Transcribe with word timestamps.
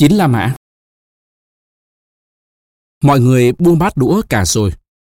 Chín 0.00 0.12
La 0.12 0.26
Mã 0.26 0.54
Mọi 3.02 3.20
người 3.20 3.52
buông 3.52 3.78
bát 3.78 3.96
đũa 3.96 4.22
cả 4.28 4.44
rồi. 4.44 4.72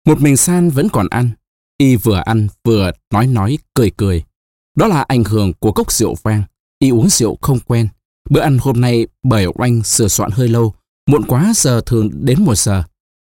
Một 0.06 0.21
mình 0.21 0.37
San 0.37 0.71
vẫn 0.71 0.88
còn 0.93 1.08
ăn. 1.08 1.30
Y 1.79 1.96
vừa 1.96 2.22
ăn 2.24 2.48
vừa 2.64 2.90
nói 3.10 3.26
nói, 3.26 3.58
cười 3.74 3.90
cười. 3.96 4.24
Đó 4.76 4.87
là 4.87 5.03
ảnh 5.08 5.24
hưởng 5.24 5.53
của 5.53 5.72
cốc 5.72 5.92
rượu 5.92 6.14
vang. 6.22 6.42
Y 6.79 6.90
uống 6.90 7.08
rượu 7.08 7.38
không 7.40 7.58
quen. 7.60 7.88
Bữa 8.30 8.40
ăn 8.40 8.58
hôm 8.60 8.80
nay 8.80 9.07
bởi 9.23 9.46
oanh 9.55 9.82
sửa 9.82 10.09
soạn 10.09 10.30
hơi 10.30 10.48
lâu. 10.48 10.75
Muộn 11.07 11.25
quá 11.27 11.53
giờ 11.55 11.80
thường 11.87 12.11
đến 12.12 12.45
một 12.45 12.59
giờ. 12.59 12.83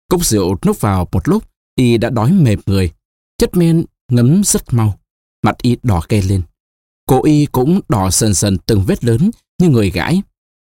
Cốc 0.09 0.25
rượu 0.25 0.57
nốc 0.67 0.81
vào 0.81 1.09
một 1.13 1.29
lúc. 1.29 1.45
Y 1.75 1.99
đã 1.99 2.11
đói 2.11 2.33
mệt 2.33 2.57
người. 2.67 2.93
Chất 3.39 3.57
men 3.57 3.85
ngấm 4.09 4.45
rất 4.45 4.75
mau. 4.75 4.99
Mặt 5.43 5.57
Y 5.63 5.77
đỏ 5.83 6.03
kê 6.09 6.23
lên. 6.23 6.43
Cổ 7.07 7.25
Y 7.25 7.47
cũng 7.47 7.81
đỏ 7.89 8.11
sần 8.11 8.35
sần 8.35 8.59
từng 8.59 8.85
vết 8.87 9.05
lớn 9.05 9.31
như 9.59 9.69
người 9.69 9.91
gãi. 9.91 10.23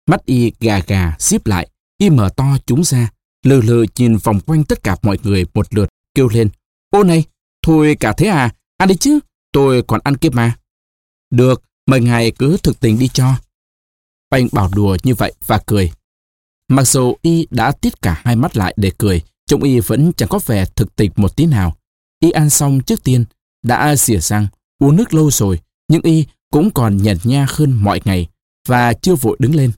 Mắt 0.06 0.24
Y 0.24 0.52
gà 0.60 0.78
gà 0.78 1.16
xíp 1.18 1.46
lại. 1.46 1.68
Y 1.98 2.10
mở 2.10 2.28
to 2.36 2.56
chúng 2.66 2.84
ra. 2.84 3.10
Lừ 3.42 3.60
lừ 3.60 3.84
nhìn 3.96 4.16
vòng 4.16 4.40
quanh 4.40 4.64
tất 4.64 4.82
cả 4.82 4.96
mọi 5.02 5.18
người 5.22 5.44
một 5.54 5.74
lượt 5.74 5.88
kêu 6.14 6.28
lên. 6.28 6.48
Ô 6.90 7.02
này, 7.02 7.24
thôi 7.62 7.96
cả 8.00 8.12
thế 8.12 8.26
à? 8.26 8.54
Ăn 8.76 8.88
đi 8.88 8.94
chứ, 8.94 9.18
tôi 9.52 9.82
còn 9.82 10.00
ăn 10.04 10.16
kia 10.16 10.28
mà. 10.32 10.56
Được, 11.30 11.62
mời 11.86 12.00
ngài 12.00 12.30
cứ 12.30 12.56
thực 12.62 12.80
tình 12.80 12.98
đi 12.98 13.08
cho. 13.08 13.34
Oanh 14.30 14.48
bảo 14.52 14.70
đùa 14.74 14.96
như 15.02 15.14
vậy 15.14 15.32
và 15.46 15.60
cười. 15.66 15.92
Mặc 16.68 16.84
dù 16.84 17.14
y 17.22 17.46
đã 17.50 17.72
tít 17.72 18.02
cả 18.02 18.20
hai 18.24 18.36
mắt 18.36 18.56
lại 18.56 18.74
để 18.76 18.92
cười, 18.98 19.22
trông 19.46 19.62
y 19.62 19.80
vẫn 19.80 20.12
chẳng 20.16 20.28
có 20.28 20.40
vẻ 20.46 20.64
thực 20.64 20.96
tình 20.96 21.10
một 21.16 21.36
tí 21.36 21.46
nào. 21.46 21.76
Y 22.20 22.30
ăn 22.30 22.50
xong 22.50 22.80
trước 22.80 23.04
tiên, 23.04 23.24
đã 23.62 23.96
xỉa 23.96 24.18
răng, 24.18 24.46
uống 24.78 24.96
nước 24.96 25.14
lâu 25.14 25.30
rồi, 25.30 25.60
nhưng 25.88 26.02
y 26.02 26.26
cũng 26.50 26.70
còn 26.70 26.96
nhợt 26.96 27.16
nha 27.24 27.46
hơn 27.48 27.72
mọi 27.72 28.00
ngày 28.04 28.28
và 28.68 28.92
chưa 28.92 29.14
vội 29.14 29.36
đứng 29.40 29.54
lên. 29.54 29.72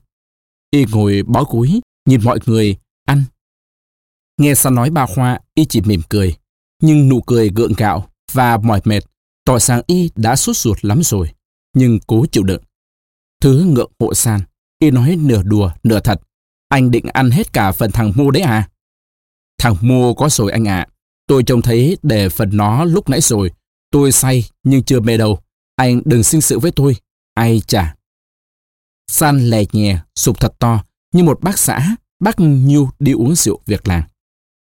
Y 0.71 0.85
ngồi 0.91 1.23
bó 1.27 1.43
cúi, 1.43 1.81
nhìn 2.05 2.21
mọi 2.23 2.39
người 2.45 2.77
ăn. 3.05 3.23
Nghe 4.37 4.55
sao 4.55 4.71
nói 4.71 4.89
bà 4.89 5.05
Hoa, 5.15 5.39
y 5.53 5.65
chỉ 5.65 5.81
mỉm 5.81 6.01
cười, 6.09 6.35
nhưng 6.81 7.09
nụ 7.09 7.21
cười 7.21 7.49
gượng 7.55 7.73
gạo 7.77 8.09
và 8.31 8.57
mỏi 8.57 8.81
mệt, 8.83 9.03
tỏ 9.45 9.59
sáng 9.59 9.81
y 9.87 10.09
đã 10.15 10.35
sốt 10.35 10.57
ruột 10.57 10.77
lắm 10.81 11.03
rồi, 11.03 11.31
nhưng 11.75 11.99
cố 12.07 12.25
chịu 12.31 12.43
đựng. 12.43 12.61
Thứ 13.41 13.63
ngượng 13.63 13.91
hộ 13.99 14.13
san, 14.13 14.41
y 14.79 14.91
nói 14.91 15.15
nửa 15.15 15.43
đùa, 15.43 15.71
nửa 15.83 15.99
thật. 15.99 16.21
Anh 16.69 16.91
định 16.91 17.05
ăn 17.13 17.31
hết 17.31 17.53
cả 17.53 17.71
phần 17.71 17.91
thằng 17.91 18.11
mua 18.15 18.31
đấy 18.31 18.43
à? 18.43 18.69
Thằng 19.57 19.75
mua 19.81 20.13
có 20.13 20.29
rồi 20.29 20.51
anh 20.51 20.67
ạ. 20.67 20.87
Tôi 21.27 21.43
trông 21.43 21.61
thấy 21.61 21.97
để 22.03 22.29
phần 22.29 22.49
nó 22.53 22.83
lúc 22.83 23.09
nãy 23.09 23.21
rồi. 23.21 23.51
Tôi 23.91 24.11
say 24.11 24.43
nhưng 24.63 24.83
chưa 24.83 24.99
mê 24.99 25.17
đâu. 25.17 25.39
Anh 25.75 26.01
đừng 26.05 26.23
sinh 26.23 26.41
sự 26.41 26.59
với 26.59 26.71
tôi. 26.71 26.95
Ai 27.33 27.61
chả. 27.67 27.95
San 29.09 29.49
lè 29.49 29.63
nhẹ, 29.71 29.99
sụp 30.15 30.39
thật 30.39 30.53
to, 30.59 30.83
như 31.13 31.23
một 31.23 31.41
bác 31.41 31.59
xã, 31.59 31.95
bác 32.19 32.35
Nhu 32.39 32.89
đi 32.99 33.11
uống 33.11 33.35
rượu 33.35 33.61
việc 33.65 33.87
làng. 33.87 34.03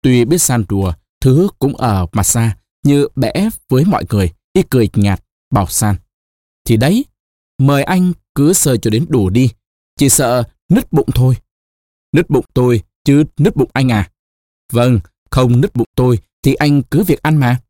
Tuy 0.03 0.25
biết 0.25 0.39
San 0.39 0.65
đùa, 0.69 0.93
thứ 1.20 1.48
cũng 1.59 1.77
ở 1.77 2.06
mặt 2.12 2.23
xa, 2.23 2.56
như 2.83 3.09
bẽ 3.17 3.48
với 3.69 3.84
mọi 3.84 4.05
người, 4.11 4.33
y 4.53 4.62
cười 4.70 4.89
nhạt, 4.95 5.23
bảo 5.51 5.67
San. 5.67 5.97
Thì 6.65 6.77
đấy, 6.77 7.05
mời 7.59 7.83
anh 7.83 8.12
cứ 8.34 8.53
sờ 8.53 8.77
cho 8.77 8.91
đến 8.91 9.06
đủ 9.09 9.31
đi, 9.31 9.51
chỉ 9.98 10.09
sợ 10.09 10.43
nứt 10.69 10.93
bụng 10.93 11.09
thôi. 11.15 11.37
Nứt 12.12 12.31
bụng 12.31 12.45
tôi, 12.55 12.83
chứ 13.05 13.25
nứt 13.39 13.56
bụng 13.56 13.71
anh 13.73 13.93
à? 13.93 14.11
Vâng, 14.73 15.00
không 15.31 15.61
nứt 15.61 15.77
bụng 15.77 15.89
tôi, 15.95 16.19
thì 16.43 16.55
anh 16.55 16.83
cứ 16.83 17.05
việc 17.05 17.23
ăn 17.23 17.37
mà. 17.37 17.61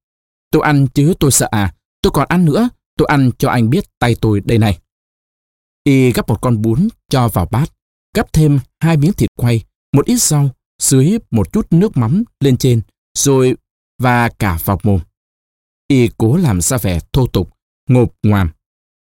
Tôi 0.51 0.63
ăn 0.63 0.87
chứ 0.87 1.15
tôi 1.21 1.31
sợ 1.31 1.49
à, 1.51 1.75
tôi 2.03 2.11
còn 2.11 2.27
ăn 2.29 2.45
nữa, 2.45 2.69
tôi 2.97 3.09
ăn 3.09 3.31
cho 3.39 3.49
anh 3.51 3.71
biết 3.71 3.85
tay 3.99 4.17
tôi 4.21 4.41
đây 4.41 4.59
này. 4.59 4.79
Y 5.87 6.13
gắp 6.13 6.29
một 6.29 6.43
con 6.43 6.63
bún 6.63 6.89
cho 7.11 7.29
vào 7.29 7.47
bát, 7.51 7.73
gắp 8.15 8.33
thêm 8.33 8.59
hai 8.81 8.97
miếng 8.97 9.13
thịt 9.13 9.31
quay, 9.37 9.65
một 9.93 10.07
ít 10.07 10.23
rau, 10.23 10.51
dưới 10.83 11.19
một 11.31 11.53
chút 11.53 11.67
nước 11.71 11.97
mắm 11.97 12.25
lên 12.41 12.57
trên, 12.57 12.81
rồi 13.19 13.57
và 13.99 14.29
cả 14.29 14.59
vào 14.65 14.81
mồm. 14.83 15.01
Y 15.89 16.09
cố 16.19 16.37
làm 16.37 16.61
ra 16.61 16.77
vẻ 16.77 16.99
thô 17.13 17.27
tục, 17.27 17.51
ngộp 17.89 18.15
ngoàm, 18.23 18.51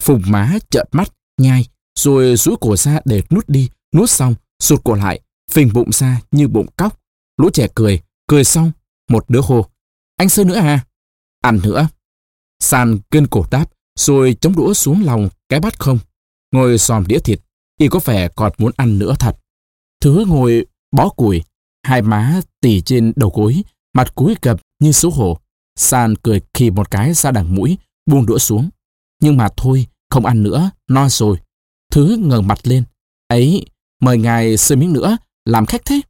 phùng 0.03 0.22
má 0.25 0.53
trợn 0.69 0.88
mắt, 0.91 1.13
nhai, 1.38 1.66
rồi 2.00 2.35
rũi 2.35 2.56
cổ 2.62 2.75
ra 2.75 3.00
để 3.06 3.22
nuốt 3.29 3.50
đi, 3.50 3.69
nuốt 3.95 4.09
xong, 4.09 4.35
sụt 4.59 4.84
cổ 4.84 4.95
lại, 4.95 5.22
phình 5.51 5.74
bụng 5.74 5.91
ra 5.91 6.22
như 6.31 6.47
bụng 6.47 6.68
cóc. 6.78 7.01
Lũ 7.38 7.50
trẻ 7.53 7.68
cười, 7.75 8.01
cười 8.28 8.44
xong, 8.44 8.72
một 9.09 9.25
đứa 9.29 9.41
hô. 9.41 9.66
Anh 10.18 10.29
sơ 10.29 10.44
nữa 10.44 10.56
à? 10.56 10.85
Ăn 11.41 11.59
nữa. 11.63 11.88
San 12.59 13.00
kên 13.12 13.28
cổ 13.28 13.45
đáp, 13.51 13.66
rồi 14.00 14.38
chống 14.41 14.56
đũa 14.56 14.74
xuống 14.74 15.03
lòng 15.03 15.29
cái 15.50 15.59
bát 15.59 15.79
không. 15.79 16.00
Ngồi 16.55 16.77
xòm 16.77 17.07
đĩa 17.07 17.19
thịt, 17.19 17.39
y 17.79 17.88
có 17.88 17.99
vẻ 18.05 18.27
còn 18.27 18.51
muốn 18.57 18.71
ăn 18.77 18.99
nữa 18.99 19.16
thật. 19.19 19.38
Thứ 20.01 20.25
ngồi 20.27 20.66
bó 20.91 21.09
củi, 21.09 21.43
hai 21.83 22.01
má 22.01 22.41
tỉ 22.61 22.81
trên 22.81 23.13
đầu 23.16 23.31
gối, 23.35 23.63
mặt 23.93 24.16
cúi 24.16 24.35
gập 24.41 24.61
như 24.79 24.91
xấu 24.91 25.11
hổ. 25.11 25.39
San 25.75 26.15
cười 26.15 26.41
khì 26.53 26.69
một 26.69 26.91
cái 26.91 27.13
ra 27.13 27.31
đằng 27.31 27.55
mũi, 27.55 27.77
buông 28.05 28.25
đũa 28.25 28.38
xuống. 28.38 28.69
Nhưng 29.21 29.38
mà 29.38 29.47
thôi, 29.57 29.88
không 30.09 30.25
ăn 30.25 30.44
nữa, 30.44 30.71
no 30.89 31.09
rồi. 31.09 31.38
Thứ 31.91 32.17
ngẩng 32.19 32.47
mặt 32.47 32.59
lên. 32.63 32.83
Ấy, 33.27 33.65
mời 34.01 34.17
ngài 34.17 34.57
sơi 34.57 34.75
miếng 34.75 34.94
nữa, 34.94 35.17
làm 35.45 35.65
khách 35.65 35.85
thế. 35.85 36.01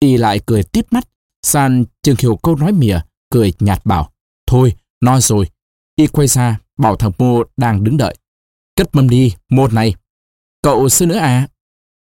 Y 0.00 0.16
lại 0.16 0.40
cười 0.46 0.62
tiếp 0.62 0.86
mắt. 0.90 1.08
San 1.46 1.84
chừng 2.02 2.16
hiểu 2.18 2.36
câu 2.36 2.56
nói 2.56 2.72
mỉa, 2.72 3.00
cười 3.30 3.52
nhạt 3.60 3.86
bảo. 3.86 4.12
Thôi, 4.46 4.72
no 5.00 5.20
rồi. 5.20 5.50
Y 5.96 6.06
quay 6.06 6.26
ra, 6.28 6.58
bảo 6.78 6.96
thằng 6.96 7.12
Mô 7.18 7.42
đang 7.56 7.84
đứng 7.84 7.96
đợi. 7.96 8.16
Cất 8.82 8.94
mâm 8.94 9.08
đi, 9.08 9.34
một 9.48 9.72
này. 9.72 9.94
Cậu 10.62 10.88
sư 10.88 11.06
nữa 11.06 11.16
à? 11.16 11.48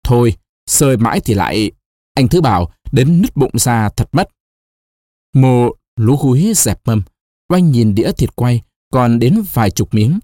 Thôi, 0.05 0.37
sơi 0.67 0.97
mãi 0.97 1.21
thì 1.21 1.35
lại... 1.35 1.71
Anh 2.15 2.29
Thứ 2.29 2.41
bảo, 2.41 2.73
đến 2.93 3.23
nứt 3.23 3.37
bụng 3.37 3.59
ra 3.59 3.89
thật 3.89 4.09
mất. 4.13 4.29
Mộ 5.35 5.71
lú 5.97 6.17
húi 6.17 6.53
dẹp 6.57 6.81
mâm, 6.85 7.03
oanh 7.49 7.71
nhìn 7.71 7.95
đĩa 7.95 8.13
thịt 8.13 8.37
quay, 8.37 8.63
còn 8.93 9.19
đến 9.19 9.45
vài 9.53 9.71
chục 9.71 9.95
miếng. 9.95 10.19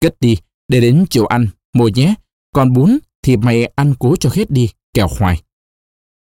Cất 0.00 0.20
đi, 0.20 0.36
để 0.68 0.80
đến 0.80 1.04
chiều 1.10 1.26
ăn, 1.26 1.48
mồ 1.74 1.88
nhé. 1.88 2.14
Còn 2.54 2.72
bún 2.72 2.98
thì 3.22 3.36
mày 3.36 3.64
ăn 3.64 3.94
cố 3.98 4.16
cho 4.16 4.30
hết 4.32 4.50
đi, 4.50 4.68
kẻo 4.94 5.08
hoài. 5.18 5.42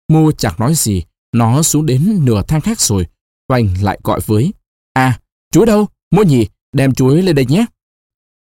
Mô 0.09 0.33
chẳng 0.33 0.55
nói 0.59 0.75
gì, 0.75 1.03
nó 1.33 1.63
xuống 1.63 1.87
đến 1.87 2.25
nửa 2.25 2.43
thang 2.49 2.61
khác 2.61 2.81
rồi. 2.81 3.07
Oanh 3.49 3.83
lại 3.83 3.99
gọi 4.05 4.21
với. 4.27 4.53
À, 4.93 5.21
chuối 5.53 5.67
đâu? 5.67 5.87
Mô 6.11 6.23
nhỉ, 6.23 6.49
đem 6.73 6.95
chuối 6.95 7.23
lên 7.23 7.37
đây 7.37 7.47
nhé. 7.49 7.67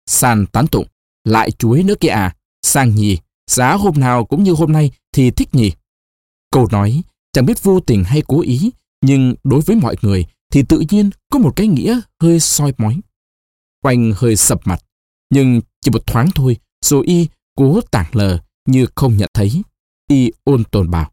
sàn 0.06 0.46
tán 0.46 0.66
tụng. 0.66 0.86
Lại 1.24 1.50
chuối 1.50 1.82
nữa 1.82 1.94
kìa 2.00 2.08
à? 2.08 2.36
Sang 2.62 2.94
nhì, 2.94 3.18
giá 3.50 3.72
hôm 3.72 3.94
nào 4.00 4.24
cũng 4.24 4.42
như 4.42 4.52
hôm 4.52 4.72
nay 4.72 4.90
thì 5.12 5.30
thích 5.30 5.48
nhì. 5.54 5.72
Câu 6.50 6.68
nói 6.72 7.02
chẳng 7.32 7.46
biết 7.46 7.62
vô 7.62 7.80
tình 7.80 8.04
hay 8.04 8.22
cố 8.26 8.40
ý, 8.40 8.70
nhưng 9.02 9.34
đối 9.44 9.60
với 9.60 9.76
mọi 9.76 9.96
người 10.02 10.26
thì 10.52 10.62
tự 10.62 10.82
nhiên 10.90 11.10
có 11.30 11.38
một 11.38 11.56
cái 11.56 11.66
nghĩa 11.66 12.00
hơi 12.22 12.40
soi 12.40 12.72
mói. 12.78 13.00
Oanh 13.84 14.12
hơi 14.16 14.36
sập 14.36 14.66
mặt, 14.66 14.80
nhưng 15.30 15.60
chỉ 15.80 15.90
một 15.90 16.06
thoáng 16.06 16.28
thôi, 16.34 16.56
rồi 16.84 17.06
y 17.06 17.28
cố 17.56 17.80
tảng 17.90 18.06
lờ 18.12 18.38
như 18.68 18.86
không 18.94 19.16
nhận 19.16 19.28
thấy. 19.34 19.62
Y 20.08 20.30
ôn 20.44 20.64
tồn 20.64 20.90
bảo. 20.90 21.10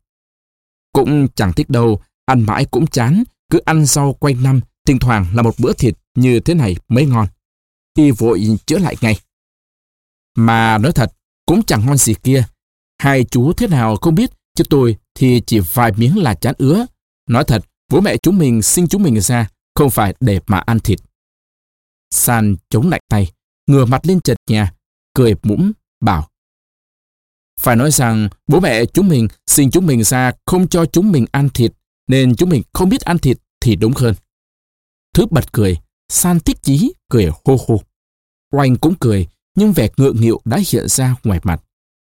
Cũng 0.94 1.28
chẳng 1.36 1.54
thích 1.54 1.70
đâu, 1.70 2.02
ăn 2.26 2.42
mãi 2.42 2.66
cũng 2.66 2.88
chán, 2.88 3.24
cứ 3.50 3.60
ăn 3.66 3.86
rau 3.86 4.14
quanh 4.14 4.44
năm, 4.44 4.60
thỉnh 4.88 5.00
thoảng 5.00 5.26
là 5.34 5.42
một 5.42 5.56
bữa 5.60 5.74
thịt 5.74 5.98
như 6.16 6.40
thế 6.40 6.54
này 6.54 6.76
mới 6.88 7.06
ngon. 7.06 7.28
Y 7.98 8.12
vội 8.12 8.58
chữa 8.66 8.78
lại 8.78 8.96
ngay. 9.02 9.20
Mà 10.36 10.78
nói 10.78 10.92
thật, 10.92 11.14
cũng 11.46 11.64
chẳng 11.64 11.86
ngon 11.86 11.98
gì 11.98 12.14
kia. 12.24 12.44
Hai 13.00 13.24
chú 13.24 13.54
thế 13.54 13.68
nào 13.68 13.96
không 13.96 14.16
biết, 14.16 14.32
chứ 14.56 14.64
tôi 14.70 14.98
thì 15.16 15.42
chỉ 15.46 15.60
vài 15.60 15.92
miếng 15.98 16.18
là 16.18 16.34
chán 16.34 16.56
ứa. 16.58 16.86
Nói 17.30 17.44
thật, 17.44 17.66
bố 17.90 18.02
mẹ 18.02 18.18
chúng 18.18 18.38
mình 18.38 18.62
sinh 18.62 18.88
chúng 18.88 19.04
mình 19.04 19.22
ra, 19.22 19.50
không 19.76 19.90
phải 19.90 20.16
để 20.20 20.40
mà 20.48 20.58
ăn 20.58 20.80
thịt. 20.80 21.00
San 22.12 22.56
chống 22.70 22.90
lạnh 22.90 23.02
tay, 23.10 23.32
ngửa 23.68 23.86
mặt 23.86 24.06
lên 24.06 24.22
trần 24.22 24.38
nhà, 24.50 24.74
cười 25.14 25.36
mũm, 25.44 25.72
bảo. 26.00 26.28
Phải 27.60 27.76
nói 27.76 27.92
rằng 27.92 28.30
bố 28.48 28.60
mẹ 28.60 28.86
chúng 28.86 29.08
mình 29.08 29.28
sinh 29.48 29.72
chúng 29.72 29.86
mình 29.86 30.04
ra 30.04 30.32
không 30.46 30.68
cho 30.68 30.86
chúng 30.86 31.12
mình 31.12 31.26
ăn 31.32 31.50
thịt, 31.50 31.74
nên 32.08 32.36
chúng 32.36 32.50
mình 32.50 32.62
không 32.74 32.90
biết 32.90 33.02
ăn 33.02 33.20
thịt 33.20 33.38
thì 33.62 33.76
đúng 33.76 33.94
hơn. 33.94 34.16
Thứ 35.14 35.26
bật 35.32 35.54
cười, 35.54 35.78
San 36.10 36.40
thích 36.40 36.58
chí, 36.62 36.94
cười 37.10 37.30
hô 37.46 37.58
hô. 37.68 37.82
Oanh 38.52 38.76
cũng 38.76 38.94
cười, 39.00 39.28
nhưng 39.56 39.74
vẻ 39.74 39.90
ngượng 39.98 40.22
nghịu 40.22 40.42
đã 40.46 40.60
hiện 40.68 40.88
ra 40.88 41.16
ngoài 41.24 41.40
mặt. 41.44 41.64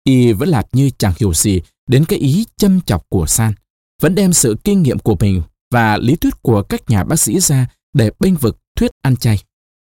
Y 0.03 0.33
vẫn 0.33 0.49
lạt 0.49 0.67
như 0.71 0.89
chẳng 0.97 1.13
hiểu 1.19 1.33
gì 1.33 1.61
đến 1.87 2.05
cái 2.05 2.19
ý 2.19 2.45
châm 2.57 2.81
chọc 2.81 3.09
của 3.09 3.25
San, 3.25 3.53
vẫn 4.01 4.15
đem 4.15 4.33
sự 4.33 4.55
kinh 4.63 4.83
nghiệm 4.83 4.99
của 4.99 5.15
mình 5.19 5.41
và 5.71 5.97
lý 5.97 6.15
thuyết 6.15 6.41
của 6.41 6.63
các 6.63 6.89
nhà 6.89 7.03
bác 7.03 7.19
sĩ 7.19 7.39
ra 7.39 7.67
để 7.93 8.11
bênh 8.19 8.35
vực 8.35 8.57
thuyết 8.75 8.91
ăn 9.01 9.15
chay. 9.15 9.43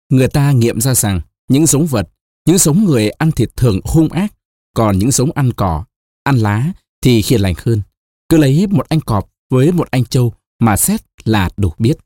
Người 0.09 0.27
ta 0.27 0.51
nghiệm 0.51 0.81
ra 0.81 0.93
rằng 0.95 1.21
những 1.47 1.65
giống 1.65 1.85
vật, 1.85 2.09
những 2.45 2.57
giống 2.57 2.83
người 2.83 3.09
ăn 3.09 3.31
thịt 3.31 3.49
thường 3.55 3.79
hung 3.83 4.09
ác, 4.09 4.33
còn 4.75 4.99
những 4.99 5.11
giống 5.11 5.31
ăn 5.31 5.53
cỏ, 5.53 5.85
ăn 6.23 6.37
lá 6.37 6.71
thì 7.01 7.23
hiền 7.25 7.41
lành 7.41 7.53
hơn. 7.57 7.81
Cứ 8.29 8.37
lấy 8.37 8.67
một 8.67 8.89
anh 8.89 9.01
cọp 9.01 9.29
với 9.49 9.71
một 9.71 9.87
anh 9.91 10.05
trâu 10.05 10.33
mà 10.59 10.77
xét 10.77 11.01
là 11.23 11.49
đủ 11.57 11.73
biết. 11.77 11.97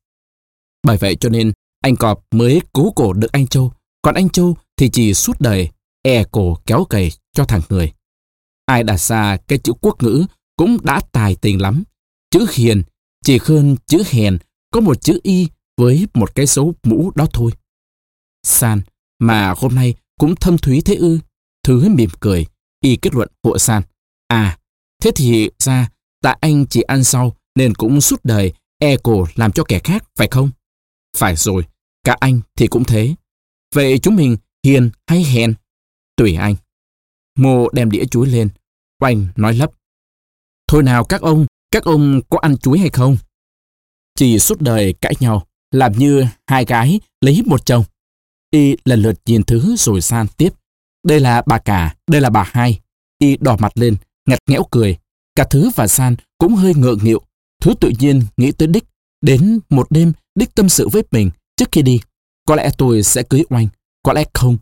Bởi 0.83 0.97
vậy 0.97 1.15
cho 1.15 1.29
nên 1.29 1.51
anh 1.81 1.95
cọp 1.95 2.25
mới 2.31 2.61
cố 2.73 2.91
cổ 2.95 3.13
được 3.13 3.31
anh 3.31 3.47
trâu, 3.47 3.73
còn 4.01 4.15
anh 4.15 4.29
trâu 4.29 4.57
thì 4.77 4.89
chỉ 4.89 5.13
suốt 5.13 5.41
đời 5.41 5.69
e 6.01 6.23
cổ 6.31 6.57
kéo 6.65 6.85
cày 6.85 7.11
cho 7.33 7.45
thằng 7.45 7.61
người. 7.69 7.93
Ai 8.65 8.83
đặt 8.83 8.97
ra 8.97 9.37
cái 9.37 9.59
chữ 9.59 9.73
quốc 9.81 10.03
ngữ 10.03 10.25
cũng 10.57 10.77
đã 10.83 11.01
tài 11.11 11.35
tình 11.35 11.61
lắm. 11.61 11.83
Chữ 12.31 12.45
hiền 12.53 12.83
chỉ 13.23 13.39
hơn 13.43 13.75
chữ 13.87 14.03
hèn 14.09 14.37
có 14.71 14.81
một 14.81 15.01
chữ 15.01 15.19
y 15.23 15.47
với 15.77 16.07
một 16.13 16.35
cái 16.35 16.45
dấu 16.45 16.73
mũ 16.83 17.11
đó 17.15 17.25
thôi. 17.33 17.51
San, 18.43 18.81
mà 19.19 19.53
hôm 19.57 19.75
nay 19.75 19.95
cũng 20.19 20.35
thâm 20.35 20.57
thúy 20.57 20.81
thế 20.81 20.95
ư. 20.95 21.19
Thứ 21.63 21.89
mỉm 21.89 22.09
cười, 22.19 22.45
y 22.81 22.95
kết 22.95 23.13
luận 23.15 23.29
hộ 23.43 23.57
San. 23.57 23.83
À, 24.27 24.57
thế 25.03 25.11
thì 25.15 25.49
ra, 25.59 25.89
tại 26.21 26.37
anh 26.41 26.65
chỉ 26.67 26.81
ăn 26.81 27.03
sau 27.03 27.35
nên 27.55 27.73
cũng 27.73 28.01
suốt 28.01 28.19
đời 28.23 28.53
e 28.79 28.97
cổ 29.03 29.27
làm 29.35 29.51
cho 29.51 29.63
kẻ 29.63 29.79
khác, 29.79 30.03
phải 30.15 30.27
không? 30.31 30.49
Phải 31.17 31.35
rồi, 31.35 31.65
cả 32.03 32.17
anh 32.19 32.41
thì 32.55 32.67
cũng 32.67 32.83
thế. 32.83 33.15
Vậy 33.75 33.99
chúng 33.99 34.15
mình 34.15 34.37
hiền 34.67 34.89
hay 35.07 35.23
hèn? 35.23 35.53
Tùy 36.15 36.35
anh. 36.35 36.55
Mô 37.37 37.69
đem 37.69 37.91
đĩa 37.91 38.05
chuối 38.05 38.27
lên. 38.27 38.49
Oanh 39.03 39.27
nói 39.35 39.53
lấp. 39.53 39.71
Thôi 40.67 40.83
nào 40.83 41.03
các 41.03 41.21
ông, 41.21 41.45
các 41.71 41.83
ông 41.83 42.21
có 42.29 42.37
ăn 42.41 42.57
chuối 42.57 42.79
hay 42.79 42.89
không? 42.89 43.17
Chỉ 44.15 44.39
suốt 44.39 44.61
đời 44.61 44.93
cãi 44.93 45.13
nhau, 45.19 45.47
làm 45.71 45.91
như 45.91 46.25
hai 46.47 46.65
gái 46.65 46.99
lấy 47.21 47.41
một 47.45 47.65
chồng. 47.65 47.83
Y 48.51 48.75
lần 48.85 49.01
lượt 49.01 49.19
nhìn 49.25 49.43
thứ 49.43 49.75
rồi 49.75 50.01
san 50.01 50.27
tiếp. 50.37 50.49
Đây 51.03 51.19
là 51.19 51.43
bà 51.45 51.57
cả, 51.57 51.95
đây 52.07 52.21
là 52.21 52.29
bà 52.29 52.43
hai. 52.53 52.79
Y 53.19 53.37
đỏ 53.37 53.57
mặt 53.59 53.71
lên, 53.75 53.95
ngặt 54.25 54.39
nghẽo 54.47 54.63
cười. 54.71 54.97
Cả 55.35 55.43
thứ 55.49 55.71
và 55.75 55.87
san 55.87 56.15
cũng 56.37 56.55
hơi 56.55 56.73
ngượng 56.75 56.99
nghịu. 57.03 57.21
Thứ 57.61 57.73
tự 57.81 57.91
nhiên 57.99 58.21
nghĩ 58.37 58.51
tới 58.51 58.67
đích. 58.67 58.83
Đến 59.21 59.59
một 59.69 59.91
đêm, 59.91 60.13
đích 60.35 60.55
tâm 60.55 60.69
sự 60.69 60.87
với 60.87 61.03
mình 61.11 61.31
trước 61.55 61.69
khi 61.71 61.81
đi. 61.81 61.99
Có 62.45 62.55
lẽ 62.55 62.69
tôi 62.77 63.03
sẽ 63.03 63.23
cưới 63.23 63.43
oanh, 63.49 63.67
có 64.07 64.13
lẽ 64.13 64.23
không. 64.33 64.57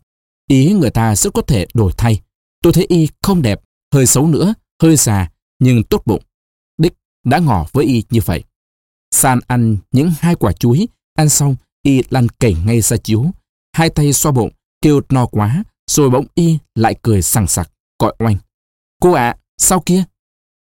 Ý 0.48 0.74
người 0.74 0.90
ta 0.90 1.16
rất 1.16 1.34
có 1.34 1.42
thể 1.42 1.66
đổi 1.74 1.92
thay. 1.98 2.22
Tôi 2.62 2.74
thấy 2.74 2.86
y 2.90 3.08
không 3.22 3.42
đẹp, 3.42 3.62
hơi 3.94 4.06
xấu 4.06 4.28
nữa, 4.28 4.54
hơi 4.82 4.96
già, 4.96 5.30
nhưng 5.60 5.84
tốt 5.84 6.02
bụng. 6.06 6.24
Đích 6.78 6.94
đã 7.26 7.40
ngỏ 7.40 7.66
với 7.74 7.86
y 7.86 8.04
như 8.10 8.20
vậy. 8.26 8.44
San 9.12 9.40
ăn 9.48 9.78
những 9.92 10.12
hai 10.20 10.36
quả 10.36 10.52
chuối, 10.52 10.88
ăn 11.14 11.30
xong 11.30 11.56
y 11.84 12.02
lăn 12.10 12.28
cảnh 12.40 12.54
ngay 12.66 12.82
ra 12.82 12.98
chiếu. 12.98 13.26
Hai 13.74 13.90
tay 13.90 14.14
xoa 14.14 14.32
bụng, 14.32 14.50
kêu 14.82 15.02
no 15.10 15.26
quá, 15.26 15.64
rồi 15.92 16.10
bỗng 16.10 16.26
y 16.36 16.58
lại 16.76 16.96
cười 17.02 17.22
sằng 17.22 17.48
sặc, 17.48 17.72
gọi 18.00 18.16
oanh. 18.20 18.38
Cô 19.02 19.12
ạ, 19.12 19.38
sao 19.58 19.84
kia? 19.86 20.04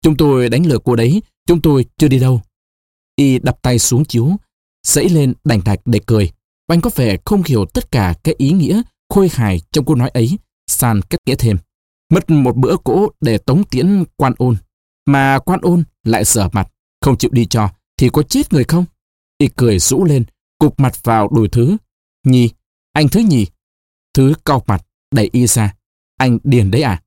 Chúng 0.01 0.17
tôi 0.17 0.49
đánh 0.49 0.65
lừa 0.65 0.79
cô 0.83 0.95
đấy, 0.95 1.21
chúng 1.45 1.61
tôi 1.61 1.85
chưa 1.97 2.07
đi 2.07 2.19
đâu. 2.19 2.41
Y 3.15 3.39
đập 3.39 3.59
tay 3.61 3.79
xuống 3.79 4.05
chiếu, 4.05 4.35
dẫy 4.87 5.09
lên 5.09 5.33
đành 5.43 5.61
thạch 5.61 5.79
để 5.85 5.99
cười 6.05 6.31
anh 6.69 6.81
có 6.81 6.89
vẻ 6.95 7.18
không 7.25 7.44
hiểu 7.44 7.66
tất 7.66 7.92
cả 7.92 8.13
cái 8.24 8.36
ý 8.38 8.51
nghĩa 8.51 8.81
khôi 9.10 9.30
hài 9.33 9.62
trong 9.71 9.86
câu 9.86 9.95
nói 9.95 10.10
ấy. 10.10 10.38
San 10.68 11.01
kết 11.01 11.18
nghĩa 11.25 11.36
thêm. 11.36 11.57
Mất 12.10 12.30
một 12.30 12.56
bữa 12.56 12.75
cỗ 12.83 13.10
để 13.21 13.38
tống 13.38 13.63
tiễn 13.63 14.04
quan 14.16 14.33
ôn. 14.38 14.57
Mà 15.06 15.39
quan 15.39 15.60
ôn 15.62 15.83
lại 16.04 16.25
sở 16.25 16.50
mặt, 16.54 16.71
không 17.01 17.18
chịu 17.18 17.31
đi 17.33 17.45
cho, 17.45 17.69
thì 17.98 18.10
có 18.10 18.24
chết 18.24 18.54
người 18.54 18.63
không? 18.63 18.86
Y 19.38 19.48
cười 19.56 19.80
rũ 19.80 20.06
lên, 20.06 20.24
cục 20.60 20.80
mặt 20.80 21.04
vào 21.04 21.30
đùi 21.36 21.50
thứ. 21.50 21.77
Nhi, 22.25 22.50
anh 22.94 23.10
thứ 23.10 23.19
nhì. 23.19 23.45
Thứ 24.13 24.33
cau 24.45 24.63
mặt, 24.68 24.86
đẩy 25.15 25.30
y 25.31 25.48
ra. 25.48 25.75
Anh 26.18 26.38
điền 26.44 26.72
đấy 26.72 26.81
à? 26.81 27.01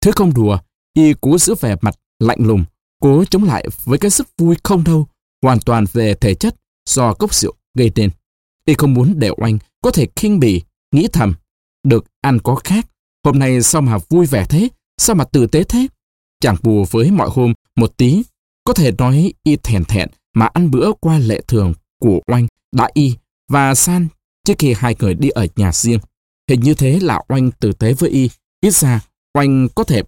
Thứ 0.00 0.10
không 0.16 0.34
đùa, 0.34 0.58
y 0.94 1.14
cố 1.20 1.38
giữ 1.38 1.54
vẻ 1.60 1.76
mặt 1.80 1.94
lạnh 2.18 2.38
lùng, 2.40 2.64
cố 3.00 3.24
chống 3.24 3.44
lại 3.44 3.66
với 3.84 3.98
cái 3.98 4.10
sức 4.10 4.28
vui 4.38 4.56
không 4.62 4.84
đâu, 4.84 5.06
hoàn 5.42 5.60
toàn 5.60 5.84
về 5.92 6.14
thể 6.14 6.34
chất 6.34 6.56
do 6.88 7.14
cốc 7.14 7.34
rượu 7.34 7.54
gây 7.74 7.92
nên. 7.94 8.10
Y 8.66 8.74
không 8.74 8.94
muốn 8.94 9.18
để 9.18 9.30
oanh 9.36 9.58
có 9.82 9.90
thể 9.90 10.06
khinh 10.16 10.40
bỉ, 10.40 10.62
nghĩ 10.92 11.08
thầm. 11.12 11.34
Được 11.84 12.04
ăn 12.20 12.38
có 12.38 12.54
khác, 12.54 12.86
hôm 13.24 13.38
nay 13.38 13.62
sao 13.62 13.82
mà 13.82 13.98
vui 14.08 14.26
vẻ 14.26 14.46
thế, 14.48 14.68
sao 14.98 15.16
mà 15.16 15.24
tử 15.24 15.46
tế 15.46 15.64
thế? 15.64 15.86
Chẳng 16.40 16.56
bù 16.62 16.84
với 16.90 17.10
mọi 17.10 17.28
hôm 17.32 17.52
một 17.76 17.96
tí, 17.96 18.22
có 18.64 18.72
thể 18.72 18.92
nói 18.98 19.32
y 19.42 19.56
thèn 19.56 19.84
thẹn 19.84 20.08
mà 20.34 20.46
ăn 20.46 20.70
bữa 20.70 20.92
qua 21.00 21.18
lệ 21.18 21.40
thường 21.48 21.74
của 22.00 22.20
oanh 22.26 22.46
đã 22.72 22.90
y 22.94 23.16
và 23.48 23.74
san 23.74 24.08
trước 24.44 24.54
khi 24.58 24.74
hai 24.78 24.94
người 24.98 25.14
đi 25.14 25.28
ở 25.28 25.46
nhà 25.56 25.72
riêng. 25.72 26.00
Hình 26.48 26.60
như 26.60 26.74
thế 26.74 27.00
là 27.00 27.22
oanh 27.28 27.50
tử 27.50 27.72
tế 27.72 27.92
với 27.92 28.10
y, 28.10 28.30
ít 28.60 28.74
ra 28.74 29.00
oanh 29.38 29.68
có 29.74 29.84
thể 29.84 30.02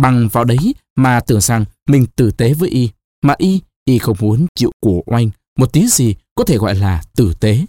bằng 0.00 0.28
vào 0.32 0.44
đấy 0.44 0.74
mà 0.96 1.20
tưởng 1.20 1.40
rằng 1.40 1.64
mình 1.88 2.06
tử 2.16 2.30
tế 2.30 2.54
với 2.54 2.70
y, 2.70 2.90
mà 3.22 3.34
y, 3.38 3.60
y 3.84 3.98
không 3.98 4.16
muốn 4.20 4.46
chịu 4.54 4.72
của 4.80 5.02
oanh 5.06 5.30
một 5.58 5.72
tí 5.72 5.86
gì 5.88 6.14
có 6.40 6.44
thể 6.44 6.58
gọi 6.58 6.74
là 6.74 7.02
tử 7.16 7.34
tế. 7.40 7.66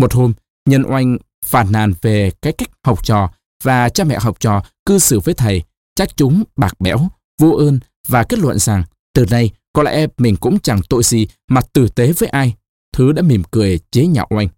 Một 0.00 0.12
hôm, 0.12 0.32
nhân 0.68 0.82
oanh 0.86 1.18
phản 1.44 1.72
nàn 1.72 1.92
về 2.02 2.30
cái 2.42 2.52
cách 2.52 2.68
học 2.84 3.04
trò 3.04 3.30
và 3.62 3.88
cha 3.88 4.04
mẹ 4.04 4.18
học 4.18 4.40
trò 4.40 4.62
cư 4.86 4.98
xử 4.98 5.20
với 5.20 5.34
thầy, 5.34 5.62
chắc 5.94 6.16
chúng 6.16 6.44
bạc 6.56 6.80
bẽo, 6.80 7.08
vô 7.40 7.50
ơn 7.50 7.78
và 8.08 8.24
kết 8.24 8.38
luận 8.38 8.58
rằng 8.58 8.84
từ 9.14 9.26
nay 9.30 9.50
có 9.72 9.82
lẽ 9.82 10.06
mình 10.18 10.36
cũng 10.36 10.58
chẳng 10.58 10.80
tội 10.88 11.02
gì 11.02 11.26
mà 11.48 11.60
tử 11.72 11.88
tế 11.88 12.12
với 12.12 12.28
ai. 12.28 12.54
Thứ 12.92 13.12
đã 13.12 13.22
mỉm 13.22 13.42
cười 13.50 13.80
chế 13.90 14.06
nhạo 14.06 14.26
oanh. 14.30 14.48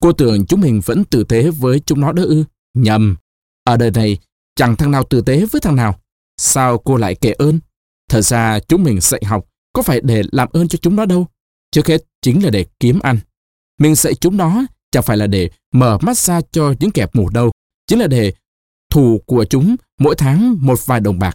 Cô 0.00 0.12
tưởng 0.12 0.46
chúng 0.46 0.60
mình 0.60 0.80
vẫn 0.84 1.04
tử 1.04 1.24
tế 1.24 1.50
với 1.50 1.80
chúng 1.80 2.00
nó 2.00 2.12
đỡ 2.12 2.24
ư? 2.24 2.44
Nhầm. 2.74 3.16
Ở 3.64 3.76
đời 3.76 3.90
này, 3.90 4.18
chẳng 4.54 4.76
thằng 4.76 4.90
nào 4.90 5.04
tử 5.04 5.20
tế 5.20 5.46
với 5.52 5.60
thằng 5.60 5.76
nào. 5.76 6.00
Sao 6.36 6.78
cô 6.78 6.96
lại 6.96 7.14
kể 7.14 7.32
ơn? 7.32 7.60
Thật 8.10 8.20
ra 8.20 8.60
chúng 8.68 8.84
mình 8.84 9.00
dạy 9.00 9.22
học 9.24 9.46
có 9.72 9.82
phải 9.82 10.00
để 10.00 10.22
làm 10.32 10.48
ơn 10.52 10.68
cho 10.68 10.78
chúng 10.82 10.96
nó 10.96 11.06
đâu. 11.06 11.26
Trước 11.70 11.86
hết 11.86 12.04
chính 12.22 12.44
là 12.44 12.50
để 12.50 12.66
kiếm 12.80 13.00
ăn. 13.00 13.18
Mình 13.80 13.94
dạy 13.94 14.14
chúng 14.14 14.36
nó 14.36 14.66
chẳng 14.90 15.02
phải 15.02 15.16
là 15.16 15.26
để 15.26 15.50
mở 15.72 15.98
mắt 16.02 16.18
ra 16.18 16.40
cho 16.52 16.74
những 16.80 16.90
kẻ 16.90 17.06
mù 17.12 17.28
đâu. 17.28 17.52
Chính 17.86 17.98
là 17.98 18.06
để 18.06 18.32
thù 18.90 19.20
của 19.26 19.44
chúng 19.44 19.76
mỗi 20.00 20.14
tháng 20.18 20.56
một 20.60 20.86
vài 20.86 21.00
đồng 21.00 21.18
bạc. 21.18 21.34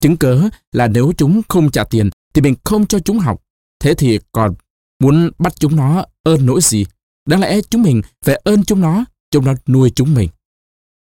Chứng 0.00 0.16
cớ 0.16 0.48
là 0.72 0.86
nếu 0.86 1.12
chúng 1.16 1.42
không 1.48 1.70
trả 1.70 1.84
tiền 1.84 2.10
thì 2.34 2.42
mình 2.42 2.54
không 2.64 2.86
cho 2.86 2.98
chúng 2.98 3.18
học. 3.18 3.42
Thế 3.80 3.94
thì 3.94 4.18
còn 4.32 4.54
muốn 5.02 5.30
bắt 5.38 5.52
chúng 5.60 5.76
nó 5.76 6.04
ơn 6.22 6.46
nỗi 6.46 6.60
gì? 6.62 6.86
Đáng 7.28 7.40
lẽ 7.40 7.60
chúng 7.70 7.82
mình 7.82 8.02
phải 8.24 8.40
ơn 8.44 8.64
chúng 8.64 8.80
nó, 8.80 9.04
chúng 9.30 9.44
nó 9.44 9.54
nuôi 9.66 9.92
chúng 9.94 10.14
mình. 10.14 10.28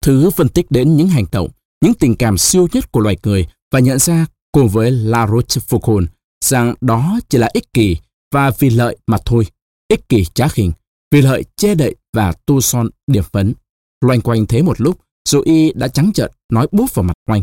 Thứ 0.02 0.30
phân 0.30 0.48
tích 0.48 0.66
đến 0.70 0.96
những 0.96 1.08
hành 1.08 1.24
động, 1.32 1.48
những 1.80 1.94
tình 1.94 2.16
cảm 2.16 2.38
siêu 2.38 2.68
nhất 2.72 2.92
của 2.92 3.00
loài 3.00 3.16
người 3.22 3.46
và 3.72 3.78
nhận 3.78 3.98
ra 3.98 4.26
cùng 4.52 4.68
với 4.68 4.90
La 4.90 5.26
Rochefoucauld 5.26 6.06
rằng 6.44 6.74
đó 6.80 7.18
chỉ 7.28 7.38
là 7.38 7.50
ích 7.52 7.72
kỷ 7.72 7.96
và 8.32 8.50
vì 8.58 8.70
lợi 8.70 8.96
mà 9.06 9.18
thôi. 9.24 9.46
Ích 9.88 10.08
kỷ 10.08 10.24
trá 10.24 10.46
hình, 10.54 10.72
vì 11.12 11.22
lợi 11.22 11.44
che 11.56 11.74
đậy 11.74 11.94
và 12.12 12.32
tu 12.46 12.60
son 12.60 12.88
điểm 13.06 13.24
phấn. 13.32 13.54
Loanh 14.00 14.20
quanh 14.20 14.46
thế 14.46 14.62
một 14.62 14.80
lúc, 14.80 15.00
dù 15.28 15.40
y 15.44 15.72
đã 15.72 15.88
trắng 15.88 16.12
trợn 16.12 16.30
nói 16.52 16.66
bút 16.72 16.94
vào 16.94 17.02
mặt 17.02 17.14
oanh. 17.28 17.42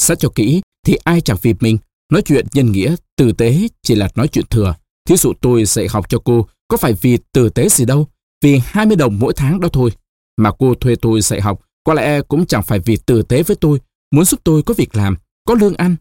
Xét 0.00 0.18
cho 0.18 0.28
kỹ 0.34 0.62
thì 0.86 0.96
ai 1.04 1.20
chẳng 1.20 1.36
vì 1.42 1.54
mình, 1.60 1.78
nói 2.12 2.22
chuyện 2.22 2.46
nhân 2.52 2.72
nghĩa, 2.72 2.96
tử 3.16 3.32
tế 3.32 3.68
chỉ 3.82 3.94
là 3.94 4.08
nói 4.14 4.28
chuyện 4.28 4.44
thừa. 4.50 4.74
Thí 5.08 5.16
dụ 5.16 5.32
tôi 5.40 5.64
dạy 5.64 5.86
học 5.90 6.08
cho 6.08 6.18
cô, 6.24 6.46
có 6.68 6.76
phải 6.76 6.92
vì 6.92 7.18
tử 7.32 7.48
tế 7.48 7.68
gì 7.68 7.84
đâu, 7.84 8.08
vì 8.42 8.60
20 8.64 8.96
đồng 8.96 9.18
mỗi 9.18 9.32
tháng 9.36 9.60
đó 9.60 9.68
thôi. 9.72 9.90
Mà 10.36 10.50
cô 10.58 10.74
thuê 10.74 10.94
tôi 10.96 11.20
dạy 11.20 11.40
học, 11.40 11.60
có 11.84 11.94
lẽ 11.94 12.20
cũng 12.22 12.46
chẳng 12.46 12.62
phải 12.62 12.78
vì 12.78 12.96
tử 12.96 13.22
tế 13.22 13.42
với 13.42 13.56
tôi, 13.60 13.80
muốn 14.14 14.24
giúp 14.24 14.40
tôi 14.44 14.62
có 14.62 14.74
việc 14.74 14.96
làm, 14.96 15.16
có 15.44 15.54
lương 15.54 15.74
ăn. 15.74 15.96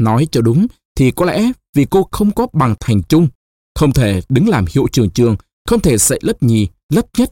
Nói 0.00 0.26
cho 0.32 0.40
đúng, 0.40 0.66
thì 0.96 1.10
có 1.10 1.24
lẽ 1.24 1.52
vì 1.74 1.86
cô 1.90 2.08
không 2.12 2.30
có 2.30 2.46
bằng 2.52 2.74
thành 2.80 3.02
chung, 3.02 3.28
không 3.76 3.92
thể 3.92 4.20
đứng 4.28 4.48
làm 4.48 4.64
hiệu 4.74 4.86
trường 4.92 5.10
trường, 5.10 5.36
không 5.68 5.80
thể 5.80 5.98
dạy 5.98 6.18
lớp 6.22 6.42
nhì, 6.42 6.68
lớp 6.88 7.06
nhất. 7.18 7.30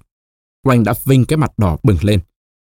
Oanh 0.66 0.84
đã 0.84 0.94
vinh 1.04 1.24
cái 1.24 1.36
mặt 1.36 1.58
đỏ 1.58 1.76
bừng 1.82 1.96
lên. 2.02 2.20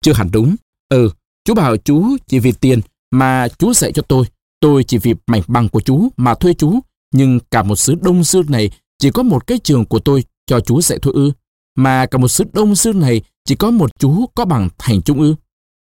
Chưa 0.04 0.12
hẳn 0.12 0.30
đúng. 0.32 0.56
Ừ, 0.88 1.10
chú 1.44 1.54
bảo 1.54 1.76
chú 1.76 2.16
chỉ 2.26 2.38
vì 2.38 2.52
tiền 2.52 2.80
mà 3.10 3.48
chú 3.58 3.74
dạy 3.74 3.92
cho 3.92 4.02
tôi. 4.02 4.24
Tôi 4.60 4.84
chỉ 4.84 4.98
vì 4.98 5.14
mảnh 5.26 5.42
bằng 5.46 5.68
của 5.68 5.80
chú 5.80 6.08
mà 6.16 6.34
thuê 6.34 6.54
chú. 6.54 6.80
Nhưng 7.14 7.40
cả 7.50 7.62
một 7.62 7.76
xứ 7.76 7.94
Đông 7.94 8.24
Dương 8.24 8.50
này 8.50 8.70
chỉ 8.98 9.10
có 9.10 9.22
một 9.22 9.46
cái 9.46 9.58
trường 9.58 9.84
của 9.84 9.98
tôi 9.98 10.24
cho 10.46 10.60
chú 10.60 10.80
dạy 10.80 10.98
thôi 11.02 11.12
ư. 11.16 11.32
Mà 11.78 12.06
cả 12.06 12.18
một 12.18 12.28
xứ 12.28 12.44
Đông 12.52 12.74
Dương 12.74 13.00
này 13.00 13.22
chỉ 13.44 13.54
có 13.54 13.70
một 13.70 13.90
chú 13.98 14.26
có 14.34 14.44
bằng 14.44 14.68
thành 14.78 15.02
trung 15.02 15.20
ư. 15.20 15.34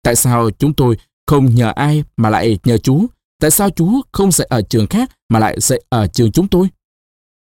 Tại 0.02 0.16
sao 0.16 0.50
chúng 0.50 0.75
tôi 0.75 0.97
không 1.26 1.54
nhờ 1.54 1.73
ai 1.76 2.04
mà 2.16 2.30
lại 2.30 2.59
nhờ 2.64 2.78
chú? 2.78 3.07
Tại 3.40 3.50
sao 3.50 3.71
chú 3.71 4.00
không 4.12 4.33
dạy 4.33 4.47
ở 4.50 4.62
trường 4.62 4.87
khác 4.87 5.11
mà 5.28 5.38
lại 5.38 5.61
dạy 5.61 5.80
ở 5.88 6.07
trường 6.07 6.33
chúng 6.33 6.49
tôi? 6.49 6.68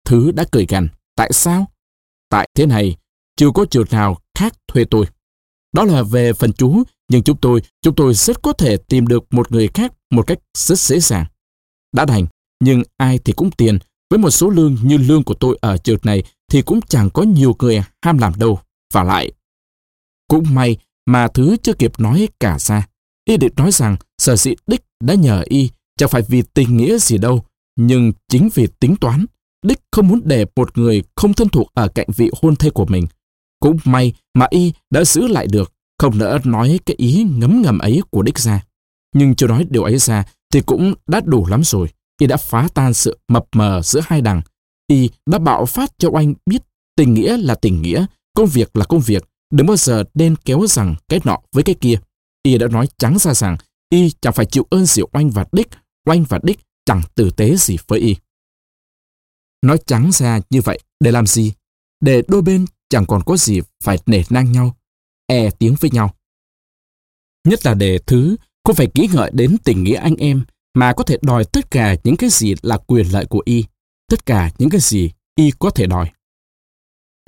Thứ 0.09 0.31
đã 0.31 0.45
cười 0.51 0.65
gằn. 0.69 0.87
Tại 1.15 1.33
sao? 1.33 1.65
Tại 2.29 2.49
thế 2.55 2.65
này, 2.65 2.97
chưa 3.35 3.51
có 3.51 3.65
trường 3.65 3.85
nào 3.91 4.17
khác 4.37 4.53
thuê 4.67 4.85
tôi. 4.91 5.05
Đó 5.73 5.83
là 5.83 6.03
về 6.03 6.33
phần 6.33 6.53
chú, 6.53 6.83
nhưng 7.11 7.23
chúng 7.23 7.37
tôi, 7.37 7.61
chúng 7.81 7.95
tôi 7.95 8.13
rất 8.13 8.41
có 8.41 8.53
thể 8.53 8.77
tìm 8.77 9.07
được 9.07 9.33
một 9.33 9.51
người 9.51 9.67
khác 9.73 9.93
một 10.11 10.27
cách 10.27 10.39
rất 10.57 10.79
dễ 10.79 10.99
dàng. 10.99 11.25
Đã 11.95 12.05
đành, 12.05 12.25
nhưng 12.59 12.83
ai 12.97 13.19
thì 13.25 13.33
cũng 13.33 13.51
tiền. 13.51 13.79
Với 14.09 14.19
một 14.19 14.29
số 14.29 14.49
lương 14.49 14.77
như 14.83 14.97
lương 14.97 15.23
của 15.23 15.33
tôi 15.33 15.57
ở 15.61 15.77
trường 15.77 15.99
này 16.03 16.23
thì 16.51 16.61
cũng 16.61 16.79
chẳng 16.81 17.09
có 17.09 17.23
nhiều 17.23 17.55
người 17.59 17.83
ham 18.01 18.17
làm 18.17 18.33
đâu. 18.37 18.59
Và 18.93 19.03
lại, 19.03 19.31
cũng 20.27 20.43
may 20.49 20.77
mà 21.05 21.27
thứ 21.27 21.57
chưa 21.63 21.73
kịp 21.73 21.99
nói 21.99 22.27
cả 22.39 22.59
ra. 22.59 22.87
Y 23.25 23.37
định 23.37 23.53
nói 23.57 23.71
rằng 23.71 23.97
sở 24.17 24.35
dĩ 24.35 24.53
đích 24.67 24.81
đã 25.03 25.13
nhờ 25.13 25.43
y 25.45 25.69
chẳng 25.97 26.09
phải 26.09 26.21
vì 26.21 26.41
tình 26.41 26.77
nghĩa 26.77 26.97
gì 26.97 27.17
đâu, 27.17 27.45
nhưng 27.75 28.11
chính 28.27 28.49
vì 28.53 28.67
tính 28.79 28.95
toán. 29.01 29.25
Đích 29.65 29.79
không 29.91 30.07
muốn 30.07 30.21
để 30.25 30.45
một 30.55 30.77
người 30.77 31.03
không 31.15 31.33
thân 31.33 31.49
thuộc 31.49 31.71
ở 31.73 31.87
cạnh 31.87 32.07
vị 32.15 32.31
hôn 32.41 32.55
thê 32.55 32.69
của 32.69 32.85
mình. 32.85 33.07
Cũng 33.59 33.77
may 33.83 34.13
mà 34.33 34.47
y 34.49 34.73
đã 34.89 35.03
giữ 35.03 35.27
lại 35.27 35.47
được, 35.47 35.73
không 35.97 36.17
nỡ 36.17 36.39
nói 36.43 36.79
cái 36.85 36.95
ý 36.97 37.23
ngấm 37.23 37.61
ngầm 37.61 37.79
ấy 37.79 38.01
của 38.09 38.21
Đích 38.21 38.39
ra. 38.39 38.65
Nhưng 39.15 39.35
chưa 39.35 39.47
nói 39.47 39.65
điều 39.69 39.83
ấy 39.83 39.97
ra 39.97 40.23
thì 40.53 40.61
cũng 40.61 40.93
đã 41.07 41.21
đủ 41.25 41.47
lắm 41.47 41.63
rồi. 41.63 41.87
Y 42.21 42.27
đã 42.27 42.37
phá 42.37 42.67
tan 42.73 42.93
sự 42.93 43.17
mập 43.27 43.45
mờ 43.55 43.81
giữa 43.83 44.01
hai 44.03 44.21
đằng. 44.21 44.41
Y 44.87 45.09
đã 45.25 45.39
bạo 45.39 45.65
phát 45.65 45.91
cho 45.97 46.09
anh 46.15 46.33
biết 46.45 46.61
tình 46.95 47.13
nghĩa 47.13 47.37
là 47.37 47.55
tình 47.55 47.81
nghĩa, 47.81 48.05
công 48.33 48.47
việc 48.47 48.75
là 48.75 48.85
công 48.85 48.99
việc. 48.99 49.23
Đừng 49.53 49.67
bao 49.67 49.77
giờ 49.77 50.03
nên 50.13 50.35
kéo 50.35 50.67
rằng 50.67 50.95
cái 51.07 51.19
nọ 51.23 51.37
với 51.53 51.63
cái 51.63 51.75
kia. 51.75 51.95
Y 52.43 52.57
đã 52.57 52.67
nói 52.67 52.87
trắng 52.97 53.17
ra 53.19 53.33
rằng 53.33 53.57
Y 53.89 54.11
chẳng 54.21 54.33
phải 54.33 54.45
chịu 54.45 54.67
ơn 54.69 54.85
diệu 54.85 55.09
oanh 55.11 55.29
và 55.29 55.45
đích, 55.51 55.67
oanh 56.09 56.23
và 56.23 56.39
đích 56.43 56.59
chẳng 56.85 57.01
tử 57.15 57.29
tế 57.29 57.55
gì 57.55 57.77
với 57.87 57.99
Y. 57.99 58.15
Nói 59.61 59.77
trắng 59.85 60.09
ra 60.13 60.39
như 60.49 60.61
vậy 60.61 60.79
để 60.99 61.11
làm 61.11 61.27
gì? 61.27 61.53
Để 62.01 62.23
đôi 62.27 62.41
bên 62.41 62.65
chẳng 62.89 63.05
còn 63.05 63.23
có 63.25 63.37
gì 63.37 63.61
phải 63.83 63.97
nể 64.05 64.23
nang 64.29 64.51
nhau, 64.51 64.75
e 65.27 65.49
tiếng 65.49 65.75
với 65.79 65.91
nhau. 65.91 66.15
Nhất 67.47 67.65
là 67.65 67.73
để 67.73 67.99
thứ 68.07 68.35
không 68.63 68.75
phải 68.75 68.87
nghĩ 68.93 69.09
ngợi 69.13 69.31
đến 69.33 69.57
tình 69.63 69.83
nghĩa 69.83 69.95
anh 69.95 70.15
em 70.15 70.45
mà 70.73 70.93
có 70.93 71.03
thể 71.03 71.17
đòi 71.21 71.45
tất 71.45 71.71
cả 71.71 71.95
những 72.03 72.15
cái 72.15 72.29
gì 72.29 72.55
là 72.61 72.77
quyền 72.77 73.07
lợi 73.07 73.25
của 73.25 73.41
y, 73.45 73.65
tất 74.09 74.25
cả 74.25 74.51
những 74.57 74.69
cái 74.69 74.81
gì 74.81 75.11
y 75.35 75.51
có 75.59 75.69
thể 75.69 75.85
đòi. 75.85 76.11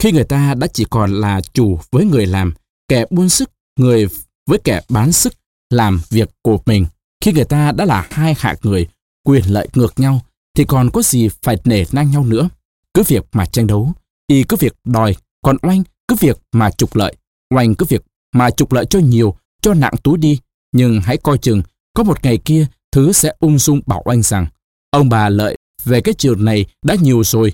Khi 0.01 0.11
người 0.11 0.23
ta 0.23 0.53
đã 0.53 0.67
chỉ 0.67 0.85
còn 0.89 1.13
là 1.13 1.41
chủ 1.53 1.79
với 1.91 2.05
người 2.05 2.25
làm, 2.25 2.53
kẻ 2.87 3.05
buôn 3.09 3.29
sức, 3.29 3.51
người 3.79 4.07
với 4.47 4.59
kẻ 4.63 4.81
bán 4.89 5.11
sức 5.11 5.33
làm 5.69 6.01
việc 6.09 6.29
của 6.41 6.59
mình, 6.65 6.85
khi 7.23 7.33
người 7.33 7.45
ta 7.45 7.71
đã 7.71 7.85
là 7.85 8.07
hai 8.11 8.35
hạ 8.37 8.55
người, 8.61 8.87
quyền 9.23 9.43
lợi 9.45 9.67
ngược 9.73 9.99
nhau, 9.99 10.21
thì 10.57 10.65
còn 10.65 10.89
có 10.89 11.01
gì 11.01 11.29
phải 11.43 11.57
nể 11.63 11.83
nang 11.91 12.11
nhau 12.11 12.23
nữa. 12.23 12.49
Cứ 12.93 13.03
việc 13.07 13.25
mà 13.31 13.45
tranh 13.45 13.67
đấu, 13.67 13.93
y 14.27 14.43
cứ 14.43 14.57
việc 14.57 14.73
đòi, 14.83 15.15
còn 15.43 15.57
oanh 15.61 15.83
cứ 16.07 16.15
việc 16.19 16.37
mà 16.51 16.71
trục 16.71 16.95
lợi, 16.95 17.15
oanh 17.55 17.75
cứ 17.75 17.85
việc 17.89 18.03
mà 18.33 18.49
trục 18.49 18.71
lợi 18.71 18.85
cho 18.85 18.99
nhiều, 18.99 19.35
cho 19.61 19.73
nặng 19.73 19.93
túi 20.03 20.17
đi. 20.17 20.39
Nhưng 20.71 21.01
hãy 21.01 21.17
coi 21.17 21.37
chừng, 21.37 21.61
có 21.93 22.03
một 22.03 22.23
ngày 22.23 22.37
kia, 22.37 22.67
Thứ 22.91 23.11
sẽ 23.11 23.33
ung 23.39 23.59
dung 23.59 23.81
bảo 23.85 24.01
oanh 24.05 24.21
rằng, 24.21 24.47
ông 24.91 25.09
bà 25.09 25.29
lợi 25.29 25.57
về 25.83 26.01
cái 26.01 26.13
trường 26.13 26.45
này 26.45 26.65
đã 26.85 26.95
nhiều 26.95 27.23
rồi. 27.23 27.53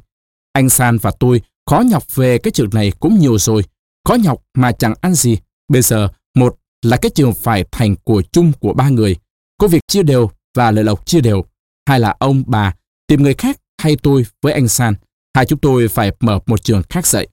Anh 0.53 0.69
San 0.69 0.97
và 0.97 1.11
tôi 1.19 1.41
khó 1.69 1.79
nhọc 1.79 2.15
về 2.15 2.37
cái 2.37 2.51
trường 2.51 2.69
này 2.73 2.91
cũng 2.99 3.19
nhiều 3.19 3.37
rồi. 3.37 3.63
Khó 4.05 4.15
nhọc 4.15 4.43
mà 4.53 4.71
chẳng 4.71 4.93
ăn 5.01 5.13
gì. 5.13 5.37
Bây 5.67 5.81
giờ, 5.81 6.07
một 6.35 6.55
là 6.85 6.97
cái 6.97 7.11
trường 7.15 7.33
phải 7.33 7.65
thành 7.71 7.95
của 8.03 8.21
chung 8.31 8.51
của 8.59 8.73
ba 8.73 8.89
người. 8.89 9.15
Có 9.59 9.67
việc 9.67 9.81
chia 9.87 10.03
đều 10.03 10.29
và 10.55 10.71
lợi 10.71 10.83
lộc 10.83 11.05
chia 11.05 11.21
đều. 11.21 11.45
Hai 11.85 11.99
là 11.99 12.15
ông, 12.19 12.43
bà, 12.47 12.75
tìm 13.07 13.23
người 13.23 13.33
khác 13.33 13.59
hay 13.81 13.97
tôi 14.03 14.25
với 14.41 14.53
anh 14.53 14.67
San. 14.67 14.93
Hai 15.35 15.45
chúng 15.45 15.59
tôi 15.59 15.87
phải 15.87 16.11
mở 16.19 16.39
một 16.45 16.63
trường 16.63 16.81
khác 16.89 17.07
dạy. 17.07 17.27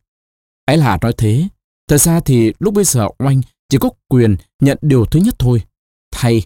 Ấy 0.66 0.76
là 0.76 0.98
nói 1.02 1.12
thế. 1.16 1.48
Thật 1.88 1.98
ra 1.98 2.20
thì 2.20 2.52
lúc 2.58 2.74
bây 2.74 2.84
giờ 2.84 3.08
oanh 3.18 3.40
chỉ 3.68 3.78
có 3.78 3.90
quyền 4.08 4.36
nhận 4.60 4.78
điều 4.82 5.04
thứ 5.04 5.20
nhất 5.20 5.34
thôi. 5.38 5.62
Thầy, 6.12 6.42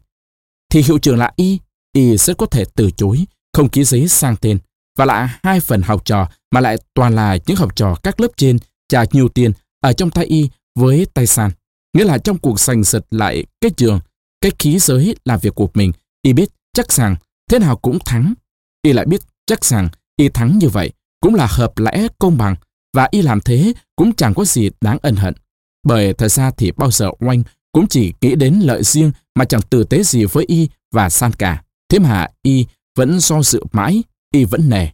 thì 0.71 0.83
hiệu 0.83 0.99
trưởng 0.99 1.19
là 1.19 1.33
Y, 1.37 1.59
Y 1.93 2.17
rất 2.17 2.37
có 2.39 2.47
thể 2.47 2.65
từ 2.75 2.91
chối, 2.91 3.27
không 3.53 3.69
ký 3.69 3.85
giấy 3.85 4.09
sang 4.09 4.37
tên. 4.37 4.59
Và 4.97 5.05
lại 5.05 5.29
hai 5.43 5.61
phần 5.61 5.83
học 5.83 6.05
trò 6.05 6.29
mà 6.51 6.61
lại 6.61 6.77
toàn 6.95 7.15
là 7.15 7.39
những 7.47 7.57
học 7.57 7.77
trò 7.77 7.95
các 8.03 8.21
lớp 8.21 8.29
trên 8.37 8.59
trả 8.89 9.05
nhiều 9.13 9.29
tiền 9.29 9.53
ở 9.81 9.93
trong 9.93 10.11
tay 10.11 10.25
Y 10.25 10.49
với 10.75 11.07
tay 11.15 11.27
San. 11.27 11.51
Nghĩa 11.95 12.05
là 12.05 12.19
trong 12.19 12.39
cuộc 12.39 12.61
giành 12.61 12.85
giật 12.85 13.07
lại 13.11 13.45
cái 13.61 13.71
trường, 13.77 14.01
cái 14.41 14.53
khí 14.59 14.79
giới 14.79 15.17
làm 15.25 15.41
việc 15.41 15.55
của 15.55 15.71
mình, 15.75 15.93
Y 16.23 16.33
biết 16.33 16.49
chắc 16.73 16.93
rằng 16.93 17.17
thế 17.51 17.59
nào 17.59 17.77
cũng 17.77 17.99
thắng. 18.05 18.35
Y 18.83 18.93
lại 18.93 19.07
biết 19.07 19.21
chắc 19.47 19.65
rằng 19.65 19.89
Y 20.17 20.29
thắng 20.29 20.59
như 20.59 20.69
vậy 20.69 20.93
cũng 21.21 21.35
là 21.35 21.47
hợp 21.51 21.79
lẽ 21.79 22.09
công 22.19 22.39
bằng 22.39 22.57
và 22.95 23.09
Y 23.11 23.23
làm 23.23 23.41
thế 23.41 23.73
cũng 23.97 24.15
chẳng 24.15 24.35
có 24.35 24.45
gì 24.45 24.71
đáng 24.81 24.99
ân 25.03 25.17
hận. 25.17 25.35
Bởi 25.83 26.15
thật 26.15 26.29
ra 26.29 26.51
thì 26.51 26.73
bao 26.73 26.91
giờ 26.91 27.11
oanh 27.19 27.43
cũng 27.73 27.87
chỉ 27.87 28.13
nghĩ 28.21 28.35
đến 28.35 28.55
lợi 28.55 28.85
riêng 28.85 29.13
mà 29.35 29.45
chẳng 29.45 29.63
tử 29.63 29.85
tế 29.85 30.03
gì 30.03 30.25
với 30.25 30.45
Y 30.49 30.69
và 30.93 31.11
San 31.11 31.33
cả. 31.33 31.63
Thế 31.89 31.99
mà 31.99 32.27
Y 32.43 32.67
vẫn 32.97 33.21
do 33.21 33.43
dự 33.43 33.65
mãi, 33.73 34.03
Y 34.35 34.45
vẫn 34.45 34.69
nề. 34.69 34.89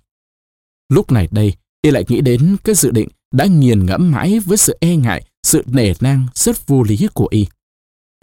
Lúc 0.88 1.12
này 1.12 1.28
đây, 1.30 1.54
Y 1.82 1.90
lại 1.90 2.04
nghĩ 2.08 2.20
đến 2.20 2.56
cái 2.64 2.74
dự 2.74 2.90
định 2.90 3.08
đã 3.32 3.44
nghiền 3.44 3.86
ngẫm 3.86 4.12
mãi 4.12 4.38
với 4.38 4.56
sự 4.56 4.76
e 4.80 4.96
ngại, 4.96 5.24
sự 5.42 5.62
nể 5.66 5.92
nang 6.00 6.26
rất 6.34 6.66
vô 6.66 6.82
lý 6.82 7.08
của 7.14 7.28
Y. 7.30 7.46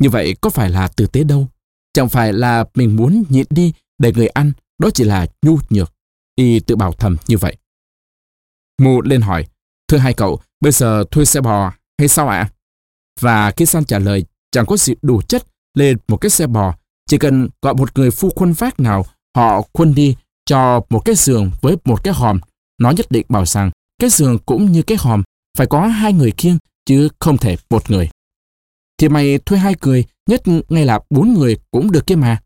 Như 0.01 0.09
vậy 0.09 0.35
có 0.41 0.49
phải 0.49 0.69
là 0.69 0.87
tử 0.87 1.07
tế 1.07 1.23
đâu? 1.23 1.47
Chẳng 1.93 2.09
phải 2.09 2.33
là 2.33 2.65
mình 2.75 2.95
muốn 2.95 3.23
nhịn 3.29 3.45
đi 3.49 3.73
để 3.97 4.13
người 4.15 4.27
ăn, 4.27 4.51
đó 4.81 4.89
chỉ 4.93 5.03
là 5.03 5.27
nhu 5.41 5.57
nhược. 5.69 5.93
Y 6.35 6.59
tự 6.59 6.75
bảo 6.75 6.91
thầm 6.91 7.17
như 7.27 7.37
vậy. 7.37 7.57
Mù 8.81 9.01
lên 9.01 9.21
hỏi, 9.21 9.45
thưa 9.87 9.97
hai 9.97 10.13
cậu, 10.13 10.41
bây 10.59 10.71
giờ 10.71 11.03
thuê 11.11 11.25
xe 11.25 11.41
bò 11.41 11.73
hay 11.99 12.07
sao 12.07 12.27
ạ? 12.27 12.49
Và 13.19 13.51
khi 13.51 13.65
San 13.65 13.85
trả 13.85 13.99
lời 13.99 14.25
chẳng 14.51 14.65
có 14.65 14.77
gì 14.77 14.93
đủ 15.01 15.21
chất 15.21 15.45
lên 15.73 15.97
một 16.07 16.17
cái 16.17 16.29
xe 16.29 16.47
bò. 16.47 16.75
Chỉ 17.09 17.17
cần 17.17 17.49
gọi 17.61 17.73
một 17.73 17.97
người 17.97 18.11
phu 18.11 18.29
khuân 18.29 18.53
vác 18.53 18.79
nào, 18.79 19.05
họ 19.35 19.61
khuân 19.73 19.95
đi 19.95 20.15
cho 20.45 20.81
một 20.89 20.99
cái 21.05 21.15
giường 21.15 21.51
với 21.61 21.75
một 21.85 22.03
cái 22.03 22.13
hòm. 22.13 22.39
Nó 22.77 22.91
nhất 22.91 23.05
định 23.09 23.25
bảo 23.29 23.45
rằng 23.45 23.71
cái 23.99 24.09
giường 24.09 24.39
cũng 24.45 24.71
như 24.71 24.81
cái 24.81 24.97
hòm, 24.97 25.23
phải 25.57 25.67
có 25.67 25.87
hai 25.87 26.13
người 26.13 26.31
khiêng, 26.37 26.57
chứ 26.85 27.09
không 27.19 27.37
thể 27.37 27.57
một 27.69 27.91
người. 27.91 28.09
Thì 28.97 29.09
mày 29.09 29.37
thuê 29.37 29.57
hai 29.57 29.75
người, 29.81 30.05
nhất 30.29 30.41
ngay 30.69 30.85
là 30.85 30.99
bốn 31.09 31.33
người 31.33 31.57
cũng 31.71 31.91
được 31.91 32.07
kia 32.07 32.15
mà. 32.15 32.41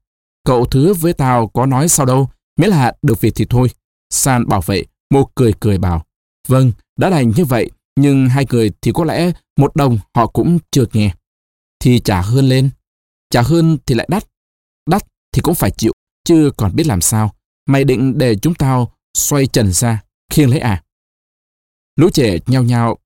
Cậu 0.45 0.65
thứ 0.65 0.93
với 0.93 1.13
tao 1.13 1.47
có 1.47 1.65
nói 1.65 1.89
sao 1.89 2.05
đâu, 2.05 2.29
miễn 2.59 2.69
là 2.69 2.93
được 3.01 3.21
việc 3.21 3.31
thì 3.35 3.45
thôi. 3.49 3.69
San 4.09 4.47
bảo 4.47 4.61
vệ, 4.61 4.83
mô 5.09 5.29
cười 5.35 5.53
cười 5.59 5.77
bảo. 5.77 6.05
Vâng, 6.47 6.71
đã 6.99 7.09
đành 7.09 7.31
như 7.35 7.45
vậy, 7.45 7.71
nhưng 7.95 8.29
hai 8.29 8.45
người 8.49 8.71
thì 8.81 8.91
có 8.95 9.03
lẽ 9.03 9.31
một 9.57 9.75
đồng 9.75 9.97
họ 10.15 10.27
cũng 10.27 10.59
chưa 10.71 10.85
nghe 10.93 11.13
thì 11.79 11.99
trả 11.99 12.21
hơn 12.21 12.45
lên. 12.45 12.69
Trả 13.29 13.41
hơn 13.41 13.77
thì 13.85 13.95
lại 13.95 14.07
đắt. 14.09 14.27
Đắt 14.89 15.03
thì 15.31 15.41
cũng 15.41 15.55
phải 15.55 15.71
chịu, 15.71 15.93
chứ 16.23 16.51
còn 16.57 16.75
biết 16.75 16.87
làm 16.87 17.01
sao. 17.01 17.35
Mày 17.65 17.83
định 17.83 18.17
để 18.17 18.35
chúng 18.35 18.55
tao 18.55 18.91
xoay 19.17 19.47
trần 19.47 19.71
ra, 19.71 20.03
khiêng 20.33 20.49
lấy 20.49 20.59
à? 20.59 20.83
Lũ 21.95 22.09
trẻ 22.09 22.37
nhau 22.47 22.63
nhau 22.63 22.97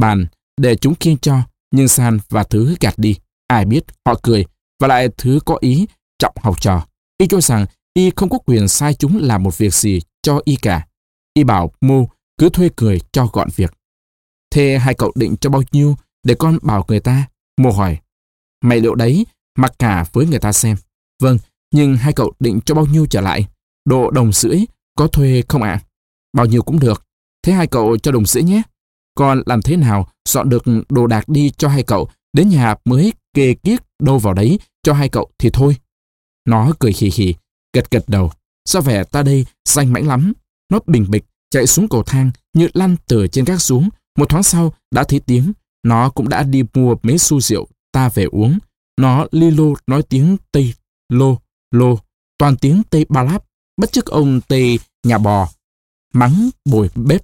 bàn 0.00 0.26
để 0.60 0.76
chúng 0.76 0.94
khiêng 0.94 1.18
cho, 1.18 1.42
nhưng 1.70 1.88
San 1.88 2.18
và 2.28 2.44
Thứ 2.44 2.76
gạt 2.80 2.94
đi. 2.96 3.16
Ai 3.46 3.64
biết, 3.64 3.84
họ 4.06 4.20
cười, 4.22 4.46
và 4.80 4.88
lại 4.88 5.08
Thứ 5.16 5.38
có 5.44 5.58
ý 5.60 5.86
trọng 6.18 6.34
học 6.40 6.60
trò. 6.60 6.86
Y 7.18 7.26
cho 7.26 7.40
rằng 7.40 7.66
Y 7.94 8.10
không 8.16 8.28
có 8.28 8.38
quyền 8.38 8.68
sai 8.68 8.94
chúng 8.94 9.18
làm 9.22 9.42
một 9.42 9.58
việc 9.58 9.74
gì 9.74 10.00
cho 10.22 10.40
Y 10.44 10.56
cả. 10.56 10.86
Y 11.34 11.44
bảo 11.44 11.72
Mu 11.80 12.08
cứ 12.38 12.48
thuê 12.48 12.68
cười 12.76 13.00
cho 13.12 13.26
gọn 13.32 13.48
việc. 13.56 13.74
Thế 14.50 14.78
hai 14.78 14.94
cậu 14.94 15.12
định 15.14 15.36
cho 15.40 15.50
bao 15.50 15.62
nhiêu 15.72 15.96
để 16.22 16.34
con 16.38 16.58
bảo 16.62 16.84
người 16.88 17.00
ta? 17.00 17.28
Mu 17.60 17.72
hỏi. 17.72 17.98
Mày 18.64 18.80
liệu 18.80 18.94
đấy, 18.94 19.26
mặc 19.58 19.72
cả 19.78 20.04
với 20.12 20.26
người 20.26 20.38
ta 20.38 20.52
xem. 20.52 20.76
Vâng, 21.22 21.38
nhưng 21.74 21.96
hai 21.96 22.12
cậu 22.12 22.32
định 22.40 22.60
cho 22.60 22.74
bao 22.74 22.86
nhiêu 22.86 23.06
trở 23.06 23.20
lại? 23.20 23.46
Độ 23.84 24.10
đồng 24.10 24.32
rưỡi, 24.32 24.58
có 24.96 25.06
thuê 25.06 25.42
không 25.48 25.62
ạ? 25.62 25.80
Bao 26.32 26.46
nhiêu 26.46 26.62
cũng 26.62 26.80
được. 26.80 27.04
Thế 27.42 27.52
hai 27.52 27.66
cậu 27.66 27.98
cho 27.98 28.12
đồng 28.12 28.26
rưỡi 28.26 28.42
nhé. 28.42 28.62
Con 29.14 29.42
làm 29.46 29.62
thế 29.62 29.76
nào 29.76 30.08
dọn 30.28 30.48
được 30.48 30.64
đồ 30.88 31.06
đạc 31.06 31.28
đi 31.28 31.50
cho 31.50 31.68
hai 31.68 31.82
cậu, 31.82 32.08
đến 32.32 32.48
nhà 32.48 32.74
mới 32.84 33.12
kê 33.34 33.54
kiết 33.54 33.82
đâu 34.02 34.18
vào 34.18 34.34
đấy 34.34 34.58
cho 34.82 34.92
hai 34.92 35.08
cậu 35.08 35.30
thì 35.38 35.50
thôi. 35.52 35.76
Nó 36.48 36.72
cười 36.78 36.94
hì 36.98 37.10
hì, 37.14 37.34
gật 37.74 37.90
gật 37.90 38.04
đầu. 38.08 38.32
Sao 38.64 38.82
vẻ 38.82 39.04
ta 39.04 39.22
đây 39.22 39.46
xanh 39.64 39.92
mãnh 39.92 40.06
lắm. 40.06 40.32
Nó 40.72 40.78
bình 40.86 41.06
bịch, 41.08 41.24
chạy 41.50 41.66
xuống 41.66 41.88
cầu 41.88 42.02
thang 42.02 42.30
như 42.54 42.68
lăn 42.74 42.96
từ 43.06 43.26
trên 43.26 43.44
gác 43.44 43.60
xuống. 43.60 43.88
Một 44.18 44.28
thoáng 44.28 44.42
sau 44.42 44.72
đã 44.90 45.04
thấy 45.04 45.20
tiếng. 45.20 45.52
Nó 45.82 46.10
cũng 46.10 46.28
đã 46.28 46.42
đi 46.42 46.62
mua 46.74 46.96
mấy 47.02 47.18
xu 47.18 47.40
rượu 47.40 47.66
ta 47.92 48.08
về 48.08 48.24
uống. 48.24 48.58
Nó 49.00 49.26
li 49.30 49.50
lô 49.50 49.74
nói 49.86 50.02
tiếng 50.02 50.36
Tây 50.52 50.74
lô, 51.08 51.38
lô, 51.70 51.98
toàn 52.38 52.56
tiếng 52.56 52.82
Tây 52.90 53.06
ba 53.08 53.22
láp, 53.22 53.44
bất 53.76 53.92
chức 53.92 54.06
ông 54.06 54.40
Tây 54.48 54.78
nhà 55.06 55.18
bò, 55.18 55.48
mắng 56.14 56.50
bồi 56.64 56.90
bếp. 56.94 57.22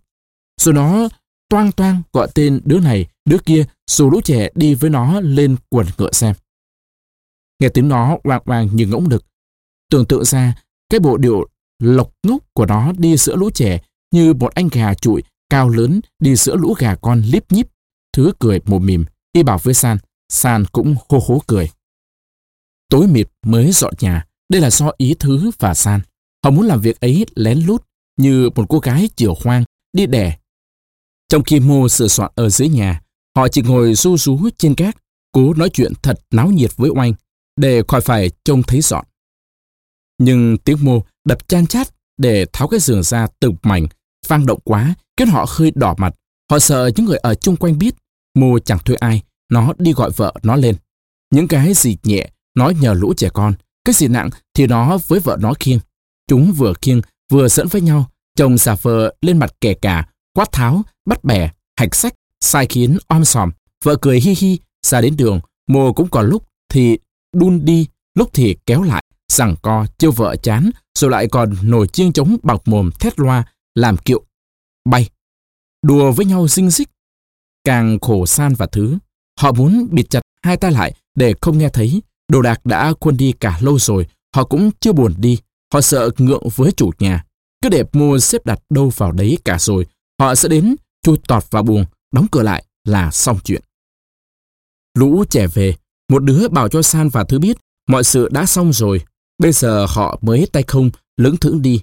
Rồi 0.60 0.74
nó 0.74 1.08
toang 1.48 1.72
toang 1.72 2.02
gọi 2.12 2.28
tên 2.34 2.60
đứa 2.64 2.80
này, 2.80 3.06
đứa 3.24 3.38
kia, 3.38 3.64
dù 3.90 4.10
lũ 4.10 4.20
trẻ 4.20 4.48
đi 4.54 4.74
với 4.74 4.90
nó 4.90 5.20
lên 5.20 5.56
quần 5.70 5.86
ngựa 5.98 6.12
xem. 6.12 6.34
Nghe 7.64 7.68
tiếng 7.68 7.88
nó 7.88 8.18
oang 8.24 8.42
oang 8.44 8.76
như 8.76 8.86
ngỗng 8.86 9.08
đực. 9.08 9.24
Tưởng 9.90 10.06
tượng 10.06 10.24
ra, 10.24 10.54
cái 10.90 11.00
bộ 11.00 11.16
điệu 11.16 11.48
lộc 11.78 12.12
ngốc 12.22 12.42
của 12.52 12.66
nó 12.66 12.92
đi 12.98 13.16
giữa 13.16 13.36
lũ 13.36 13.50
trẻ 13.50 13.80
như 14.12 14.34
một 14.34 14.54
anh 14.54 14.68
gà 14.72 14.94
trụi 14.94 15.22
cao 15.50 15.68
lớn 15.68 16.00
đi 16.18 16.36
giữa 16.36 16.56
lũ 16.56 16.74
gà 16.78 16.94
con 16.94 17.22
líp 17.22 17.52
nhíp. 17.52 17.66
Thứ 18.12 18.32
cười 18.38 18.60
mồm 18.66 18.86
mìm, 18.86 19.04
y 19.32 19.42
bảo 19.42 19.58
với 19.62 19.74
San, 19.74 19.98
San 20.28 20.64
cũng 20.72 20.94
hô 21.08 21.18
hố 21.26 21.42
cười. 21.46 21.70
Tối 22.88 23.06
mịt 23.06 23.28
mới 23.46 23.72
dọn 23.72 23.94
nhà, 24.00 24.26
đây 24.48 24.60
là 24.60 24.70
do 24.70 24.92
ý 24.96 25.14
thứ 25.18 25.50
và 25.58 25.74
San. 25.74 26.00
Họ 26.44 26.50
muốn 26.50 26.66
làm 26.66 26.80
việc 26.80 27.00
ấy 27.00 27.26
lén 27.34 27.58
lút 27.58 27.84
như 28.16 28.50
một 28.54 28.64
cô 28.68 28.78
gái 28.78 29.08
chiều 29.16 29.34
hoang 29.44 29.64
đi 29.92 30.06
đẻ. 30.06 30.36
Trong 31.28 31.42
khi 31.44 31.60
mô 31.60 31.88
sửa 31.88 32.08
soạn 32.08 32.32
ở 32.34 32.48
dưới 32.48 32.68
nhà, 32.68 33.02
họ 33.36 33.48
chỉ 33.48 33.62
ngồi 33.62 33.94
ru 33.94 34.16
rú 34.16 34.48
trên 34.58 34.74
cát, 34.74 34.96
cố 35.32 35.54
nói 35.54 35.70
chuyện 35.70 35.92
thật 36.02 36.20
náo 36.30 36.48
nhiệt 36.48 36.76
với 36.76 36.90
oanh 36.90 37.12
để 37.56 37.82
khỏi 37.88 38.00
phải 38.00 38.30
trông 38.44 38.62
thấy 38.62 38.80
dọn. 38.80 39.04
Nhưng 40.18 40.58
tiếng 40.58 40.78
mô 40.80 41.02
đập 41.24 41.48
chan 41.48 41.66
chát 41.66 41.88
để 42.18 42.46
tháo 42.52 42.68
cái 42.68 42.80
giường 42.80 43.02
ra 43.02 43.26
từng 43.40 43.54
mảnh, 43.62 43.86
vang 44.28 44.46
động 44.46 44.60
quá, 44.64 44.94
khiến 45.16 45.28
họ 45.28 45.46
hơi 45.48 45.72
đỏ 45.74 45.94
mặt. 45.98 46.14
Họ 46.50 46.58
sợ 46.58 46.90
những 46.96 47.06
người 47.06 47.18
ở 47.18 47.34
chung 47.34 47.56
quanh 47.56 47.78
biết, 47.78 47.94
mô 48.34 48.58
chẳng 48.58 48.78
thuê 48.78 48.96
ai, 48.96 49.22
nó 49.52 49.72
đi 49.78 49.92
gọi 49.92 50.10
vợ 50.10 50.34
nó 50.42 50.56
lên. 50.56 50.76
Những 51.30 51.48
cái 51.48 51.74
gì 51.74 51.96
nhẹ, 52.04 52.30
nó 52.54 52.70
nhờ 52.70 52.94
lũ 52.94 53.14
trẻ 53.16 53.28
con. 53.34 53.54
Cái 53.84 53.94
gì 53.94 54.08
nặng 54.08 54.30
thì 54.54 54.66
nó 54.66 54.98
với 55.08 55.20
vợ 55.20 55.36
nó 55.40 55.54
khiêng. 55.60 55.78
Chúng 56.28 56.52
vừa 56.52 56.72
khiêng 56.82 57.00
vừa 57.32 57.48
dẫn 57.48 57.68
với 57.68 57.80
nhau. 57.80 58.10
Chồng 58.36 58.58
xà 58.58 58.76
vờ 58.82 59.14
lên 59.20 59.38
mặt 59.38 59.54
kẻ 59.60 59.74
cả, 59.74 60.08
quát 60.34 60.52
tháo, 60.52 60.82
bắt 61.06 61.24
bẻ, 61.24 61.50
hạch 61.76 61.94
sách, 61.94 62.14
sai 62.40 62.66
khiến 62.66 62.98
om 63.06 63.24
sòm. 63.24 63.50
Vợ 63.84 63.96
cười 64.00 64.20
hi 64.20 64.34
hi, 64.38 64.58
ra 64.86 65.00
đến 65.00 65.16
đường. 65.16 65.40
Mồ 65.68 65.92
cũng 65.92 66.08
còn 66.08 66.26
lúc 66.26 66.48
thì 66.68 66.98
đun 67.34 67.64
đi, 67.64 67.86
lúc 68.14 68.30
thì 68.32 68.56
kéo 68.66 68.82
lại, 68.82 69.04
rằng 69.32 69.54
co, 69.62 69.86
chiêu 69.98 70.12
vợ 70.12 70.36
chán, 70.36 70.70
rồi 70.98 71.10
lại 71.10 71.28
còn 71.28 71.54
nổi 71.62 71.86
chiêng 71.86 72.12
trống 72.12 72.36
bọc 72.42 72.68
mồm 72.68 72.90
thét 73.00 73.20
loa, 73.20 73.44
làm 73.74 73.96
kiệu, 73.96 74.24
bay. 74.84 75.08
Đùa 75.82 76.12
với 76.12 76.26
nhau 76.26 76.48
xinh 76.48 76.70
xích. 76.70 76.88
Càng 77.64 77.98
khổ 78.00 78.26
san 78.26 78.54
và 78.54 78.66
thứ. 78.66 78.98
Họ 79.40 79.52
muốn 79.52 79.88
bịt 79.90 80.10
chặt 80.10 80.20
hai 80.42 80.56
tay 80.56 80.72
lại 80.72 80.94
để 81.14 81.34
không 81.40 81.58
nghe 81.58 81.68
thấy. 81.68 82.02
Đồ 82.28 82.42
đạc 82.42 82.66
đã 82.66 82.92
quân 83.00 83.16
đi 83.16 83.32
cả 83.40 83.58
lâu 83.60 83.78
rồi, 83.78 84.06
họ 84.34 84.44
cũng 84.44 84.70
chưa 84.80 84.92
buồn 84.92 85.14
đi. 85.16 85.38
Họ 85.72 85.80
sợ 85.80 86.10
ngượng 86.18 86.48
với 86.54 86.72
chủ 86.72 86.90
nhà. 86.98 87.24
Cứ 87.62 87.68
để 87.68 87.84
mua 87.92 88.18
xếp 88.18 88.46
đặt 88.46 88.58
đâu 88.70 88.92
vào 88.96 89.12
đấy 89.12 89.38
cả 89.44 89.58
rồi. 89.58 89.86
Họ 90.20 90.34
sẽ 90.34 90.48
đến, 90.48 90.76
chui 91.02 91.18
tọt 91.28 91.50
vào 91.50 91.62
buồng, 91.62 91.84
đóng 92.12 92.26
cửa 92.30 92.42
lại 92.42 92.64
là 92.84 93.10
xong 93.10 93.38
chuyện. 93.44 93.62
Lũ 94.98 95.24
trẻ 95.30 95.46
về, 95.46 95.74
một 96.08 96.24
đứa 96.24 96.48
bảo 96.48 96.68
cho 96.68 96.82
San 96.82 97.08
và 97.08 97.24
Thứ 97.24 97.38
biết 97.38 97.56
mọi 97.88 98.04
sự 98.04 98.28
đã 98.32 98.46
xong 98.46 98.72
rồi. 98.72 99.04
Bây 99.38 99.52
giờ 99.52 99.86
họ 99.88 100.18
mới 100.22 100.46
tay 100.52 100.62
không, 100.62 100.90
lững 101.16 101.36
thững 101.36 101.62
đi. 101.62 101.82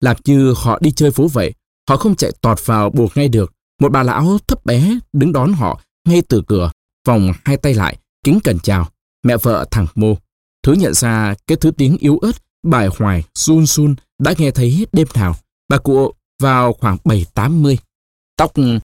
Làm 0.00 0.16
như 0.24 0.54
họ 0.56 0.78
đi 0.82 0.92
chơi 0.92 1.10
phố 1.10 1.28
vậy. 1.28 1.54
Họ 1.88 1.96
không 1.96 2.16
chạy 2.16 2.32
tọt 2.40 2.66
vào 2.66 2.90
buộc 2.90 3.16
ngay 3.16 3.28
được. 3.28 3.52
Một 3.80 3.92
bà 3.92 4.02
lão 4.02 4.38
thấp 4.48 4.64
bé 4.64 4.98
đứng 5.12 5.32
đón 5.32 5.52
họ 5.52 5.80
ngay 6.08 6.22
từ 6.28 6.42
cửa, 6.46 6.70
vòng 7.06 7.32
hai 7.44 7.56
tay 7.56 7.74
lại, 7.74 7.98
kính 8.24 8.40
cẩn 8.44 8.58
chào. 8.58 8.88
Mẹ 9.24 9.36
vợ 9.36 9.66
thằng 9.70 9.86
Mô. 9.94 10.16
Thứ 10.62 10.72
nhận 10.72 10.94
ra 10.94 11.34
cái 11.46 11.56
thứ 11.56 11.70
tiếng 11.70 11.96
yếu 11.96 12.18
ớt, 12.18 12.32
bài 12.62 12.88
hoài, 12.98 13.24
run 13.34 13.66
run 13.66 13.94
đã 14.18 14.34
nghe 14.38 14.50
thấy 14.50 14.86
đêm 14.92 15.06
nào. 15.14 15.36
Bà 15.68 15.78
cụ 15.78 16.12
vào 16.42 16.72
khoảng 16.72 16.96
7-80. 17.04 17.76
Tóc 18.36 18.52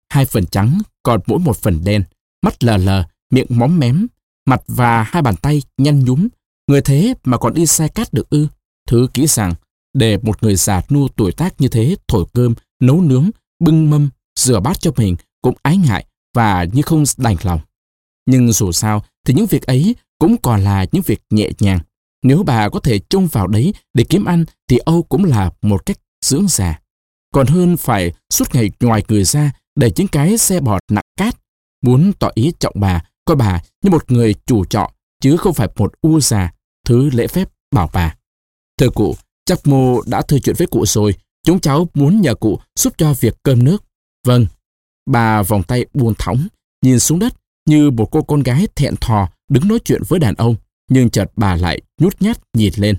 hai 0.09 0.25
phần 0.25 0.45
trắng, 0.45 0.81
còn 1.03 1.19
mỗi 1.27 1.39
một 1.39 1.57
phần 1.57 1.83
đen. 1.83 2.03
Mắt 2.41 2.63
lờ 2.63 2.77
lờ, 2.77 3.03
miệng 3.31 3.47
móm 3.49 3.79
mém, 3.79 4.07
mặt 4.45 4.61
và 4.67 5.03
hai 5.03 5.21
bàn 5.21 5.35
tay 5.35 5.61
nhăn 5.77 6.05
nhúm. 6.05 6.27
Người 6.67 6.81
thế 6.81 7.13
mà 7.23 7.37
còn 7.37 7.53
đi 7.53 7.65
xe 7.65 7.87
cát 7.87 8.13
được 8.13 8.29
ư. 8.29 8.47
Thứ 8.87 9.07
kỹ 9.13 9.27
rằng, 9.27 9.53
để 9.93 10.17
một 10.17 10.43
người 10.43 10.55
già 10.55 10.81
nua 10.89 11.07
tuổi 11.07 11.31
tác 11.31 11.61
như 11.61 11.67
thế 11.67 11.95
thổi 12.07 12.25
cơm, 12.33 12.53
nấu 12.81 13.01
nướng, 13.01 13.29
bưng 13.59 13.89
mâm, 13.89 14.09
rửa 14.39 14.59
bát 14.59 14.81
cho 14.81 14.91
mình 14.97 15.15
cũng 15.41 15.55
ái 15.61 15.77
ngại 15.77 16.05
và 16.33 16.63
như 16.63 16.81
không 16.81 17.03
đành 17.17 17.35
lòng. 17.43 17.59
Nhưng 18.25 18.51
dù 18.51 18.71
sao 18.71 19.03
thì 19.25 19.33
những 19.33 19.45
việc 19.45 19.65
ấy 19.65 19.95
cũng 20.19 20.37
còn 20.37 20.61
là 20.63 20.85
những 20.91 21.01
việc 21.05 21.21
nhẹ 21.29 21.49
nhàng. 21.59 21.79
Nếu 22.23 22.43
bà 22.43 22.69
có 22.69 22.79
thể 22.79 22.99
trông 22.99 23.27
vào 23.27 23.47
đấy 23.47 23.73
để 23.93 24.03
kiếm 24.09 24.25
ăn 24.25 24.45
thì 24.69 24.77
Âu 24.77 25.03
cũng 25.03 25.25
là 25.25 25.51
một 25.61 25.85
cách 25.85 25.97
dưỡng 26.25 26.47
già. 26.47 26.79
Còn 27.33 27.47
hơn 27.47 27.77
phải 27.77 28.13
suốt 28.29 28.55
ngày 28.55 28.71
ngoài 28.79 29.03
người 29.07 29.23
ra 29.23 29.51
để 29.75 29.91
những 29.95 30.07
cái 30.07 30.37
xe 30.37 30.59
bọt 30.59 30.81
nặng 30.91 31.03
cát. 31.17 31.35
Muốn 31.81 32.13
tỏ 32.13 32.29
ý 32.33 32.53
trọng 32.59 32.73
bà, 32.77 33.03
coi 33.25 33.37
bà 33.37 33.61
như 33.81 33.89
một 33.89 34.11
người 34.11 34.35
chủ 34.45 34.65
trọ 34.65 34.89
chứ 35.21 35.37
không 35.37 35.53
phải 35.53 35.67
một 35.75 35.93
u 36.01 36.19
già, 36.19 36.53
thứ 36.85 37.09
lễ 37.09 37.27
phép 37.27 37.49
bảo 37.71 37.89
bà. 37.93 38.15
Thưa 38.79 38.89
cụ, 38.89 39.15
chắc 39.45 39.67
mô 39.67 40.01
đã 40.01 40.21
thư 40.21 40.39
chuyện 40.39 40.55
với 40.57 40.67
cụ 40.67 40.85
rồi, 40.85 41.15
chúng 41.43 41.59
cháu 41.59 41.87
muốn 41.93 42.21
nhờ 42.21 42.35
cụ 42.35 42.59
giúp 42.75 42.93
cho 42.97 43.13
việc 43.19 43.35
cơm 43.43 43.63
nước. 43.63 43.83
Vâng. 44.25 44.45
Bà 45.05 45.41
vòng 45.43 45.63
tay 45.63 45.85
buông 45.93 46.13
thõng, 46.19 46.47
nhìn 46.81 46.99
xuống 46.99 47.19
đất 47.19 47.33
như 47.65 47.91
một 47.91 48.07
cô 48.11 48.21
con 48.21 48.43
gái 48.43 48.67
thẹn 48.75 48.95
thò 49.01 49.29
đứng 49.49 49.67
nói 49.67 49.79
chuyện 49.85 50.01
với 50.07 50.19
đàn 50.19 50.35
ông. 50.35 50.55
Nhưng 50.89 51.09
chợt 51.09 51.31
bà 51.35 51.55
lại 51.55 51.81
nhút 52.01 52.21
nhát 52.21 52.37
nhìn 52.53 52.73
lên. 52.77 52.97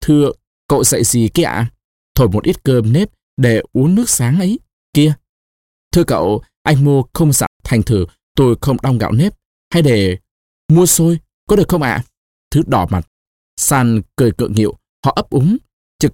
Thưa, 0.00 0.32
cậu 0.68 0.84
dạy 0.84 1.04
gì 1.04 1.28
kia 1.34 1.42
ạ? 1.42 1.70
Thổi 2.14 2.28
một 2.28 2.44
ít 2.44 2.64
cơm 2.64 2.92
nếp 2.92 3.10
để 3.36 3.62
uống 3.72 3.94
nước 3.94 4.10
sáng 4.10 4.38
ấy. 4.38 4.58
Kia. 4.94 5.12
Thưa 5.92 6.04
cậu, 6.04 6.42
anh 6.62 6.84
mua 6.84 7.02
không 7.12 7.32
dặn 7.32 7.50
thành 7.64 7.82
thử 7.82 8.06
tôi 8.36 8.56
không 8.60 8.76
đong 8.82 8.98
gạo 8.98 9.12
nếp. 9.12 9.32
Hay 9.72 9.82
để 9.82 10.18
mua 10.68 10.86
xôi, 10.86 11.18
có 11.48 11.56
được 11.56 11.68
không 11.68 11.82
ạ? 11.82 12.02
Thứ 12.50 12.62
đỏ 12.66 12.86
mặt. 12.90 13.08
San 13.56 14.02
cười 14.16 14.32
cượng 14.32 14.52
nghịu, 14.52 14.74
họ 15.04 15.12
ấp 15.16 15.30
úng. 15.30 15.56
Trực 15.98 16.12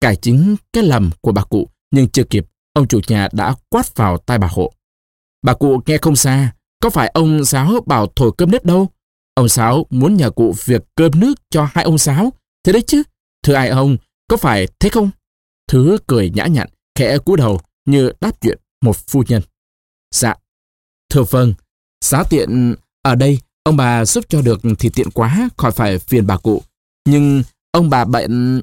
cải 0.00 0.16
chính 0.16 0.56
cái 0.72 0.84
lầm 0.84 1.10
của 1.20 1.32
bà 1.32 1.44
cụ, 1.44 1.68
nhưng 1.90 2.08
chưa 2.08 2.24
kịp, 2.24 2.46
ông 2.72 2.88
chủ 2.88 3.00
nhà 3.08 3.28
đã 3.32 3.54
quát 3.68 3.96
vào 3.96 4.18
tai 4.18 4.38
bà 4.38 4.48
hộ. 4.50 4.72
Bà 5.42 5.54
cụ 5.54 5.80
nghe 5.86 5.98
không 5.98 6.16
xa, 6.16 6.54
có 6.80 6.90
phải 6.90 7.08
ông 7.08 7.44
Sáu 7.44 7.72
bảo 7.86 8.06
thổi 8.16 8.32
cơm 8.38 8.50
nếp 8.50 8.64
đâu? 8.64 8.88
Ông 9.34 9.48
Sáu 9.48 9.86
muốn 9.90 10.16
nhờ 10.16 10.30
cụ 10.30 10.54
việc 10.64 10.82
cơm 10.94 11.20
nước 11.20 11.34
cho 11.50 11.68
hai 11.72 11.84
ông 11.84 11.98
Sáu. 11.98 12.32
Thế 12.64 12.72
đấy 12.72 12.82
chứ. 12.86 13.02
Thưa 13.42 13.54
ai 13.54 13.68
ông, 13.68 13.96
có 14.28 14.36
phải 14.36 14.68
thế 14.80 14.88
không? 14.88 15.10
Thứ 15.68 15.98
cười 16.06 16.30
nhã 16.30 16.46
nhặn, 16.46 16.68
khẽ 16.98 17.18
cúi 17.18 17.36
đầu 17.36 17.60
như 17.84 18.12
đáp 18.20 18.40
chuyện 18.40 18.58
một 18.82 18.96
phu 18.96 19.22
nhân. 19.28 19.42
Dạ. 20.14 20.34
Thưa 21.10 21.22
vâng, 21.22 21.54
giá 22.04 22.22
tiện 22.30 22.74
ở 23.02 23.14
đây 23.14 23.38
ông 23.64 23.76
bà 23.76 24.04
giúp 24.04 24.24
cho 24.28 24.42
được 24.42 24.60
thì 24.78 24.88
tiện 24.88 25.10
quá 25.10 25.48
khỏi 25.56 25.72
phải 25.72 25.98
phiền 25.98 26.26
bà 26.26 26.36
cụ. 26.36 26.62
Nhưng 27.08 27.42
ông 27.72 27.90
bà 27.90 28.04
bệnh... 28.04 28.62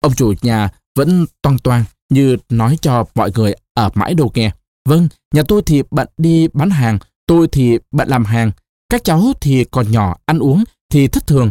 Ông 0.00 0.14
chủ 0.14 0.34
nhà 0.42 0.70
vẫn 0.96 1.26
toang 1.42 1.58
toang 1.58 1.84
như 2.10 2.36
nói 2.48 2.78
cho 2.82 3.04
mọi 3.14 3.30
người 3.34 3.54
ở 3.74 3.90
mãi 3.94 4.14
đầu 4.14 4.30
nghe. 4.34 4.50
Vâng, 4.88 5.08
nhà 5.34 5.42
tôi 5.48 5.62
thì 5.66 5.82
bận 5.90 6.08
đi 6.16 6.48
bán 6.48 6.70
hàng, 6.70 6.98
tôi 7.26 7.48
thì 7.52 7.78
bận 7.90 8.08
làm 8.08 8.24
hàng. 8.24 8.50
Các 8.88 9.04
cháu 9.04 9.32
thì 9.40 9.64
còn 9.64 9.90
nhỏ, 9.90 10.16
ăn 10.26 10.38
uống 10.38 10.64
thì 10.90 11.08
thất 11.08 11.26
thường. 11.26 11.50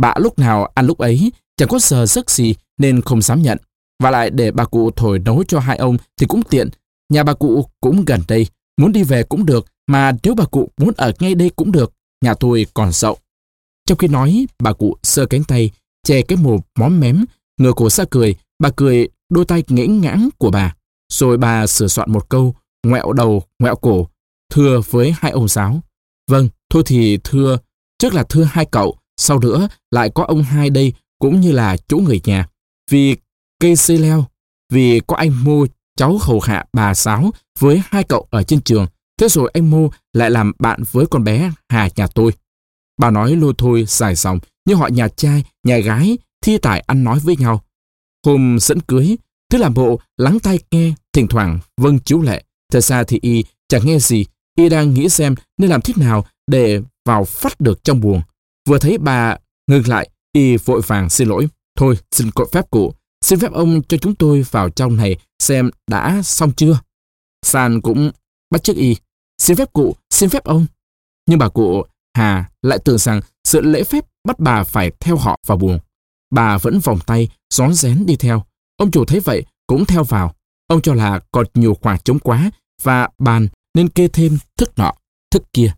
Bà 0.00 0.14
lúc 0.18 0.38
nào 0.38 0.70
ăn 0.74 0.86
lúc 0.86 0.98
ấy, 0.98 1.32
chẳng 1.56 1.68
có 1.68 1.78
giờ 1.78 2.06
giấc 2.06 2.30
gì 2.30 2.54
nên 2.78 3.02
không 3.02 3.22
dám 3.22 3.42
nhận. 3.42 3.58
Và 4.02 4.10
lại 4.10 4.30
để 4.30 4.50
bà 4.50 4.64
cụ 4.64 4.90
thổi 4.90 5.18
nấu 5.18 5.44
cho 5.48 5.60
hai 5.60 5.76
ông 5.76 5.96
thì 6.20 6.26
cũng 6.26 6.42
tiện. 6.42 6.68
Nhà 7.12 7.22
bà 7.22 7.34
cụ 7.34 7.70
cũng 7.80 8.04
gần 8.04 8.22
đây, 8.28 8.46
muốn 8.80 8.92
đi 8.92 9.02
về 9.02 9.22
cũng 9.22 9.46
được, 9.46 9.66
mà 9.86 10.12
nếu 10.22 10.34
bà 10.34 10.44
cụ 10.44 10.68
muốn 10.76 10.94
ở 10.96 11.12
ngay 11.20 11.34
đây 11.34 11.50
cũng 11.56 11.72
được, 11.72 11.92
nhà 12.24 12.34
tôi 12.34 12.66
còn 12.74 12.92
rộng. 12.92 13.18
Trong 13.86 13.98
khi 13.98 14.08
nói, 14.08 14.46
bà 14.58 14.72
cụ 14.72 14.96
sơ 15.02 15.26
cánh 15.26 15.44
tay, 15.44 15.70
che 16.06 16.22
cái 16.22 16.38
mồm 16.38 16.60
móm 16.78 17.00
mém, 17.00 17.24
ngửa 17.60 17.72
cổ 17.72 17.90
ra 17.90 18.04
cười, 18.10 18.34
bà 18.58 18.70
cười 18.76 19.08
đôi 19.28 19.44
tay 19.44 19.64
nghẽ 19.68 19.86
ngãng 19.86 20.28
của 20.38 20.50
bà. 20.50 20.74
Rồi 21.12 21.36
bà 21.36 21.66
sửa 21.66 21.88
soạn 21.88 22.12
một 22.12 22.28
câu, 22.28 22.54
ngoẹo 22.86 23.12
đầu, 23.12 23.42
ngoẹo 23.58 23.76
cổ, 23.76 24.08
thưa 24.52 24.80
với 24.90 25.14
hai 25.18 25.32
ông 25.32 25.48
giáo. 25.48 25.80
Vâng, 26.30 26.48
thôi 26.70 26.82
thì 26.86 27.18
thưa, 27.24 27.58
trước 27.98 28.14
là 28.14 28.24
thưa 28.28 28.44
hai 28.44 28.64
cậu, 28.64 28.96
sau 29.16 29.38
nữa 29.38 29.68
lại 29.90 30.10
có 30.14 30.24
ông 30.24 30.42
hai 30.42 30.70
đây 30.70 30.92
cũng 31.18 31.40
như 31.40 31.52
là 31.52 31.76
chỗ 31.88 31.96
người 31.96 32.20
nhà. 32.24 32.48
Vì 32.90 33.16
cây 33.60 33.76
xây 33.76 33.98
leo, 33.98 34.24
vì 34.72 35.00
có 35.06 35.16
anh 35.16 35.44
mua 35.44 35.66
cháu 35.96 36.18
hầu 36.20 36.40
hạ 36.40 36.64
bà 36.72 36.94
giáo 36.94 37.30
với 37.58 37.82
hai 37.84 38.04
cậu 38.04 38.26
ở 38.30 38.42
trên 38.42 38.60
trường. 38.60 38.86
Thế 39.20 39.28
rồi 39.28 39.50
anh 39.54 39.70
Mô 39.70 39.90
lại 40.12 40.30
làm 40.30 40.52
bạn 40.58 40.82
với 40.92 41.06
con 41.10 41.24
bé 41.24 41.50
Hà 41.68 41.88
nhà 41.96 42.06
tôi. 42.06 42.32
Bà 43.00 43.10
nói 43.10 43.36
lôi 43.36 43.52
thôi 43.58 43.84
dài 43.88 44.14
dòng 44.14 44.38
như 44.68 44.74
họ 44.74 44.88
nhà 44.88 45.08
trai, 45.08 45.44
nhà 45.64 45.78
gái 45.78 46.18
thi 46.44 46.58
tải 46.58 46.80
ăn 46.80 47.04
nói 47.04 47.18
với 47.18 47.36
nhau. 47.36 47.64
Hôm 48.26 48.58
dẫn 48.60 48.80
cưới, 48.80 49.16
thứ 49.50 49.58
làm 49.58 49.74
bộ 49.74 50.00
lắng 50.16 50.38
tai 50.40 50.58
nghe, 50.70 50.94
thỉnh 51.12 51.28
thoảng 51.28 51.58
vâng 51.76 51.98
chú 52.04 52.22
lệ. 52.22 52.44
Thật 52.72 52.80
ra 52.80 53.04
thì 53.04 53.18
y 53.22 53.44
chẳng 53.68 53.86
nghe 53.86 53.98
gì, 53.98 54.24
y 54.58 54.68
đang 54.68 54.94
nghĩ 54.94 55.08
xem 55.08 55.34
nên 55.58 55.70
làm 55.70 55.80
thế 55.80 55.94
nào 55.96 56.26
để 56.46 56.80
vào 57.04 57.24
phát 57.24 57.60
được 57.60 57.84
trong 57.84 58.00
buồng. 58.00 58.22
Vừa 58.68 58.78
thấy 58.78 58.98
bà 58.98 59.36
ngừng 59.70 59.88
lại, 59.88 60.10
y 60.32 60.56
vội 60.56 60.80
vàng 60.86 61.10
xin 61.10 61.28
lỗi. 61.28 61.48
Thôi, 61.78 61.98
xin 62.10 62.30
cội 62.30 62.46
phép 62.52 62.70
cụ, 62.70 62.94
xin 63.24 63.38
phép 63.38 63.52
ông 63.52 63.82
cho 63.88 63.96
chúng 63.96 64.14
tôi 64.14 64.46
vào 64.50 64.70
trong 64.70 64.96
này 64.96 65.16
xem 65.38 65.70
đã 65.90 66.22
xong 66.24 66.52
chưa. 66.52 66.80
San 67.42 67.80
cũng 67.80 68.10
bắt 68.50 68.62
chước 68.62 68.76
y. 68.76 68.96
Xin 69.38 69.56
phép 69.56 69.72
cụ, 69.72 69.96
xin 70.10 70.28
phép 70.28 70.44
ông. 70.44 70.66
Nhưng 71.28 71.38
bà 71.38 71.48
cụ 71.48 71.82
Hà 72.14 72.50
lại 72.62 72.78
tưởng 72.84 72.98
rằng 72.98 73.20
sự 73.44 73.60
lễ 73.60 73.84
phép 73.84 74.04
bắt 74.24 74.38
bà 74.38 74.64
phải 74.64 74.90
theo 75.00 75.16
họ 75.16 75.38
vào 75.46 75.58
buồng. 75.58 75.78
Bà 76.30 76.58
vẫn 76.58 76.80
vòng 76.80 76.98
tay, 77.06 77.28
rón 77.54 77.74
rén 77.74 78.06
đi 78.06 78.16
theo. 78.16 78.44
Ông 78.76 78.90
chủ 78.90 79.04
thấy 79.04 79.20
vậy, 79.20 79.44
cũng 79.66 79.84
theo 79.84 80.04
vào. 80.04 80.34
Ông 80.66 80.80
cho 80.82 80.94
là 80.94 81.20
còn 81.32 81.46
nhiều 81.54 81.74
khoảng 81.82 81.98
trống 82.04 82.18
quá 82.18 82.50
và 82.82 83.08
bàn 83.18 83.48
nên 83.74 83.88
kê 83.88 84.08
thêm 84.08 84.38
thức 84.58 84.72
nọ, 84.76 84.92
thức 85.30 85.42
kia. 85.52 85.72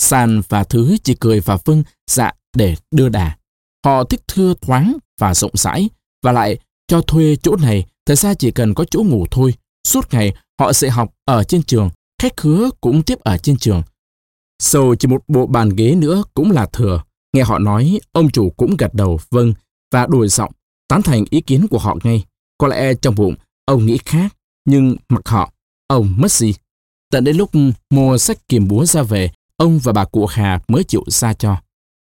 sàn 0.00 0.42
và 0.48 0.64
Thứ 0.64 0.96
chỉ 1.04 1.14
cười 1.20 1.40
và 1.40 1.58
vâng 1.64 1.82
dạ 2.10 2.32
để 2.56 2.76
đưa 2.90 3.08
đà. 3.08 3.36
Họ 3.84 4.04
thích 4.04 4.20
thưa 4.28 4.54
thoáng 4.60 4.96
và 5.20 5.34
rộng 5.34 5.52
rãi 5.54 5.88
và 6.22 6.32
lại 6.32 6.58
cho 6.86 7.00
thuê 7.00 7.36
chỗ 7.36 7.56
này 7.56 7.86
thật 8.06 8.14
ra 8.14 8.34
chỉ 8.34 8.50
cần 8.50 8.74
có 8.74 8.84
chỗ 8.84 9.02
ngủ 9.02 9.26
thôi. 9.30 9.54
Suốt 9.88 10.14
ngày 10.14 10.34
họ 10.60 10.72
sẽ 10.72 10.90
học 10.90 11.14
ở 11.24 11.44
trên 11.44 11.62
trường, 11.62 11.90
khách 12.24 12.36
khứa 12.36 12.70
cũng 12.80 13.02
tiếp 13.02 13.18
ở 13.20 13.38
trên 13.38 13.56
trường. 13.56 13.82
Sầu 14.62 14.94
chỉ 14.94 15.08
một 15.08 15.24
bộ 15.28 15.46
bàn 15.46 15.68
ghế 15.68 15.94
nữa 15.94 16.22
cũng 16.34 16.50
là 16.50 16.66
thừa. 16.66 17.02
Nghe 17.32 17.42
họ 17.42 17.58
nói, 17.58 18.00
ông 18.12 18.30
chủ 18.30 18.50
cũng 18.56 18.76
gật 18.76 18.94
đầu 18.94 19.20
vâng 19.30 19.54
và 19.92 20.06
đổi 20.06 20.28
giọng, 20.28 20.52
tán 20.88 21.02
thành 21.02 21.24
ý 21.30 21.40
kiến 21.40 21.66
của 21.70 21.78
họ 21.78 21.96
ngay. 22.04 22.24
Có 22.58 22.68
lẽ 22.68 22.94
trong 22.94 23.14
bụng, 23.14 23.34
ông 23.64 23.86
nghĩ 23.86 23.98
khác, 24.04 24.36
nhưng 24.64 24.96
mặc 25.08 25.28
họ, 25.28 25.52
ông 25.86 26.14
mất 26.16 26.32
gì. 26.32 26.54
Tận 27.10 27.24
đến 27.24 27.36
lúc 27.36 27.50
mua 27.90 28.18
sách 28.18 28.48
kiềm 28.48 28.68
búa 28.68 28.84
ra 28.84 29.02
về, 29.02 29.30
ông 29.56 29.78
và 29.78 29.92
bà 29.92 30.04
cụ 30.04 30.26
Hà 30.26 30.60
mới 30.68 30.84
chịu 30.84 31.04
ra 31.06 31.34
cho. 31.34 31.56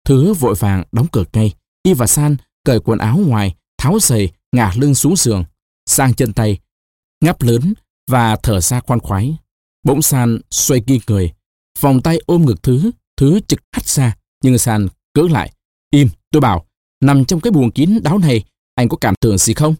Thứ 0.04 0.34
vội 0.34 0.54
vàng 0.54 0.84
đóng 0.92 1.06
cửa 1.12 1.24
ngay. 1.32 1.54
Y 1.82 1.94
và 1.94 2.06
San 2.06 2.36
cởi 2.64 2.80
quần 2.80 2.98
áo 2.98 3.18
ngoài, 3.26 3.54
tháo 3.78 3.98
giày, 4.00 4.28
ngả 4.52 4.72
lưng 4.76 4.94
xuống 4.94 5.16
giường, 5.16 5.44
sang 5.86 6.14
chân 6.14 6.32
tay, 6.32 6.58
ngáp 7.20 7.42
lớn 7.42 7.74
và 8.10 8.36
thở 8.36 8.60
ra 8.60 8.80
khoan 8.80 9.00
khoái. 9.00 9.36
Bỗng 9.82 10.02
San 10.02 10.38
xoay 10.50 10.80
kia 10.80 10.98
người, 11.06 11.32
vòng 11.80 12.02
tay 12.02 12.18
ôm 12.26 12.46
ngực 12.46 12.62
Thứ, 12.62 12.90
Thứ 13.16 13.40
trực 13.48 13.60
hắt 13.72 13.86
ra, 13.86 14.16
nhưng 14.42 14.58
San 14.58 14.88
cỡ 15.14 15.22
lại. 15.30 15.52
Im, 15.90 16.08
tôi 16.30 16.40
bảo, 16.40 16.66
nằm 17.00 17.24
trong 17.24 17.40
cái 17.40 17.50
buồng 17.50 17.70
kín 17.70 18.00
đáo 18.02 18.18
này, 18.18 18.44
anh 18.74 18.88
có 18.88 18.96
cảm 18.96 19.14
tưởng 19.20 19.38
gì 19.38 19.54
không? 19.54 19.74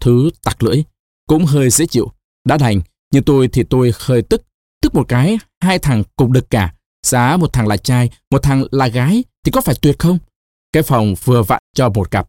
Thứ 0.00 0.30
tặc 0.44 0.62
lưỡi, 0.62 0.82
cũng 1.26 1.44
hơi 1.44 1.70
dễ 1.70 1.86
chịu. 1.86 2.12
Đã 2.44 2.58
đành, 2.58 2.80
nhưng 3.12 3.22
tôi 3.22 3.48
thì 3.48 3.62
tôi 3.70 3.92
hơi 3.98 4.22
tức. 4.22 4.42
Tức 4.82 4.94
một 4.94 5.08
cái, 5.08 5.38
hai 5.60 5.78
thằng 5.78 6.02
cùng 6.16 6.32
được 6.32 6.50
cả. 6.50 6.74
Giá 7.06 7.36
một 7.36 7.52
thằng 7.52 7.66
là 7.66 7.76
trai, 7.76 8.10
một 8.30 8.42
thằng 8.42 8.64
là 8.70 8.88
gái, 8.88 9.24
thì 9.44 9.52
có 9.52 9.60
phải 9.60 9.74
tuyệt 9.82 9.98
không? 9.98 10.18
Cái 10.72 10.82
phòng 10.82 11.14
vừa 11.24 11.42
vặn 11.42 11.62
cho 11.74 11.88
một 11.88 12.10
cặp. 12.10 12.28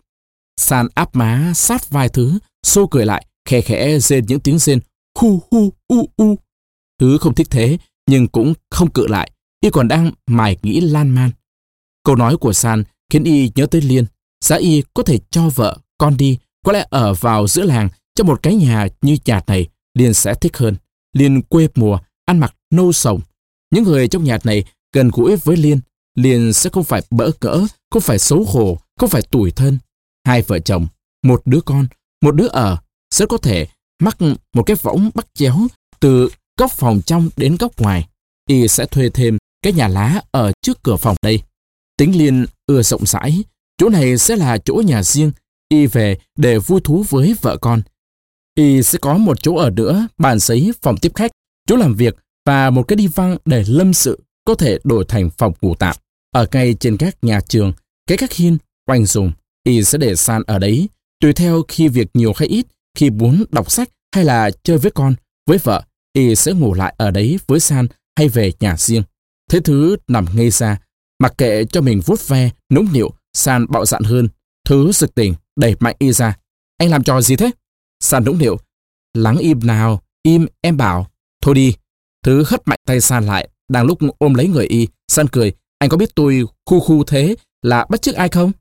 San 0.58 0.88
áp 0.95 1.15
má 1.15 1.52
sát 1.56 1.89
vai 1.89 2.10
Thứ, 2.10 2.39
xô 2.63 2.88
cười 2.88 3.06
lại, 3.06 3.25
khẽ 3.45 3.62
khẽ 3.62 3.99
rên 3.99 4.25
những 4.25 4.39
tiếng 4.39 4.60
rên 4.60 4.80
hu 5.19 5.41
hu 5.52 5.73
u 5.88 6.08
u. 6.17 6.38
Thứ 6.99 7.17
không 7.17 7.35
thích 7.35 7.47
thế, 7.49 7.77
nhưng 8.09 8.27
cũng 8.27 8.53
không 8.71 8.89
cự 8.89 9.07
lại, 9.07 9.31
y 9.62 9.69
còn 9.69 9.88
đang 9.88 10.12
mải 10.27 10.57
nghĩ 10.63 10.81
lan 10.81 11.09
man. 11.09 11.31
Câu 12.03 12.15
nói 12.15 12.38
của 12.38 12.53
San 12.53 12.83
khiến 13.09 13.23
y 13.23 13.51
nhớ 13.55 13.65
tới 13.65 13.81
Liên. 13.81 14.05
Giá 14.45 14.55
y 14.55 14.83
có 14.93 15.03
thể 15.03 15.19
cho 15.29 15.49
vợ, 15.49 15.77
con 15.97 16.17
đi, 16.17 16.38
có 16.65 16.71
lẽ 16.71 16.85
ở 16.89 17.13
vào 17.13 17.47
giữa 17.47 17.63
làng 17.63 17.89
trong 18.15 18.27
một 18.27 18.43
cái 18.43 18.55
nhà 18.55 18.88
như 19.01 19.17
nhà 19.25 19.41
này, 19.47 19.67
Liên 19.93 20.13
sẽ 20.13 20.33
thích 20.33 20.57
hơn. 20.57 20.75
Liên 21.13 21.41
quê 21.41 21.67
mùa, 21.75 21.99
ăn 22.25 22.39
mặc 22.39 22.55
nâu 22.71 22.91
sồng. 22.91 23.21
Những 23.71 23.83
người 23.83 24.07
trong 24.07 24.23
nhà 24.23 24.38
này 24.43 24.63
gần 24.93 25.09
gũi 25.13 25.35
với 25.35 25.57
Liên, 25.57 25.79
Liên 26.15 26.53
sẽ 26.53 26.69
không 26.69 26.83
phải 26.83 27.01
bỡ 27.09 27.31
cỡ, 27.39 27.65
không 27.91 28.01
phải 28.01 28.19
xấu 28.19 28.43
hổ, 28.43 28.79
không 28.97 29.09
phải 29.09 29.21
tủi 29.21 29.51
thân. 29.51 29.77
Hai 30.25 30.41
vợ 30.41 30.59
chồng, 30.59 30.88
một 31.23 31.41
đứa 31.45 31.62
con, 31.62 31.88
một 32.21 32.35
đứa 32.35 32.47
ở, 32.47 32.77
sẽ 33.12 33.25
có 33.25 33.38
thể 33.38 33.67
mắc 34.01 34.17
một 34.53 34.63
cái 34.65 34.75
võng 34.81 35.09
bắt 35.15 35.27
chéo 35.33 35.55
từ 35.99 36.29
góc 36.59 36.71
phòng 36.71 37.01
trong 37.05 37.29
đến 37.37 37.57
góc 37.59 37.79
ngoài. 37.81 38.07
Y 38.47 38.67
sẽ 38.67 38.85
thuê 38.85 39.09
thêm 39.09 39.37
cái 39.61 39.73
nhà 39.73 39.87
lá 39.87 40.21
ở 40.31 40.51
trước 40.61 40.83
cửa 40.83 40.95
phòng 40.95 41.15
đây. 41.21 41.41
Tính 41.97 42.17
Liên 42.17 42.45
ưa 42.65 42.81
rộng 42.81 43.05
rãi, 43.05 43.43
chỗ 43.77 43.89
này 43.89 44.17
sẽ 44.17 44.35
là 44.35 44.57
chỗ 44.57 44.81
nhà 44.85 45.03
riêng, 45.03 45.31
Y 45.69 45.85
về 45.85 46.17
để 46.37 46.57
vui 46.57 46.81
thú 46.83 47.05
với 47.09 47.35
vợ 47.41 47.57
con. 47.57 47.81
Y 48.55 48.83
sẽ 48.83 48.99
có 49.01 49.17
một 49.17 49.41
chỗ 49.41 49.55
ở 49.55 49.69
nữa, 49.69 50.07
bàn 50.17 50.39
giấy, 50.39 50.71
phòng 50.81 50.97
tiếp 50.97 51.11
khách, 51.15 51.31
chỗ 51.67 51.75
làm 51.75 51.95
việc 51.95 52.15
và 52.45 52.69
một 52.69 52.83
cái 52.83 52.95
đi 52.95 53.07
văng 53.07 53.37
để 53.45 53.63
lâm 53.67 53.93
sự 53.93 54.19
có 54.45 54.55
thể 54.55 54.77
đổi 54.83 55.05
thành 55.07 55.29
phòng 55.37 55.53
ngủ 55.61 55.75
tạm. 55.75 55.95
Ở 56.31 56.47
ngay 56.51 56.73
trên 56.73 56.97
các 56.97 57.23
nhà 57.23 57.41
trường, 57.47 57.73
cái 58.07 58.17
các 58.17 58.33
hiên, 58.33 58.57
quanh 58.85 59.05
dùng, 59.05 59.31
Y 59.63 59.83
sẽ 59.83 59.97
để 59.97 60.15
san 60.15 60.43
ở 60.47 60.59
đấy, 60.59 60.89
tùy 61.19 61.33
theo 61.33 61.63
khi 61.67 61.87
việc 61.87 62.07
nhiều 62.13 62.33
hay 62.35 62.47
ít, 62.47 62.65
khi 62.97 63.09
muốn 63.09 63.43
đọc 63.51 63.71
sách 63.71 63.89
hay 64.15 64.25
là 64.25 64.51
chơi 64.63 64.77
với 64.77 64.91
con, 64.91 65.15
với 65.47 65.57
vợ, 65.57 65.83
Y 66.19 66.36
sẽ 66.36 66.53
ngủ 66.53 66.73
lại 66.73 66.93
ở 66.97 67.12
đấy 67.12 67.39
với 67.47 67.60
san 67.60 67.88
hay 68.17 68.29
về 68.29 68.51
nhà 68.60 68.75
riêng. 68.77 69.03
Thế 69.49 69.60
thứ 69.60 69.97
nằm 70.08 70.25
ngây 70.34 70.49
ra, 70.49 70.77
mặc 71.19 71.34
kệ 71.38 71.65
cho 71.65 71.82
mình 71.82 72.01
vuốt 72.05 72.27
ve, 72.27 72.49
nũng 72.69 72.93
nịu, 72.93 73.10
san 73.34 73.65
bạo 73.69 73.86
dạn 73.86 74.03
hơn. 74.03 74.27
Thứ 74.65 74.91
sực 74.91 75.15
tỉnh, 75.15 75.36
đẩy 75.55 75.75
mạnh 75.79 75.95
y 75.99 76.12
ra. 76.12 76.38
Anh 76.77 76.89
làm 76.89 77.03
trò 77.03 77.21
gì 77.21 77.36
thế? 77.36 77.51
San 77.99 78.25
nũng 78.25 78.38
nịu. 78.38 78.58
Lắng 79.13 79.38
im 79.38 79.60
nào, 79.63 80.01
im 80.23 80.47
em 80.62 80.77
bảo. 80.77 81.08
Thôi 81.41 81.55
đi. 81.55 81.75
Thứ 82.23 82.43
hất 82.47 82.67
mạnh 82.67 82.79
tay 82.86 83.01
San 83.01 83.25
lại, 83.25 83.49
đang 83.69 83.86
lúc 83.86 83.99
ôm 84.17 84.34
lấy 84.34 84.47
người 84.47 84.65
y. 84.65 84.88
San 85.08 85.27
cười, 85.27 85.53
anh 85.79 85.89
có 85.89 85.97
biết 85.97 86.15
tôi 86.15 86.43
khu 86.65 86.79
khu 86.79 87.03
thế 87.03 87.36
là 87.62 87.86
bắt 87.89 88.01
chước 88.01 88.15
ai 88.15 88.29
không? 88.29 88.51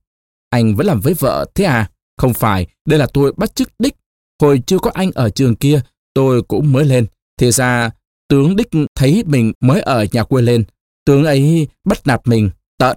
Anh 0.51 0.77
vẫn 0.77 0.87
làm 0.87 1.01
với 1.01 1.15
vợ 1.15 1.47
thế 1.55 1.65
à? 1.65 1.91
Không 2.17 2.35
phải, 2.35 2.67
đây 2.89 2.99
là 2.99 3.07
tôi 3.13 3.33
bắt 3.37 3.55
chước 3.55 3.69
đích. 3.79 3.97
Hồi 4.43 4.63
chưa 4.67 4.79
có 4.79 4.91
anh 4.95 5.11
ở 5.15 5.31
trường 5.31 5.57
kia, 5.57 5.81
tôi 6.15 6.43
cũng 6.43 6.73
mới 6.73 6.85
lên. 6.85 7.07
Thì 7.39 7.51
ra, 7.51 7.91
tướng 8.29 8.57
đích 8.57 8.69
thấy 8.95 9.25
mình 9.27 9.53
mới 9.61 9.81
ở 9.81 10.07
nhà 10.13 10.25
quê 10.25 10.43
lên. 10.43 10.65
Tướng 11.05 11.25
ấy 11.25 11.69
bắt 11.85 12.07
nạt 12.07 12.21
mình, 12.25 12.51
tợn. 12.79 12.97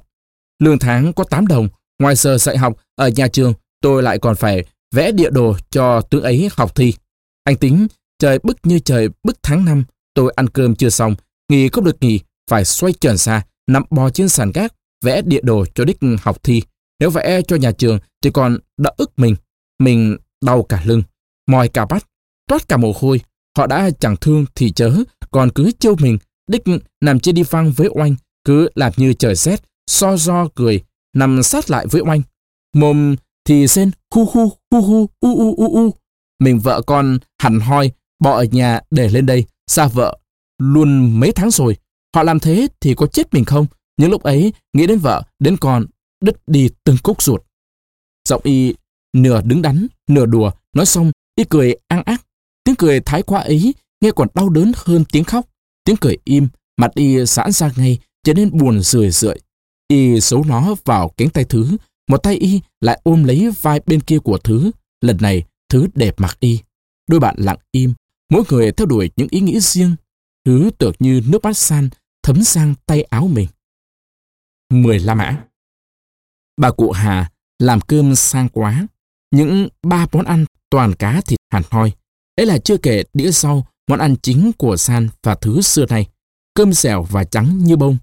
Lương 0.59 0.79
tháng 0.79 1.13
có 1.13 1.23
8 1.23 1.47
đồng, 1.47 1.69
ngoài 1.99 2.15
giờ 2.15 2.37
dạy 2.37 2.57
học 2.57 2.73
ở 2.95 3.07
nhà 3.07 3.27
trường 3.27 3.53
tôi 3.81 4.03
lại 4.03 4.19
còn 4.19 4.35
phải 4.35 4.63
vẽ 4.95 5.11
địa 5.11 5.29
đồ 5.29 5.55
cho 5.69 6.01
tướng 6.01 6.23
ấy 6.23 6.49
học 6.57 6.75
thi. 6.75 6.93
Anh 7.43 7.55
tính, 7.55 7.87
trời 8.19 8.39
bức 8.43 8.57
như 8.63 8.79
trời 8.79 9.09
bức 9.23 9.37
tháng 9.43 9.65
năm, 9.65 9.83
tôi 10.13 10.33
ăn 10.35 10.49
cơm 10.49 10.75
chưa 10.75 10.89
xong, 10.89 11.15
nghỉ 11.49 11.69
không 11.69 11.83
được 11.83 11.97
nghỉ, 12.01 12.19
phải 12.49 12.65
xoay 12.65 12.93
tròn 12.93 13.17
xa, 13.17 13.41
nằm 13.67 13.83
bò 13.89 14.09
trên 14.09 14.29
sàn 14.29 14.51
gác, 14.51 14.73
vẽ 15.03 15.21
địa 15.21 15.41
đồ 15.43 15.65
cho 15.75 15.85
đích 15.85 15.97
học 16.21 16.43
thi. 16.43 16.61
Nếu 16.99 17.09
vẽ 17.09 17.41
cho 17.41 17.55
nhà 17.55 17.71
trường 17.71 17.99
thì 18.23 18.31
còn 18.31 18.57
đỡ 18.77 18.91
ức 18.97 19.11
mình. 19.17 19.35
Mình 19.79 20.17
đau 20.45 20.63
cả 20.63 20.81
lưng, 20.85 21.03
mỏi 21.47 21.67
cả 21.67 21.85
bắt, 21.85 22.07
toát 22.47 22.67
cả 22.67 22.77
mồ 22.77 22.93
hôi. 22.99 23.21
Họ 23.57 23.67
đã 23.67 23.89
chẳng 23.99 24.17
thương 24.17 24.45
thì 24.55 24.71
chớ, 24.71 24.91
còn 25.31 25.49
cứ 25.55 25.71
trêu 25.79 25.95
mình, 25.99 26.17
đích 26.47 26.61
nằm 27.01 27.19
trên 27.19 27.35
đi 27.35 27.43
phăng 27.43 27.71
với 27.71 27.89
oanh, 27.93 28.15
cứ 28.45 28.69
làm 28.75 28.91
như 28.97 29.13
trời 29.13 29.35
rét, 29.35 29.61
so 29.87 30.17
do 30.17 30.47
cười, 30.55 30.83
nằm 31.15 31.43
sát 31.43 31.69
lại 31.69 31.85
với 31.87 32.01
oanh. 32.01 32.21
Mồm 32.75 33.15
thì 33.47 33.67
xên 33.67 33.91
khu 34.09 34.25
khu 34.25 34.49
khu 34.49 34.81
khu 34.81 35.09
u 35.19 35.35
u 35.35 35.55
u 35.55 35.75
u. 35.75 35.93
Mình 36.39 36.59
vợ 36.59 36.81
con 36.81 37.17
hẳn 37.41 37.59
hoi, 37.59 37.91
bỏ 38.19 38.31
ở 38.35 38.43
nhà 38.43 38.79
để 38.91 39.09
lên 39.09 39.25
đây, 39.25 39.45
xa 39.67 39.87
vợ. 39.87 40.17
Luôn 40.57 41.19
mấy 41.19 41.31
tháng 41.31 41.51
rồi, 41.51 41.77
họ 42.15 42.23
làm 42.23 42.39
thế 42.39 42.67
thì 42.81 42.95
có 42.95 43.07
chết 43.07 43.33
mình 43.33 43.45
không? 43.45 43.67
Những 43.97 44.11
lúc 44.11 44.23
ấy, 44.23 44.53
nghĩ 44.73 44.87
đến 44.87 44.99
vợ, 44.99 45.23
đến 45.39 45.57
con, 45.57 45.85
đứt 46.23 46.35
đi 46.47 46.69
từng 46.83 46.97
cúc 47.03 47.21
ruột. 47.21 47.41
Giọng 48.29 48.41
y 48.43 48.75
nửa 49.13 49.41
đứng 49.41 49.61
đắn, 49.61 49.87
nửa 50.09 50.25
đùa, 50.25 50.51
nói 50.75 50.85
xong, 50.85 51.11
y 51.35 51.43
cười 51.49 51.75
an 51.87 52.03
ác. 52.05 52.21
Tiếng 52.71 52.77
cười 52.77 53.01
thái 53.01 53.23
quá 53.23 53.41
ấy, 53.41 53.73
nghe 54.01 54.11
còn 54.15 54.27
đau 54.35 54.49
đớn 54.49 54.71
hơn 54.75 55.05
tiếng 55.11 55.23
khóc. 55.23 55.49
Tiếng 55.83 55.95
cười 56.01 56.17
im, 56.23 56.47
mặt 56.77 56.91
y 56.93 57.25
giãn 57.25 57.51
ra 57.51 57.71
ngay, 57.75 57.99
trở 58.23 58.33
nên 58.33 58.57
buồn 58.57 58.81
rười 58.81 59.11
rượi. 59.11 59.39
Y 59.87 60.21
xấu 60.21 60.43
nó 60.43 60.75
vào 60.85 61.09
cánh 61.17 61.29
tay 61.29 61.43
thứ, 61.43 61.77
một 62.09 62.17
tay 62.17 62.35
y 62.35 62.61
lại 62.81 63.01
ôm 63.03 63.23
lấy 63.23 63.49
vai 63.61 63.81
bên 63.85 64.01
kia 64.01 64.19
của 64.19 64.37
Thứ. 64.37 64.71
Lần 65.01 65.17
này, 65.21 65.43
Thứ 65.69 65.87
đẹp 65.95 66.15
mặt 66.17 66.37
y. 66.39 66.59
Đôi 67.07 67.19
bạn 67.19 67.35
lặng 67.37 67.57
im, 67.71 67.93
mỗi 68.29 68.43
người 68.49 68.71
theo 68.71 68.85
đuổi 68.85 69.11
những 69.15 69.27
ý 69.31 69.39
nghĩ 69.39 69.59
riêng. 69.59 69.95
Thứ 70.45 70.69
tưởng 70.77 70.93
như 70.99 71.21
nước 71.27 71.43
mắt 71.43 71.57
san 71.57 71.89
thấm 72.23 72.43
sang 72.43 72.73
tay 72.85 73.03
áo 73.03 73.27
mình. 73.27 73.47
Mười 74.69 74.99
La 74.99 75.15
Mã 75.15 75.43
Bà 76.57 76.71
cụ 76.71 76.91
Hà 76.91 77.31
làm 77.59 77.81
cơm 77.81 78.15
sang 78.15 78.49
quá. 78.49 78.87
Những 79.31 79.67
ba 79.83 80.07
món 80.11 80.25
ăn 80.25 80.45
toàn 80.69 80.95
cá 80.95 81.21
thịt 81.21 81.39
hàn 81.51 81.63
hoi 81.69 81.93
đấy 82.37 82.45
là 82.45 82.57
chưa 82.57 82.77
kể 82.77 83.03
đĩa 83.13 83.31
sau 83.31 83.67
món 83.87 83.99
ăn 83.99 84.15
chính 84.21 84.51
của 84.57 84.77
San 84.77 85.09
và 85.23 85.35
Thứ 85.35 85.61
xưa 85.61 85.85
nay. 85.89 86.07
Cơm 86.53 86.73
dẻo 86.73 87.03
và 87.03 87.23
trắng 87.23 87.57
như 87.57 87.75
bông. 87.75 87.97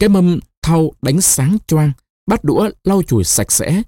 Cái 0.00 0.08
mâm 0.08 0.40
thau 0.62 0.92
đánh 1.02 1.20
sáng 1.20 1.58
choang 1.66 1.92
bát 2.26 2.44
đũa 2.44 2.70
lau 2.84 3.02
chùi 3.02 3.24
sạch 3.24 3.52
sẽ. 3.52 3.82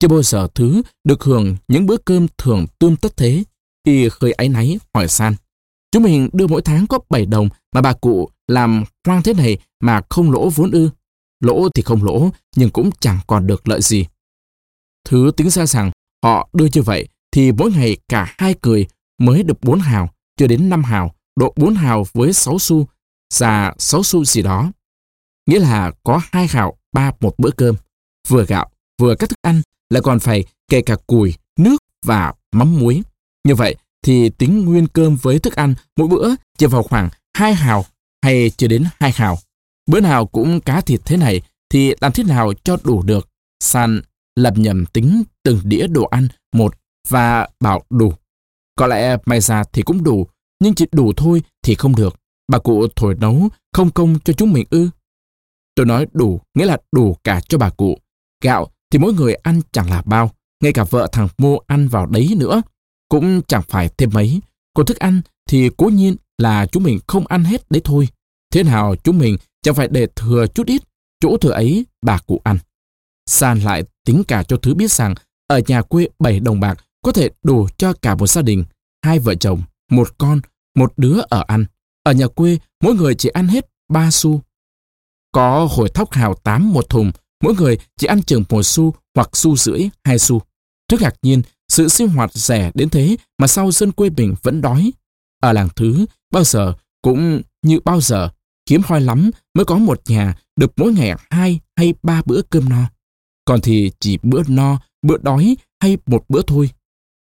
Chưa 0.00 0.08
bao 0.08 0.22
giờ 0.22 0.48
thứ 0.54 0.82
được 1.04 1.24
hưởng 1.24 1.56
những 1.68 1.86
bữa 1.86 1.96
cơm 1.96 2.26
thường 2.38 2.66
tươm 2.78 2.96
tất 2.96 3.16
thế. 3.16 3.44
Y 3.86 4.08
khơi 4.08 4.32
áy 4.32 4.48
náy 4.48 4.78
hỏi 4.94 5.08
San. 5.08 5.34
Chúng 5.92 6.02
mình 6.02 6.28
đưa 6.32 6.46
mỗi 6.46 6.62
tháng 6.62 6.86
có 6.86 6.98
7 7.10 7.26
đồng 7.26 7.48
mà 7.74 7.80
bà 7.80 7.92
cụ 7.92 8.30
làm 8.48 8.84
hoang 9.06 9.22
thế 9.22 9.34
này 9.34 9.58
mà 9.80 10.00
không 10.10 10.32
lỗ 10.32 10.48
vốn 10.48 10.70
ư. 10.70 10.90
Lỗ 11.40 11.68
thì 11.68 11.82
không 11.82 12.04
lỗ, 12.04 12.30
nhưng 12.56 12.70
cũng 12.70 12.90
chẳng 13.00 13.18
còn 13.26 13.46
được 13.46 13.68
lợi 13.68 13.82
gì. 13.82 14.06
Thứ 15.04 15.30
tính 15.36 15.50
ra 15.50 15.66
rằng 15.66 15.90
họ 16.24 16.48
đưa 16.52 16.66
như 16.72 16.82
vậy 16.82 17.08
thì 17.32 17.52
mỗi 17.52 17.72
ngày 17.72 17.96
cả 18.08 18.34
hai 18.38 18.54
cười 18.60 18.86
mới 19.18 19.42
được 19.42 19.60
4 19.62 19.80
hào, 19.80 20.08
chưa 20.36 20.46
đến 20.46 20.68
5 20.68 20.84
hào, 20.84 21.14
độ 21.36 21.52
4 21.56 21.74
hào 21.74 22.06
với 22.12 22.32
6 22.32 22.58
xu, 22.58 22.86
xà 23.30 23.74
6 23.78 24.02
xu 24.02 24.24
gì 24.24 24.42
đó. 24.42 24.72
Nghĩa 25.46 25.58
là 25.58 25.92
có 26.02 26.20
2 26.32 26.46
hào 26.46 26.76
3 26.92 27.12
một 27.20 27.34
bữa 27.38 27.50
cơm 27.50 27.76
vừa 28.28 28.44
gạo, 28.44 28.70
vừa 29.00 29.14
các 29.14 29.28
thức 29.28 29.38
ăn, 29.42 29.62
lại 29.90 30.02
còn 30.02 30.20
phải 30.20 30.44
kể 30.68 30.82
cả 30.82 30.96
củi, 31.06 31.34
nước 31.58 31.76
và 32.06 32.32
mắm 32.52 32.78
muối. 32.78 33.02
Như 33.44 33.54
vậy 33.54 33.76
thì 34.02 34.30
tính 34.30 34.64
nguyên 34.64 34.86
cơm 34.86 35.16
với 35.16 35.38
thức 35.38 35.56
ăn 35.56 35.74
mỗi 35.96 36.08
bữa 36.08 36.34
chỉ 36.58 36.66
vào 36.66 36.82
khoảng 36.82 37.08
2 37.36 37.54
hào 37.54 37.84
hay 38.22 38.50
chưa 38.50 38.66
đến 38.66 38.84
2 39.00 39.12
hào. 39.12 39.38
Bữa 39.86 40.00
nào 40.00 40.26
cũng 40.26 40.60
cá 40.60 40.80
thịt 40.80 41.00
thế 41.04 41.16
này 41.16 41.42
thì 41.70 41.94
làm 42.00 42.12
thế 42.12 42.22
nào 42.22 42.52
cho 42.64 42.76
đủ 42.84 43.02
được. 43.02 43.28
San 43.60 44.02
lập 44.36 44.54
nhầm 44.56 44.86
tính 44.86 45.22
từng 45.42 45.60
đĩa 45.64 45.86
đồ 45.86 46.04
ăn 46.04 46.28
một 46.52 46.74
và 47.08 47.48
bảo 47.60 47.82
đủ. 47.90 48.12
Có 48.76 48.86
lẽ 48.86 49.16
may 49.26 49.40
ra 49.40 49.64
thì 49.72 49.82
cũng 49.82 50.04
đủ, 50.04 50.26
nhưng 50.60 50.74
chỉ 50.74 50.86
đủ 50.92 51.12
thôi 51.16 51.42
thì 51.62 51.74
không 51.74 51.96
được. 51.96 52.16
Bà 52.48 52.58
cụ 52.58 52.86
thổi 52.96 53.14
nấu 53.14 53.48
không 53.72 53.90
công 53.90 54.18
cho 54.24 54.32
chúng 54.32 54.52
mình 54.52 54.66
ư. 54.70 54.90
Tôi 55.74 55.86
nói 55.86 56.06
đủ, 56.12 56.40
nghĩa 56.54 56.64
là 56.64 56.78
đủ 56.92 57.16
cả 57.24 57.40
cho 57.48 57.58
bà 57.58 57.70
cụ. 57.70 57.98
Gạo 58.42 58.70
thì 58.90 58.98
mỗi 58.98 59.12
người 59.12 59.34
ăn 59.34 59.60
chẳng 59.72 59.90
là 59.90 60.02
bao, 60.02 60.30
ngay 60.62 60.72
cả 60.72 60.84
vợ 60.84 61.08
thằng 61.12 61.28
Mô 61.38 61.58
ăn 61.66 61.88
vào 61.88 62.06
đấy 62.06 62.34
nữa. 62.36 62.62
Cũng 63.08 63.42
chẳng 63.48 63.62
phải 63.62 63.88
thêm 63.88 64.10
mấy. 64.12 64.40
Còn 64.74 64.86
thức 64.86 64.98
ăn 64.98 65.20
thì 65.48 65.70
cố 65.76 65.86
nhiên 65.86 66.16
là 66.38 66.66
chúng 66.66 66.82
mình 66.82 66.98
không 67.06 67.26
ăn 67.26 67.44
hết 67.44 67.70
đấy 67.70 67.80
thôi. 67.84 68.08
Thế 68.52 68.62
nào 68.62 68.94
chúng 69.04 69.18
mình 69.18 69.36
chẳng 69.62 69.74
phải 69.74 69.88
để 69.88 70.06
thừa 70.16 70.46
chút 70.46 70.66
ít, 70.66 70.82
chỗ 71.20 71.36
thừa 71.36 71.50
ấy 71.50 71.86
bà 72.02 72.18
cụ 72.18 72.40
ăn. 72.44 72.58
San 73.26 73.60
lại 73.60 73.84
tính 74.06 74.24
cả 74.28 74.42
cho 74.42 74.56
Thứ 74.56 74.74
biết 74.74 74.90
rằng 74.90 75.14
ở 75.46 75.60
nhà 75.66 75.82
quê 75.82 76.08
7 76.18 76.40
đồng 76.40 76.60
bạc 76.60 76.78
có 77.04 77.12
thể 77.12 77.30
đủ 77.42 77.68
cho 77.78 77.92
cả 77.92 78.14
một 78.14 78.26
gia 78.26 78.42
đình, 78.42 78.64
hai 79.02 79.18
vợ 79.18 79.34
chồng, 79.34 79.62
một 79.90 80.18
con, 80.18 80.40
một 80.74 80.92
đứa 80.96 81.20
ở 81.28 81.44
ăn. 81.46 81.64
Ở 82.02 82.12
nhà 82.12 82.26
quê, 82.26 82.58
mỗi 82.82 82.94
người 82.94 83.14
chỉ 83.14 83.28
ăn 83.28 83.48
hết 83.48 83.66
ba 83.88 84.10
xu. 84.10 84.42
Có 85.32 85.68
hồi 85.70 85.88
thóc 85.94 86.12
hào 86.12 86.34
tám 86.34 86.72
một 86.72 86.88
thùng, 86.88 87.12
mỗi 87.42 87.54
người 87.54 87.78
chỉ 87.96 88.06
ăn 88.06 88.22
chừng 88.22 88.44
một 88.50 88.62
xu 88.62 88.94
hoặc 89.14 89.36
xu 89.36 89.56
rưỡi, 89.56 89.88
hai 90.04 90.18
xu. 90.18 90.42
Rất 90.92 91.00
ngạc 91.00 91.14
nhiên, 91.22 91.42
sự 91.68 91.88
sinh 91.88 92.08
hoạt 92.08 92.34
rẻ 92.34 92.70
đến 92.74 92.90
thế 92.90 93.16
mà 93.38 93.46
sau 93.46 93.72
dân 93.72 93.92
quê 93.92 94.10
mình 94.16 94.34
vẫn 94.42 94.60
đói. 94.60 94.92
Ở 95.40 95.52
làng 95.52 95.68
Thứ, 95.76 96.06
bao 96.30 96.44
giờ 96.44 96.74
cũng 97.02 97.42
như 97.62 97.80
bao 97.84 98.00
giờ, 98.00 98.28
kiếm 98.66 98.80
hoi 98.84 99.00
lắm 99.00 99.30
mới 99.54 99.64
có 99.64 99.76
một 99.76 100.00
nhà 100.06 100.34
được 100.56 100.72
mỗi 100.76 100.92
ngày 100.92 101.16
hai 101.30 101.60
hay 101.76 101.94
ba 102.02 102.22
bữa 102.26 102.42
cơm 102.42 102.68
no. 102.68 102.90
Còn 103.44 103.60
thì 103.60 103.92
chỉ 104.00 104.18
bữa 104.22 104.42
no, 104.48 104.78
bữa 105.02 105.18
đói 105.18 105.56
hay 105.80 105.98
một 106.06 106.24
bữa 106.28 106.42
thôi. 106.46 106.70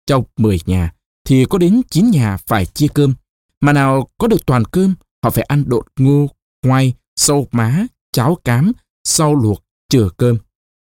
Trong 0.09 0.25
10 0.37 0.59
nhà 0.67 0.93
thì 1.25 1.45
có 1.45 1.59
đến 1.59 1.83
9 1.91 2.11
nhà 2.11 2.37
phải 2.47 2.67
chia 2.67 2.87
cơm. 2.95 3.15
Mà 3.61 3.73
nào 3.73 4.09
có 4.19 4.29
được 4.29 4.47
toàn 4.47 4.65
cơm, 4.65 4.95
họ 5.23 5.31
phải 5.31 5.45
ăn 5.45 5.65
độn 5.67 5.87
ngô, 5.97 6.27
khoai, 6.63 6.95
sâu 7.17 7.49
má, 7.53 7.87
cháo 8.13 8.39
cám, 8.45 8.73
sau 9.05 9.35
luộc, 9.35 9.65
chừa 9.89 10.09
cơm. 10.17 10.39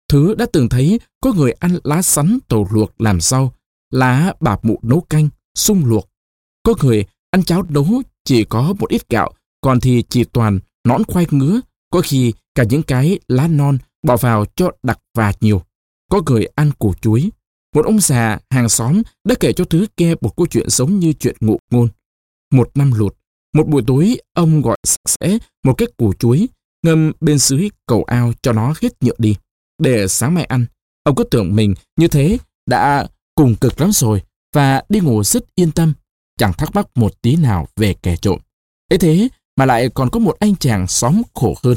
Thứ 0.08 0.34
đã 0.34 0.46
từng 0.52 0.68
thấy 0.68 1.00
có 1.20 1.32
người 1.32 1.52
ăn 1.52 1.78
lá 1.84 2.02
sắn 2.02 2.38
tổ 2.48 2.66
luộc 2.70 3.00
làm 3.00 3.20
rau, 3.20 3.52
lá 3.90 4.32
bạp 4.40 4.64
mụ 4.64 4.78
nấu 4.82 5.00
canh, 5.00 5.28
sung 5.54 5.86
luộc. 5.86 6.08
Có 6.62 6.74
người 6.82 7.04
ăn 7.30 7.44
cháo 7.44 7.62
nấu 7.68 8.02
chỉ 8.24 8.44
có 8.44 8.74
một 8.78 8.90
ít 8.90 9.08
gạo, 9.08 9.32
còn 9.60 9.80
thì 9.80 10.04
chỉ 10.08 10.24
toàn 10.24 10.60
nón 10.84 11.04
khoai 11.04 11.26
ngứa, 11.30 11.60
có 11.90 12.00
khi 12.04 12.32
cả 12.54 12.64
những 12.70 12.82
cái 12.82 13.18
lá 13.28 13.48
non 13.48 13.78
bỏ 14.02 14.16
vào 14.16 14.44
cho 14.56 14.70
đặc 14.82 14.98
và 15.14 15.32
nhiều. 15.40 15.62
Có 16.10 16.22
người 16.26 16.46
ăn 16.54 16.70
củ 16.78 16.94
chuối. 17.00 17.30
Một 17.74 17.84
ông 17.84 18.00
già 18.00 18.38
hàng 18.50 18.68
xóm 18.68 19.02
đã 19.24 19.34
kể 19.40 19.52
cho 19.52 19.64
Thứ 19.64 19.86
nghe 19.96 20.14
một 20.20 20.36
câu 20.36 20.46
chuyện 20.46 20.70
giống 20.70 20.98
như 20.98 21.12
chuyện 21.12 21.36
ngụ 21.40 21.58
ngôn. 21.70 21.88
Một 22.52 22.70
năm 22.74 22.92
lụt, 22.92 23.16
một 23.54 23.68
buổi 23.68 23.82
tối 23.86 24.16
ông 24.34 24.62
gọi 24.62 24.76
sạch 24.84 25.08
sẽ 25.20 25.38
một 25.64 25.74
cái 25.74 25.88
củ 25.96 26.12
chuối, 26.12 26.48
ngâm 26.82 27.12
bên 27.20 27.38
dưới 27.38 27.70
cầu 27.86 28.04
ao 28.04 28.32
cho 28.42 28.52
nó 28.52 28.74
hết 28.82 29.02
nhựa 29.02 29.14
đi, 29.18 29.36
để 29.78 30.08
sáng 30.08 30.34
mai 30.34 30.44
ăn. 30.44 30.66
Ông 31.04 31.14
cứ 31.14 31.24
tưởng 31.24 31.56
mình 31.56 31.74
như 31.96 32.08
thế 32.08 32.38
đã 32.66 33.06
cùng 33.34 33.56
cực 33.56 33.80
lắm 33.80 33.92
rồi 33.92 34.22
và 34.54 34.82
đi 34.88 35.00
ngủ 35.00 35.24
rất 35.24 35.44
yên 35.54 35.72
tâm, 35.72 35.92
chẳng 36.38 36.52
thắc 36.52 36.74
mắc 36.74 36.86
một 36.94 37.22
tí 37.22 37.36
nào 37.36 37.66
về 37.76 37.94
kẻ 37.94 38.16
trộm. 38.16 38.38
ấy 38.90 38.98
thế 38.98 39.28
mà 39.56 39.66
lại 39.66 39.88
còn 39.94 40.10
có 40.10 40.20
một 40.20 40.36
anh 40.38 40.56
chàng 40.56 40.86
xóm 40.86 41.22
khổ 41.34 41.54
hơn. 41.62 41.76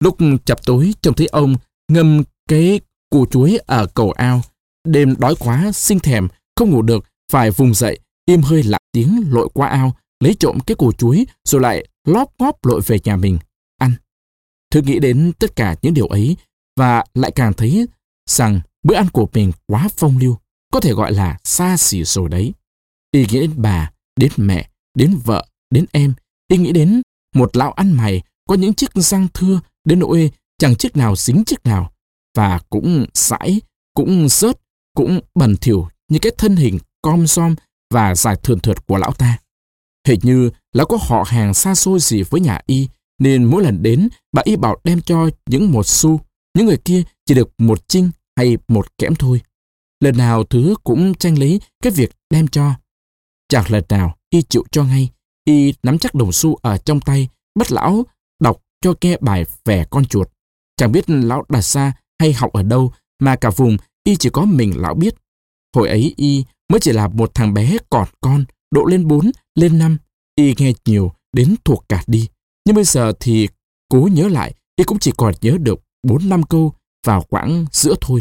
Lúc 0.00 0.16
chập 0.44 0.66
tối 0.66 0.94
trông 1.00 1.14
thấy 1.14 1.26
ông 1.26 1.56
ngâm 1.88 2.22
cái 2.48 2.80
củ 3.10 3.26
chuối 3.26 3.58
ở 3.66 3.86
cầu 3.86 4.10
ao. 4.10 4.42
Đêm 4.86 5.14
đói 5.18 5.34
quá, 5.38 5.72
sinh 5.72 6.00
thèm, 6.00 6.28
không 6.56 6.70
ngủ 6.70 6.82
được, 6.82 7.04
phải 7.32 7.50
vùng 7.50 7.74
dậy, 7.74 7.98
im 8.26 8.42
hơi 8.42 8.62
lặng 8.62 8.80
tiếng 8.92 9.24
lội 9.30 9.48
qua 9.54 9.68
ao, 9.68 9.96
lấy 10.20 10.34
trộm 10.34 10.58
cái 10.66 10.74
củ 10.74 10.92
chuối 10.92 11.26
rồi 11.44 11.60
lại 11.60 11.86
lóp 12.04 12.32
ngóp 12.38 12.64
lội 12.66 12.80
về 12.86 12.98
nhà 13.04 13.16
mình, 13.16 13.38
ăn. 13.78 13.92
Thư 14.70 14.82
nghĩ 14.82 14.98
đến 14.98 15.32
tất 15.38 15.56
cả 15.56 15.76
những 15.82 15.94
điều 15.94 16.06
ấy 16.06 16.36
và 16.76 17.04
lại 17.14 17.30
càng 17.30 17.52
thấy 17.52 17.86
rằng 18.30 18.60
bữa 18.82 18.94
ăn 18.94 19.08
của 19.08 19.28
mình 19.32 19.52
quá 19.66 19.88
phong 19.96 20.18
lưu, 20.18 20.36
có 20.72 20.80
thể 20.80 20.92
gọi 20.92 21.12
là 21.12 21.38
xa 21.44 21.76
xỉ 21.76 22.04
rồi 22.04 22.28
đấy. 22.28 22.52
Y 23.12 23.20
nghĩ 23.20 23.40
đến 23.40 23.52
bà, 23.56 23.90
đến 24.16 24.32
mẹ, 24.36 24.70
đến 24.94 25.18
vợ, 25.24 25.46
đến 25.70 25.84
em. 25.92 26.14
Y 26.48 26.56
nghĩ 26.56 26.72
đến 26.72 27.02
một 27.34 27.56
lão 27.56 27.72
ăn 27.72 27.92
mày 27.92 28.22
có 28.48 28.54
những 28.54 28.74
chiếc 28.74 28.94
răng 28.94 29.28
thưa 29.34 29.60
đến 29.84 29.98
nỗi 29.98 30.30
chẳng 30.58 30.76
chiếc 30.76 30.96
nào 30.96 31.16
dính 31.16 31.44
chiếc 31.44 31.64
nào 31.64 31.92
và 32.34 32.60
cũng 32.70 33.06
sãi, 33.14 33.60
cũng 33.94 34.28
rớt, 34.28 34.60
cũng 34.96 35.20
bẩn 35.34 35.56
thỉu 35.56 35.88
như 36.08 36.18
cái 36.22 36.32
thân 36.38 36.56
hình 36.56 36.78
com 37.02 37.26
som 37.26 37.54
và 37.94 38.14
dài 38.14 38.36
thườn 38.42 38.60
thượt 38.60 38.86
của 38.86 38.96
lão 38.96 39.12
ta. 39.12 39.38
Hình 40.08 40.20
như 40.22 40.50
lão 40.72 40.86
có 40.86 40.98
họ 41.00 41.24
hàng 41.26 41.54
xa 41.54 41.74
xôi 41.74 41.98
gì 42.00 42.22
với 42.22 42.40
nhà 42.40 42.60
y, 42.66 42.88
nên 43.18 43.44
mỗi 43.44 43.62
lần 43.62 43.82
đến, 43.82 44.08
bà 44.32 44.42
y 44.44 44.56
bảo 44.56 44.76
đem 44.84 45.00
cho 45.00 45.30
những 45.46 45.72
một 45.72 45.86
xu, 45.86 46.20
những 46.54 46.66
người 46.66 46.76
kia 46.76 47.02
chỉ 47.26 47.34
được 47.34 47.50
một 47.58 47.88
chinh 47.88 48.10
hay 48.36 48.56
một 48.68 48.98
kẽm 48.98 49.14
thôi. 49.14 49.40
Lần 50.00 50.16
nào 50.16 50.44
thứ 50.44 50.74
cũng 50.84 51.14
tranh 51.14 51.38
lấy 51.38 51.60
cái 51.82 51.92
việc 51.92 52.10
đem 52.30 52.48
cho. 52.48 52.74
Chẳng 53.48 53.64
lần 53.68 53.84
nào 53.88 54.16
y 54.30 54.42
chịu 54.42 54.64
cho 54.70 54.84
ngay, 54.84 55.10
y 55.44 55.74
nắm 55.82 55.98
chắc 55.98 56.14
đồng 56.14 56.32
xu 56.32 56.56
ở 56.62 56.76
trong 56.76 57.00
tay, 57.00 57.28
bắt 57.58 57.72
lão 57.72 58.04
đọc 58.40 58.62
cho 58.80 58.94
nghe 59.00 59.16
bài 59.20 59.44
vẻ 59.64 59.84
con 59.90 60.04
chuột. 60.04 60.28
Chẳng 60.76 60.92
biết 60.92 61.10
lão 61.10 61.44
đặt 61.48 61.62
xa 61.62 61.92
hay 62.20 62.32
học 62.32 62.52
ở 62.52 62.62
đâu 62.62 62.92
mà 63.20 63.36
cả 63.36 63.50
vùng 63.50 63.76
y 64.06 64.16
chỉ 64.16 64.30
có 64.30 64.44
mình 64.44 64.80
lão 64.80 64.94
biết. 64.94 65.14
Hồi 65.76 65.88
ấy 65.88 66.14
y 66.16 66.44
mới 66.68 66.80
chỉ 66.80 66.92
là 66.92 67.08
một 67.08 67.34
thằng 67.34 67.54
bé 67.54 67.76
cọt 67.90 68.08
con, 68.20 68.44
độ 68.70 68.84
lên 68.84 69.06
4, 69.08 69.30
lên 69.54 69.78
5. 69.78 69.98
Y 70.36 70.54
nghe 70.58 70.72
nhiều 70.84 71.12
đến 71.32 71.54
thuộc 71.64 71.84
cả 71.88 72.02
đi. 72.06 72.28
Nhưng 72.64 72.74
bây 72.74 72.84
giờ 72.84 73.12
thì 73.20 73.48
cố 73.88 74.08
nhớ 74.12 74.28
lại, 74.28 74.54
y 74.76 74.84
cũng 74.84 74.98
chỉ 74.98 75.12
còn 75.16 75.34
nhớ 75.40 75.56
được 75.60 75.80
4 76.02 76.28
năm 76.28 76.42
câu 76.42 76.74
vào 77.06 77.22
quãng 77.28 77.66
giữa 77.72 77.94
thôi. 78.00 78.20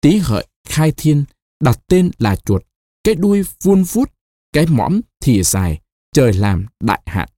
Tí 0.00 0.16
hợi, 0.16 0.46
khai 0.68 0.92
thiên, 0.96 1.24
đặt 1.64 1.78
tên 1.86 2.10
là 2.18 2.36
chuột, 2.36 2.62
cái 3.04 3.14
đuôi 3.14 3.44
vuông 3.62 3.84
vút, 3.84 4.10
cái 4.52 4.66
mõm 4.66 5.00
thì 5.22 5.42
dài, 5.42 5.80
trời 6.12 6.32
làm 6.32 6.66
đại 6.80 7.02
hạn. 7.06 7.28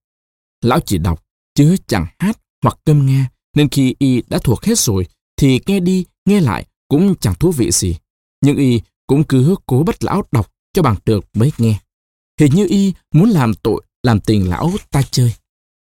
Lão 0.61 0.81
chỉ 0.81 0.99
đọc, 0.99 1.25
chứ 1.55 1.77
chẳng 1.87 2.07
hát 2.19 2.39
hoặc 2.63 2.79
câm 2.85 3.07
nghe, 3.07 3.25
nên 3.57 3.69
khi 3.69 3.95
y 3.99 4.23
đã 4.29 4.39
thuộc 4.45 4.65
hết 4.65 4.79
rồi, 4.79 5.07
thì 5.37 5.61
nghe 5.67 5.81
đi, 5.81 6.05
nghe 6.25 6.41
lại 6.41 6.67
cũng 6.93 7.15
chẳng 7.21 7.35
thú 7.35 7.53
vị 7.53 7.71
gì. 7.71 7.97
Nhưng 8.45 8.57
y 8.57 8.81
cũng 9.07 9.25
cứ 9.25 9.57
cố 9.67 9.83
bắt 9.83 10.05
lão 10.05 10.23
đọc 10.33 10.53
cho 10.73 10.83
bằng 10.83 10.97
được 11.05 11.25
mới 11.35 11.53
nghe. 11.59 11.79
Hình 12.41 12.55
như 12.55 12.67
y 12.69 12.93
muốn 13.15 13.31
làm 13.31 13.55
tội, 13.55 13.83
làm 14.03 14.21
tình 14.21 14.51
lão 14.51 14.71
ta 14.91 15.03
chơi. 15.11 15.35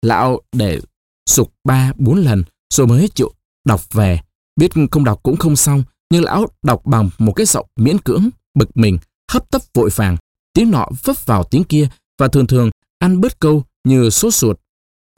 Lão 0.03 0.41
để 0.53 0.81
sục 1.27 1.55
ba, 1.65 1.93
bốn 1.97 2.19
lần 2.19 2.45
rồi 2.75 2.87
mới 2.87 3.09
chịu 3.15 3.33
đọc 3.67 3.93
về. 3.93 4.21
Biết 4.57 4.71
không 4.91 5.05
đọc 5.05 5.23
cũng 5.23 5.37
không 5.37 5.57
xong, 5.57 5.85
nhưng 6.11 6.25
lão 6.25 6.47
đọc 6.63 6.83
bằng 6.87 7.11
một 7.19 7.33
cái 7.33 7.47
giọng 7.47 7.67
miễn 7.77 7.99
cưỡng, 7.99 8.29
bực 8.55 8.77
mình, 8.77 8.99
hấp 9.33 9.51
tấp 9.51 9.63
vội 9.75 9.91
vàng. 9.95 10.17
Tiếng 10.53 10.71
nọ 10.71 10.89
vấp 11.03 11.27
vào 11.27 11.45
tiếng 11.45 11.65
kia 11.65 11.89
và 12.19 12.29
thường 12.29 12.47
thường 12.47 12.71
ăn 12.99 13.21
bớt 13.21 13.41
câu 13.41 13.65
như 13.85 14.11
sốt 14.11 14.35
ruột. 14.35 14.61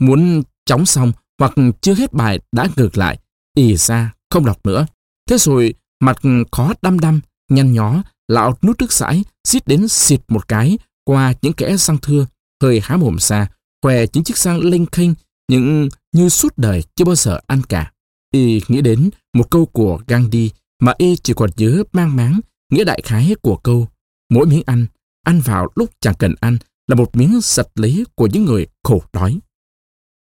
Muốn 0.01 0.43
chóng 0.65 0.87
xong 0.87 1.13
hoặc 1.39 1.53
chưa 1.81 1.95
hết 1.95 2.13
bài 2.13 2.41
đã 2.53 2.69
ngược 2.77 2.99
lại, 2.99 3.19
ì 3.55 3.77
ra, 3.77 4.13
không 4.31 4.45
đọc 4.45 4.67
nữa. 4.67 4.87
Thế 5.31 5.39
rồi 5.39 5.75
mặt 6.01 6.17
khó 6.53 6.75
đăm 6.83 6.99
đăm, 6.99 7.21
nhăn 7.49 7.73
nhó, 7.73 8.03
lão 8.29 8.57
nút 8.63 8.81
nước 8.81 8.93
sải, 8.93 9.25
xít 9.45 9.67
đến 9.67 9.89
xịt 9.89 10.21
một 10.29 10.49
cái 10.49 10.79
qua 11.05 11.33
những 11.43 11.53
kẽ 11.53 11.77
răng 11.77 11.99
thưa, 12.03 12.27
hơi 12.63 12.81
há 12.83 12.97
mồm 12.97 13.19
xa, 13.19 13.49
khoe 13.83 14.05
những 14.13 14.25
chiếc 14.25 14.39
răng 14.39 14.61
lênh 14.61 14.87
khênh, 14.87 15.11
những 15.49 15.89
như 16.13 16.29
suốt 16.29 16.59
đời 16.59 16.83
chưa 16.97 17.05
bao 17.05 17.15
giờ 17.15 17.41
ăn 17.47 17.63
cả. 17.69 17.93
Y 18.35 18.61
nghĩ 18.69 18.81
đến 18.81 19.11
một 19.35 19.51
câu 19.51 19.67
của 19.67 20.01
Gandhi 20.07 20.51
mà 20.83 20.95
y 20.99 21.17
chỉ 21.17 21.33
còn 21.37 21.51
nhớ 21.57 21.83
mang 21.93 22.17
máng, 22.17 22.41
nghĩa 22.73 22.85
đại 22.85 23.03
khái 23.05 23.35
của 23.43 23.57
câu. 23.57 23.89
Mỗi 24.31 24.47
miếng 24.47 24.63
ăn, 24.67 24.87
ăn 25.25 25.41
vào 25.41 25.69
lúc 25.75 25.91
chẳng 26.01 26.15
cần 26.19 26.35
ăn 26.41 26.59
là 26.89 26.95
một 26.95 27.17
miếng 27.17 27.41
sạch 27.41 27.69
lấy 27.75 28.05
của 28.15 28.27
những 28.27 28.45
người 28.45 28.67
khổ 28.85 29.03
đói. 29.13 29.39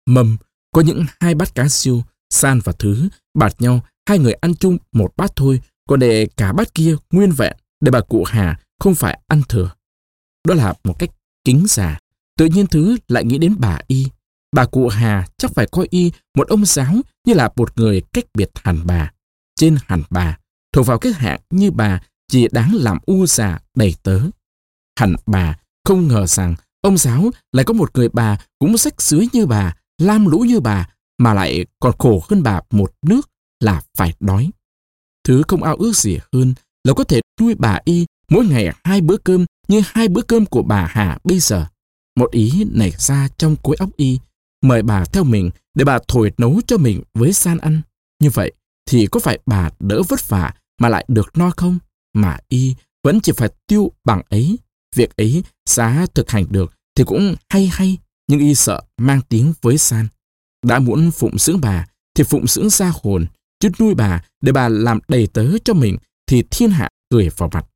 mầm 0.06 0.36
có 0.72 0.80
những 0.80 1.04
hai 1.20 1.34
bát 1.34 1.54
cá 1.54 1.68
siêu, 1.68 2.02
san 2.30 2.60
và 2.64 2.72
thứ, 2.72 3.08
bạt 3.34 3.60
nhau, 3.60 3.80
hai 4.10 4.18
người 4.18 4.32
ăn 4.32 4.54
chung 4.54 4.78
một 4.92 5.12
bát 5.16 5.36
thôi, 5.36 5.60
còn 5.88 6.00
để 6.00 6.28
cả 6.36 6.52
bát 6.52 6.74
kia 6.74 6.96
nguyên 7.10 7.32
vẹn, 7.32 7.56
để 7.80 7.90
bà 7.90 8.00
cụ 8.00 8.24
Hà 8.24 8.60
không 8.80 8.94
phải 8.94 9.20
ăn 9.26 9.42
thừa. 9.48 9.70
Đó 10.48 10.54
là 10.54 10.74
một 10.84 10.98
cách 10.98 11.10
kính 11.44 11.64
già. 11.68 11.98
Tự 12.38 12.46
nhiên 12.46 12.66
thứ 12.66 12.96
lại 13.08 13.24
nghĩ 13.24 13.38
đến 13.38 13.54
bà 13.58 13.78
Y. 13.86 14.06
Bà 14.56 14.64
cụ 14.64 14.88
Hà 14.88 15.26
chắc 15.38 15.50
phải 15.54 15.66
coi 15.66 15.86
Y 15.90 16.12
một 16.36 16.48
ông 16.48 16.64
giáo 16.64 16.94
như 17.26 17.34
là 17.34 17.50
một 17.56 17.78
người 17.78 18.02
cách 18.12 18.24
biệt 18.34 18.50
hẳn 18.54 18.80
bà. 18.84 19.12
Trên 19.56 19.76
hẳn 19.86 20.02
bà, 20.10 20.38
thuộc 20.72 20.86
vào 20.86 20.98
cái 20.98 21.12
hạng 21.12 21.40
như 21.50 21.70
bà 21.70 22.00
chỉ 22.28 22.48
đáng 22.52 22.74
làm 22.74 22.98
u 23.06 23.26
già 23.26 23.58
đầy 23.76 23.94
tớ. 24.02 24.20
Hẳn 24.98 25.14
bà 25.26 25.58
không 25.84 26.08
ngờ 26.08 26.26
rằng 26.26 26.54
ông 26.82 26.98
giáo 26.98 27.30
lại 27.52 27.64
có 27.64 27.74
một 27.74 27.90
người 27.94 28.08
bà 28.08 28.38
cũng 28.58 28.78
sách 28.78 29.02
dưới 29.02 29.26
như 29.32 29.46
bà, 29.46 29.76
lam 29.98 30.26
lũ 30.26 30.38
như 30.38 30.60
bà, 30.60 30.88
mà 31.18 31.34
lại 31.34 31.66
còn 31.80 31.94
khổ 31.98 32.22
hơn 32.28 32.42
bà 32.42 32.60
một 32.70 32.92
nước 33.02 33.30
là 33.60 33.82
phải 33.96 34.14
đói. 34.20 34.50
Thứ 35.24 35.42
không 35.48 35.62
ao 35.62 35.76
ước 35.76 35.96
gì 35.96 36.18
hơn 36.32 36.54
là 36.84 36.94
có 36.94 37.04
thể 37.04 37.20
nuôi 37.40 37.54
bà 37.58 37.78
y 37.84 38.06
mỗi 38.30 38.46
ngày 38.46 38.74
hai 38.84 39.00
bữa 39.00 39.16
cơm 39.16 39.46
như 39.68 39.82
hai 39.84 40.08
bữa 40.08 40.22
cơm 40.22 40.46
của 40.46 40.62
bà 40.62 40.86
Hà 40.90 41.18
bây 41.24 41.40
giờ. 41.40 41.66
Một 42.16 42.30
ý 42.30 42.64
nảy 42.70 42.90
ra 42.90 43.28
trong 43.38 43.56
cối 43.62 43.76
óc 43.78 43.90
y, 43.96 44.18
mời 44.62 44.82
bà 44.82 45.04
theo 45.04 45.24
mình 45.24 45.50
để 45.74 45.84
bà 45.84 45.98
thổi 46.08 46.32
nấu 46.38 46.60
cho 46.66 46.78
mình 46.78 47.02
với 47.14 47.32
san 47.32 47.58
ăn. 47.58 47.82
Như 48.22 48.30
vậy 48.30 48.52
thì 48.86 49.06
có 49.06 49.20
phải 49.20 49.38
bà 49.46 49.70
đỡ 49.78 50.02
vất 50.08 50.28
vả 50.28 50.54
mà 50.80 50.88
lại 50.88 51.04
được 51.08 51.38
no 51.38 51.50
không? 51.56 51.78
Mà 52.14 52.38
y 52.48 52.74
vẫn 53.04 53.20
chỉ 53.20 53.32
phải 53.36 53.48
tiêu 53.66 53.92
bằng 54.04 54.22
ấy. 54.28 54.58
Việc 54.96 55.16
ấy 55.16 55.44
giá 55.68 56.06
thực 56.14 56.30
hành 56.30 56.46
được 56.50 56.72
thì 56.94 57.04
cũng 57.04 57.34
hay 57.48 57.66
hay, 57.66 57.98
nhưng 58.28 58.40
y 58.40 58.54
sợ 58.54 58.82
mang 58.98 59.20
tiếng 59.28 59.52
với 59.62 59.78
san. 59.78 60.06
Đã 60.66 60.78
muốn 60.78 61.10
phụng 61.10 61.38
dưỡng 61.38 61.60
bà 61.60 61.86
thì 62.14 62.24
phụng 62.24 62.46
dưỡng 62.46 62.70
gia 62.70 62.92
hồn, 63.02 63.26
chứ 63.60 63.68
nuôi 63.80 63.94
bà 63.94 64.22
để 64.40 64.52
bà 64.52 64.68
làm 64.68 64.98
đầy 65.08 65.26
tớ 65.26 65.46
cho 65.64 65.74
mình 65.74 65.96
thì 66.26 66.42
thiên 66.50 66.70
hạ 66.70 66.88
cười 67.10 67.28
vào 67.28 67.50
mặt. 67.52 67.66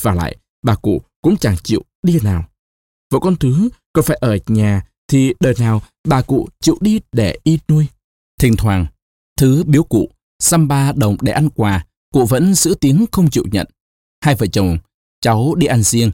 Và 0.00 0.14
lại, 0.14 0.36
bà 0.62 0.74
cụ 0.74 1.02
cũng 1.22 1.36
chẳng 1.36 1.56
chịu 1.64 1.82
đi 2.02 2.18
nào. 2.22 2.44
Vợ 3.12 3.18
con 3.22 3.36
thứ 3.36 3.68
còn 3.92 4.04
phải 4.04 4.18
ở 4.20 4.38
nhà 4.46 4.82
thì 5.08 5.34
đời 5.40 5.54
nào 5.58 5.82
bà 6.08 6.22
cụ 6.22 6.48
chịu 6.60 6.78
đi 6.80 7.00
để 7.12 7.38
y 7.42 7.58
nuôi. 7.68 7.86
Thỉnh 8.40 8.56
thoảng, 8.56 8.86
thứ 9.36 9.64
biếu 9.66 9.82
cụ, 9.82 10.10
xăm 10.42 10.68
ba 10.68 10.92
đồng 10.96 11.16
để 11.20 11.32
ăn 11.32 11.50
quà, 11.50 11.86
cụ 12.12 12.26
vẫn 12.26 12.54
giữ 12.54 12.74
tiếng 12.80 13.04
không 13.12 13.30
chịu 13.30 13.44
nhận. 13.52 13.66
Hai 14.24 14.34
vợ 14.34 14.46
chồng, 14.46 14.78
cháu 15.20 15.54
đi 15.54 15.66
ăn 15.66 15.82
riêng, 15.82 16.10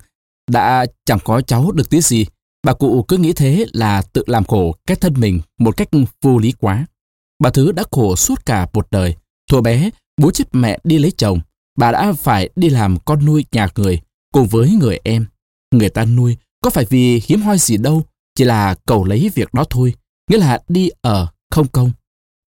đã 0.50 0.86
chẳng 1.04 1.18
có 1.24 1.40
cháu 1.40 1.72
được 1.72 1.90
tí 1.90 2.00
gì. 2.00 2.26
Bà 2.62 2.72
cụ 2.72 3.04
cứ 3.08 3.16
nghĩ 3.16 3.32
thế 3.32 3.66
là 3.72 4.02
tự 4.02 4.24
làm 4.26 4.44
khổ 4.44 4.74
cái 4.86 4.96
thân 4.96 5.14
mình 5.16 5.40
một 5.58 5.76
cách 5.76 5.88
vô 6.22 6.38
lý 6.38 6.52
quá. 6.52 6.86
Bà 7.40 7.50
Thứ 7.50 7.72
đã 7.72 7.82
khổ 7.90 8.16
suốt 8.16 8.46
cả 8.46 8.66
một 8.72 8.86
đời. 8.90 9.14
Thuở 9.50 9.60
bé, 9.60 9.90
bố 10.16 10.30
chết 10.30 10.44
mẹ 10.52 10.78
đi 10.84 10.98
lấy 10.98 11.12
chồng. 11.16 11.40
Bà 11.78 11.92
đã 11.92 12.12
phải 12.12 12.50
đi 12.56 12.68
làm 12.68 12.98
con 13.04 13.24
nuôi 13.24 13.44
nhà 13.52 13.68
người 13.76 14.00
cùng 14.32 14.46
với 14.46 14.70
người 14.70 14.98
em. 15.04 15.26
Người 15.70 15.90
ta 15.90 16.04
nuôi 16.04 16.36
có 16.62 16.70
phải 16.70 16.84
vì 16.84 17.22
hiếm 17.26 17.42
hoi 17.42 17.58
gì 17.58 17.76
đâu, 17.76 18.04
chỉ 18.34 18.44
là 18.44 18.74
cầu 18.86 19.04
lấy 19.04 19.30
việc 19.34 19.54
đó 19.54 19.64
thôi. 19.70 19.94
Nghĩa 20.30 20.38
là 20.38 20.58
đi 20.68 20.90
ở 21.00 21.26
không 21.50 21.68
công. 21.68 21.92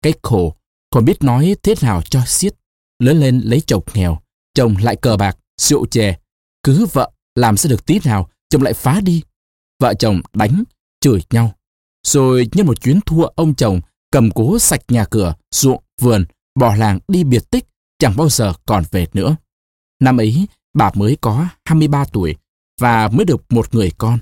Cái 0.03 0.13
khổ, 0.23 0.55
còn 0.91 1.05
biết 1.05 1.23
nói 1.23 1.57
thế 1.63 1.75
nào 1.83 2.03
cho 2.03 2.21
xiết. 2.27 2.55
Lớn 2.99 3.21
lên 3.21 3.41
lấy 3.45 3.63
chồng 3.67 3.83
nghèo, 3.95 4.19
chồng 4.55 4.77
lại 4.77 4.97
cờ 4.97 5.17
bạc, 5.17 5.39
rượu 5.61 5.87
chè. 5.87 6.19
Cứ 6.63 6.87
vợ 6.93 7.11
làm 7.35 7.57
sẽ 7.57 7.69
được 7.69 7.87
tí 7.87 8.01
nào, 8.05 8.29
chồng 8.51 8.63
lại 8.63 8.73
phá 8.73 9.01
đi. 9.01 9.23
Vợ 9.81 9.95
chồng 9.95 10.21
đánh, 10.33 10.65
chửi 11.01 11.23
nhau. 11.31 11.55
Rồi 12.07 12.49
nhân 12.53 12.67
một 12.67 12.81
chuyến 12.81 13.01
thua 13.01 13.25
ông 13.25 13.55
chồng 13.55 13.81
cầm 14.11 14.31
cố 14.31 14.59
sạch 14.59 14.81
nhà 14.89 15.05
cửa, 15.05 15.35
ruộng, 15.51 15.83
vườn, 16.01 16.25
bỏ 16.61 16.75
làng 16.75 16.99
đi 17.09 17.25
biệt 17.25 17.51
tích, 17.51 17.65
chẳng 17.99 18.17
bao 18.17 18.29
giờ 18.29 18.53
còn 18.67 18.85
về 18.91 19.07
nữa. 19.13 19.37
Năm 20.01 20.21
ấy, 20.21 20.47
bà 20.75 20.91
mới 20.95 21.17
có 21.21 21.47
23 21.65 22.05
tuổi 22.05 22.37
và 22.81 23.09
mới 23.09 23.25
được 23.25 23.53
một 23.53 23.75
người 23.75 23.91
con. 23.99 24.19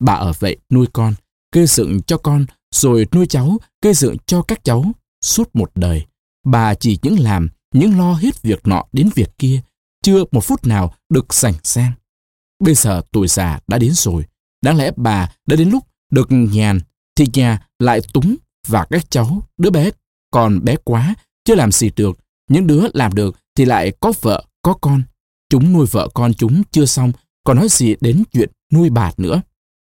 Bà 0.00 0.12
ở 0.12 0.32
vậy 0.38 0.56
nuôi 0.70 0.86
con, 0.92 1.14
gây 1.54 1.66
dựng 1.66 2.02
cho 2.02 2.18
con, 2.18 2.46
rồi 2.74 3.06
nuôi 3.12 3.26
cháu, 3.26 3.58
gây 3.82 3.94
dựng 3.94 4.16
cho 4.26 4.42
các 4.42 4.64
cháu. 4.64 4.84
Suốt 5.24 5.56
một 5.56 5.70
đời, 5.74 6.06
bà 6.46 6.74
chỉ 6.74 6.98
những 7.02 7.18
làm, 7.18 7.48
những 7.74 7.98
lo 7.98 8.12
hết 8.12 8.42
việc 8.42 8.66
nọ 8.66 8.84
đến 8.92 9.10
việc 9.14 9.38
kia, 9.38 9.60
chưa 10.02 10.24
một 10.32 10.40
phút 10.40 10.66
nào 10.66 10.94
được 11.08 11.34
sành 11.34 11.54
sang. 11.62 11.92
Bây 12.64 12.74
giờ 12.74 13.02
tuổi 13.12 13.28
già 13.28 13.60
đã 13.66 13.78
đến 13.78 13.92
rồi, 13.94 14.24
đáng 14.62 14.76
lẽ 14.76 14.90
bà 14.96 15.32
đã 15.46 15.56
đến 15.56 15.70
lúc 15.70 15.84
được 16.10 16.28
nhàn, 16.30 16.80
thì 17.16 17.26
nhà 17.34 17.68
lại 17.78 18.00
túng 18.12 18.36
và 18.66 18.86
các 18.90 19.10
cháu, 19.10 19.42
đứa 19.58 19.70
bé 19.70 19.90
còn 20.30 20.64
bé 20.64 20.76
quá, 20.84 21.14
chưa 21.44 21.54
làm 21.54 21.72
gì 21.72 21.90
được. 21.96 22.18
Những 22.50 22.66
đứa 22.66 22.82
làm 22.94 23.14
được 23.14 23.36
thì 23.56 23.64
lại 23.64 23.92
có 24.00 24.12
vợ, 24.20 24.44
có 24.62 24.74
con. 24.74 25.02
Chúng 25.50 25.72
nuôi 25.72 25.86
vợ 25.86 26.08
con 26.14 26.34
chúng 26.34 26.62
chưa 26.70 26.86
xong, 26.86 27.12
còn 27.44 27.56
nói 27.56 27.68
gì 27.70 27.94
đến 28.00 28.22
chuyện 28.32 28.50
nuôi 28.72 28.90
bà 28.90 29.12
nữa. 29.16 29.42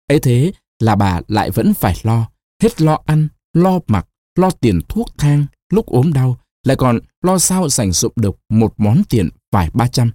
ấy 0.07 0.20
thế 0.20 0.52
là 0.78 0.96
bà 0.96 1.20
lại 1.28 1.50
vẫn 1.50 1.74
phải 1.74 1.96
lo, 2.02 2.28
hết 2.62 2.81
lo 2.81 2.98
ăn, 3.07 3.28
lo 3.52 3.78
mặc, 3.87 4.07
lo 4.38 4.50
tiền 4.50 4.81
thuốc 4.88 5.09
thang 5.18 5.46
lúc 5.72 5.87
ốm 5.87 6.12
đau, 6.12 6.38
lại 6.66 6.76
còn 6.76 6.98
lo 7.22 7.38
sao 7.38 7.68
dành 7.68 7.92
dụng 7.92 8.12
được 8.16 8.37
một 8.48 8.74
món 8.76 9.02
tiền 9.09 9.28
vài 9.52 9.70
ba 9.74 9.88
trăm. 9.88 10.11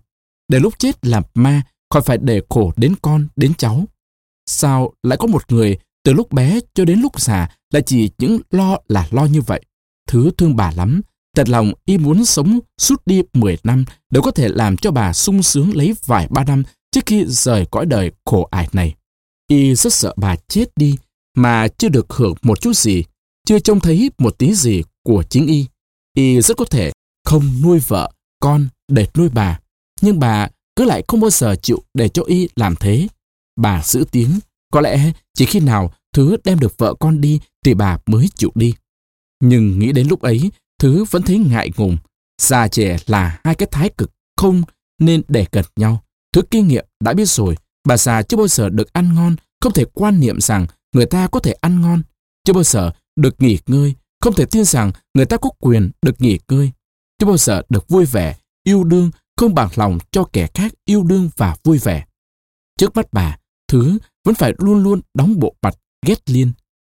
Để 0.47 0.59
lúc 0.59 0.73
chết 0.79 1.05
làm 1.05 1.23
ma, 1.33 1.61
khỏi 1.89 2.01
phải 2.01 2.17
để 2.17 2.41
khổ 2.49 2.71
đến 2.75 2.95
con, 3.01 3.27
đến 3.35 3.53
cháu. 3.53 3.85
Sao 4.45 4.93
lại 5.03 5.17
có 5.17 5.27
một 5.27 5.51
người 5.51 5.77
từ 6.03 6.13
lúc 6.13 6.31
bé 6.31 6.59
cho 6.73 6.85
đến 6.85 6.99
lúc 6.99 7.21
già 7.21 7.49
là 7.73 7.81
chỉ 7.81 8.09
những 8.17 8.39
lo 8.51 8.77
là 8.87 9.07
lo 9.11 9.25
như 9.25 9.41
vậy. 9.41 9.61
Thứ 10.07 10.31
thương 10.37 10.55
bà 10.55 10.71
lắm, 10.71 11.01
thật 11.35 11.49
lòng 11.49 11.73
y 11.85 11.97
muốn 11.97 12.25
sống 12.25 12.59
suốt 12.77 13.01
đi 13.05 13.21
10 13.33 13.57
năm 13.63 13.85
đều 14.09 14.21
có 14.23 14.31
thể 14.31 14.49
làm 14.49 14.77
cho 14.77 14.91
bà 14.91 15.13
sung 15.13 15.43
sướng 15.43 15.75
lấy 15.75 15.95
vài 16.05 16.27
ba 16.29 16.43
năm 16.43 16.63
trước 16.91 17.01
khi 17.05 17.25
rời 17.27 17.65
cõi 17.71 17.85
đời 17.85 18.11
khổ 18.25 18.47
ải 18.51 18.67
này. 18.73 18.95
Y 19.47 19.75
rất 19.75 19.93
sợ 19.93 20.13
bà 20.17 20.35
chết 20.47 20.65
đi 20.75 20.97
mà 21.37 21.67
chưa 21.67 21.89
được 21.89 22.13
hưởng 22.13 22.35
một 22.41 22.61
chút 22.61 22.77
gì, 22.77 23.03
chưa 23.47 23.59
trông 23.59 23.79
thấy 23.79 24.11
một 24.17 24.37
tí 24.37 24.53
gì 24.55 24.83
của 25.03 25.23
chính 25.23 25.47
y. 25.47 25.65
Y 26.13 26.41
rất 26.41 26.57
có 26.57 26.65
thể 26.65 26.91
không 27.25 27.61
nuôi 27.63 27.79
vợ, 27.79 28.11
con 28.39 28.67
để 28.87 29.07
nuôi 29.17 29.29
bà, 29.29 29.59
nhưng 30.01 30.19
bà 30.19 30.49
cứ 30.75 30.85
lại 30.85 31.03
không 31.07 31.19
bao 31.19 31.29
giờ 31.29 31.55
chịu 31.61 31.83
để 31.93 32.09
cho 32.09 32.23
y 32.23 32.47
làm 32.55 32.75
thế. 32.75 33.07
Bà 33.55 33.83
giữ 33.83 34.05
tiếng, 34.11 34.39
có 34.73 34.81
lẽ 34.81 35.11
chỉ 35.33 35.45
khi 35.45 35.59
nào 35.59 35.93
Thứ 36.13 36.37
đem 36.43 36.59
được 36.59 36.77
vợ 36.77 36.93
con 36.99 37.21
đi 37.21 37.39
thì 37.65 37.73
bà 37.73 37.97
mới 38.05 38.29
chịu 38.35 38.51
đi. 38.55 38.73
Nhưng 39.43 39.79
nghĩ 39.79 39.91
đến 39.91 40.07
lúc 40.07 40.21
ấy, 40.21 40.51
Thứ 40.79 41.03
vẫn 41.03 41.21
thấy 41.21 41.37
ngại 41.37 41.71
ngùng. 41.77 41.97
Già 42.41 42.67
trẻ 42.67 42.97
là 43.05 43.39
hai 43.43 43.55
cái 43.55 43.67
thái 43.71 43.89
cực 43.89 44.11
không 44.37 44.61
nên 44.99 45.21
để 45.27 45.45
gần 45.51 45.65
nhau. 45.75 46.03
Thứ 46.33 46.41
kinh 46.51 46.67
nghiệm 46.67 46.85
đã 47.03 47.13
biết 47.13 47.29
rồi, 47.29 47.57
bà 47.87 47.97
già 47.97 48.21
chưa 48.21 48.37
bao 48.37 48.47
giờ 48.47 48.69
được 48.69 48.93
ăn 48.93 49.15
ngon, 49.15 49.35
không 49.61 49.73
thể 49.73 49.85
quan 49.93 50.19
niệm 50.19 50.41
rằng 50.41 50.67
người 50.95 51.05
ta 51.05 51.27
có 51.27 51.39
thể 51.39 51.51
ăn 51.51 51.81
ngon. 51.81 52.01
Chưa 52.43 52.53
bao 52.53 52.63
giờ 52.63 52.91
được 53.15 53.41
nghỉ 53.41 53.57
ngơi, 53.67 53.93
không 54.21 54.33
thể 54.33 54.45
tin 54.45 54.65
rằng 54.65 54.91
người 55.13 55.25
ta 55.25 55.37
có 55.37 55.49
quyền 55.59 55.91
được 56.01 56.21
nghỉ 56.21 56.39
ngơi. 56.49 56.71
Chưa 57.19 57.25
bao 57.25 57.37
giờ 57.37 57.61
được 57.69 57.87
vui 57.87 58.05
vẻ, 58.05 58.35
yêu 58.63 58.83
đương, 58.83 59.11
không 59.37 59.55
bằng 59.55 59.69
lòng 59.75 59.97
cho 60.11 60.23
kẻ 60.33 60.47
khác 60.53 60.73
yêu 60.85 61.03
đương 61.03 61.29
và 61.37 61.55
vui 61.63 61.77
vẻ. 61.77 62.05
Trước 62.77 62.95
mắt 62.95 63.07
bà, 63.11 63.37
Thứ 63.67 63.97
vẫn 64.25 64.35
phải 64.35 64.53
luôn 64.57 64.83
luôn 64.83 65.01
đóng 65.13 65.39
bộ 65.39 65.55
mặt 65.61 65.75
ghét 66.05 66.29
Liên. 66.29 66.51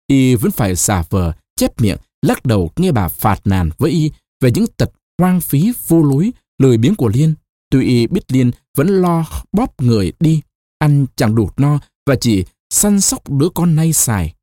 Y 0.07 0.35
vẫn 0.35 0.51
phải 0.51 0.75
giả 0.75 1.03
vờ, 1.09 1.33
chép 1.55 1.81
miệng, 1.81 1.97
lắc 2.21 2.45
đầu 2.45 2.71
nghe 2.75 2.91
bà 2.91 3.07
phạt 3.07 3.41
nàn 3.45 3.69
với 3.77 3.91
Y 3.91 4.11
về 4.41 4.51
những 4.51 4.65
tật 4.77 4.91
hoang 5.17 5.41
phí 5.41 5.71
vô 5.87 6.03
lối, 6.03 6.31
lười 6.61 6.77
biếng 6.77 6.95
của 6.95 7.07
Liên. 7.07 7.33
Tuy 7.71 7.85
Y 7.85 8.07
biết 8.07 8.31
Liên 8.31 8.51
vẫn 8.77 8.87
lo 8.87 9.25
bóp 9.51 9.81
người 9.81 10.13
đi, 10.19 10.41
ăn 10.79 11.05
chẳng 11.15 11.35
đủ 11.35 11.49
no 11.57 11.79
và 12.05 12.15
chỉ 12.15 12.45
săn 12.69 13.01
sóc 13.01 13.29
đứa 13.29 13.49
con 13.49 13.75
nay 13.75 13.93
xài. 13.93 14.33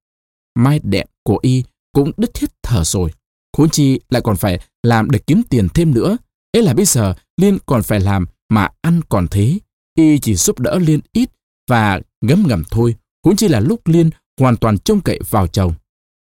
Mai 0.54 0.80
đẹp 0.82 1.04
của 1.22 1.38
Y 1.42 1.64
cũng 1.92 2.10
đứt 2.16 2.38
hết 2.38 2.48
thở 2.62 2.84
rồi. 2.84 3.10
Khốn 3.56 3.70
chi 3.70 4.00
lại 4.08 4.22
còn 4.22 4.36
phải 4.36 4.60
làm 4.82 5.10
để 5.10 5.18
kiếm 5.18 5.42
tiền 5.50 5.68
thêm 5.74 5.94
nữa. 5.94 6.16
Ấy 6.52 6.62
là 6.62 6.74
bây 6.74 6.84
giờ 6.84 7.14
Liên 7.36 7.58
còn 7.66 7.82
phải 7.82 8.00
làm 8.00 8.26
mà 8.48 8.68
ăn 8.82 9.00
còn 9.08 9.28
thế. 9.28 9.58
Y 9.98 10.18
chỉ 10.18 10.34
giúp 10.34 10.58
đỡ 10.58 10.78
Liên 10.78 11.00
ít 11.12 11.30
và 11.70 12.00
ngấm 12.20 12.44
ngầm 12.46 12.62
thôi. 12.70 12.94
cũng 13.22 13.36
chỉ 13.36 13.48
là 13.48 13.60
lúc 13.60 13.86
Liên 13.86 14.10
hoàn 14.40 14.56
toàn 14.56 14.78
trông 14.78 15.00
cậy 15.00 15.20
vào 15.30 15.46
chồng. 15.46 15.74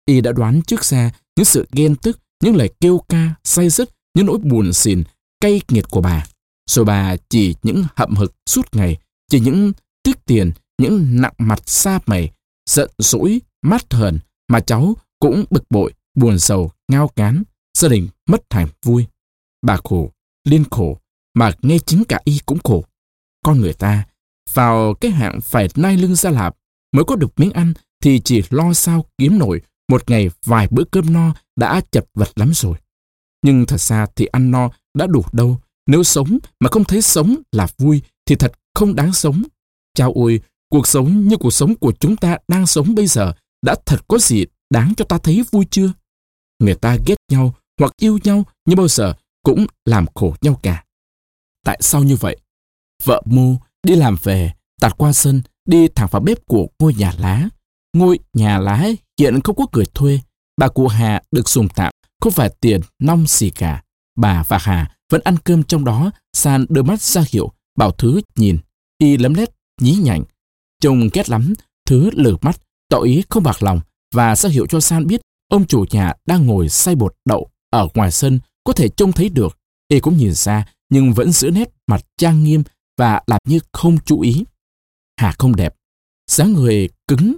Y 0.05 0.21
đã 0.21 0.31
đoán 0.31 0.61
trước 0.61 0.85
xa 0.85 1.11
những 1.35 1.45
sự 1.45 1.67
ghen 1.71 1.95
tức, 1.95 2.19
những 2.43 2.55
lời 2.55 2.69
kêu 2.79 3.01
ca, 3.09 3.35
say 3.43 3.69
dứt, 3.69 3.89
những 4.13 4.25
nỗi 4.25 4.37
buồn 4.37 4.73
xỉn, 4.73 5.03
cay 5.41 5.61
nghiệt 5.69 5.85
của 5.89 6.01
bà. 6.01 6.25
Rồi 6.69 6.85
bà 6.85 7.15
chỉ 7.29 7.55
những 7.63 7.83
hậm 7.95 8.15
hực 8.15 8.35
suốt 8.45 8.75
ngày, 8.75 8.97
chỉ 9.31 9.39
những 9.39 9.73
tiếc 10.03 10.25
tiền, 10.25 10.51
những 10.77 11.21
nặng 11.21 11.33
mặt 11.37 11.61
xa 11.65 11.99
mày, 12.05 12.31
giận 12.69 12.91
dỗi, 12.97 13.41
mát 13.61 13.93
hờn 13.93 14.19
mà 14.47 14.59
cháu 14.59 14.95
cũng 15.19 15.45
bực 15.49 15.63
bội, 15.69 15.93
buồn 16.15 16.39
sầu, 16.39 16.71
ngao 16.87 17.07
cán, 17.07 17.43
gia 17.77 17.89
đình 17.89 18.07
mất 18.29 18.41
hạnh 18.49 18.67
vui. 18.85 19.05
Bà 19.61 19.77
khổ, 19.83 20.11
liên 20.43 20.63
khổ, 20.71 20.97
mà 21.33 21.51
nghe 21.61 21.79
chính 21.79 22.03
cả 22.03 22.19
y 22.23 22.39
cũng 22.45 22.59
khổ. 22.63 22.83
Con 23.45 23.61
người 23.61 23.73
ta, 23.73 24.03
vào 24.53 24.93
cái 24.93 25.11
hạng 25.11 25.41
phải 25.41 25.67
nai 25.75 25.97
lưng 25.97 26.15
ra 26.15 26.29
lạp, 26.29 26.55
mới 26.91 27.05
có 27.05 27.15
được 27.15 27.39
miếng 27.39 27.51
ăn 27.51 27.73
thì 28.01 28.21
chỉ 28.23 28.41
lo 28.49 28.73
sao 28.73 29.05
kiếm 29.17 29.39
nổi 29.39 29.61
một 29.89 30.09
ngày 30.09 30.29
vài 30.45 30.67
bữa 30.71 30.83
cơm 30.83 31.13
no 31.13 31.33
đã 31.55 31.81
chật 31.91 32.05
vật 32.13 32.29
lắm 32.35 32.51
rồi. 32.53 32.75
Nhưng 33.45 33.65
thật 33.65 33.81
ra 33.81 34.05
thì 34.15 34.25
ăn 34.25 34.51
no 34.51 34.69
đã 34.93 35.07
đủ 35.07 35.23
đâu. 35.33 35.59
Nếu 35.87 36.03
sống 36.03 36.37
mà 36.59 36.69
không 36.71 36.83
thấy 36.83 37.01
sống 37.01 37.35
là 37.51 37.67
vui 37.77 38.01
thì 38.25 38.35
thật 38.35 38.51
không 38.75 38.95
đáng 38.95 39.13
sống. 39.13 39.43
Chao 39.93 40.11
ôi, 40.15 40.41
cuộc 40.69 40.87
sống 40.87 41.27
như 41.27 41.37
cuộc 41.37 41.51
sống 41.51 41.75
của 41.75 41.93
chúng 41.99 42.15
ta 42.15 42.37
đang 42.47 42.67
sống 42.67 42.95
bây 42.95 43.07
giờ 43.07 43.33
đã 43.61 43.75
thật 43.85 44.07
có 44.07 44.17
gì 44.17 44.45
đáng 44.69 44.93
cho 44.97 45.05
ta 45.05 45.17
thấy 45.17 45.43
vui 45.51 45.65
chưa? 45.71 45.93
Người 46.59 46.75
ta 46.75 46.97
ghét 47.05 47.15
nhau 47.31 47.53
hoặc 47.79 47.91
yêu 47.97 48.19
nhau 48.23 48.43
nhưng 48.65 48.77
bao 48.77 48.87
giờ 48.87 49.13
cũng 49.43 49.65
làm 49.85 50.05
khổ 50.15 50.35
nhau 50.41 50.59
cả. 50.63 50.83
Tại 51.65 51.77
sao 51.81 52.03
như 52.03 52.15
vậy? 52.15 52.37
Vợ 53.03 53.21
mô 53.25 53.55
đi 53.83 53.95
làm 53.95 54.15
về, 54.23 54.51
tạt 54.81 54.97
qua 54.97 55.13
sân, 55.13 55.41
đi 55.65 55.87
thẳng 55.87 56.07
vào 56.11 56.21
bếp 56.21 56.45
của 56.45 56.67
ngôi 56.79 56.93
nhà 56.93 57.13
lá. 57.17 57.49
Ngôi 57.97 58.19
nhà 58.33 58.57
lá 58.57 58.87
hiện 59.19 59.41
không 59.41 59.55
có 59.55 59.65
người 59.73 59.85
thuê. 59.85 60.19
Bà 60.57 60.67
cụ 60.67 60.87
Hà 60.87 61.21
được 61.31 61.49
dùng 61.49 61.69
tạm, 61.69 61.93
không 62.21 62.33
phải 62.33 62.49
tiền 62.61 62.81
nong 62.99 63.25
gì 63.27 63.49
cả. 63.49 63.83
Bà 64.17 64.43
và 64.47 64.57
Hà 64.57 64.95
vẫn 65.11 65.21
ăn 65.23 65.37
cơm 65.43 65.63
trong 65.63 65.85
đó, 65.85 66.11
San 66.33 66.65
đưa 66.69 66.83
mắt 66.83 67.01
ra 67.01 67.23
hiệu, 67.31 67.51
bảo 67.77 67.91
Thứ 67.91 68.21
nhìn. 68.35 68.57
Y 68.97 69.17
lấm 69.17 69.33
lét, 69.33 69.49
nhí 69.81 69.95
nhảnh. 69.95 70.23
Trông 70.81 71.09
ghét 71.13 71.29
lắm, 71.29 71.53
Thứ 71.85 72.09
lử 72.13 72.37
mắt, 72.41 72.59
tỏ 72.89 72.99
ý 72.99 73.23
không 73.29 73.43
bạc 73.43 73.63
lòng 73.63 73.81
và 74.13 74.35
ra 74.35 74.49
hiệu 74.49 74.65
cho 74.69 74.79
San 74.79 75.07
biết 75.07 75.21
ông 75.49 75.65
chủ 75.67 75.85
nhà 75.91 76.13
đang 76.25 76.45
ngồi 76.45 76.69
xay 76.69 76.95
bột 76.95 77.13
đậu 77.25 77.49
ở 77.69 77.87
ngoài 77.93 78.11
sân 78.11 78.39
có 78.63 78.73
thể 78.73 78.89
trông 78.89 79.11
thấy 79.11 79.29
được. 79.29 79.57
Y 79.87 79.99
cũng 79.99 80.17
nhìn 80.17 80.33
ra 80.33 80.65
nhưng 80.89 81.13
vẫn 81.13 81.31
giữ 81.31 81.49
nét 81.49 81.69
mặt 81.87 82.05
trang 82.17 82.43
nghiêm 82.43 82.63
và 82.97 83.21
làm 83.27 83.39
như 83.47 83.59
không 83.71 83.97
chú 84.05 84.21
ý. 84.21 84.43
Hà 85.17 85.31
không 85.39 85.55
đẹp, 85.55 85.75
dáng 86.31 86.53
người 86.53 86.89
cứng, 87.07 87.37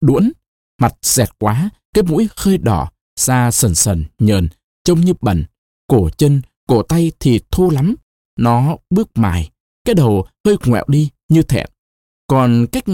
đuỗn, 0.00 0.32
mặt 0.80 0.94
dẹt 1.02 1.28
quá, 1.38 1.70
cái 1.94 2.04
mũi 2.04 2.28
hơi 2.36 2.58
đỏ, 2.58 2.90
da 3.20 3.50
sần 3.50 3.74
sần, 3.74 4.04
nhờn, 4.18 4.48
trông 4.84 5.00
như 5.00 5.12
bẩn. 5.20 5.44
cổ 5.86 6.10
chân, 6.10 6.42
cổ 6.68 6.82
tay 6.82 7.12
thì 7.20 7.40
thô 7.50 7.70
lắm. 7.70 7.94
Nó 8.38 8.76
bước 8.90 9.10
mài, 9.14 9.50
cái 9.84 9.94
đầu 9.94 10.26
hơi 10.46 10.56
ngoẹo 10.66 10.84
đi 10.88 11.10
như 11.28 11.42
thẹn. 11.42 11.66
Còn 12.26 12.66
cách 12.72 12.84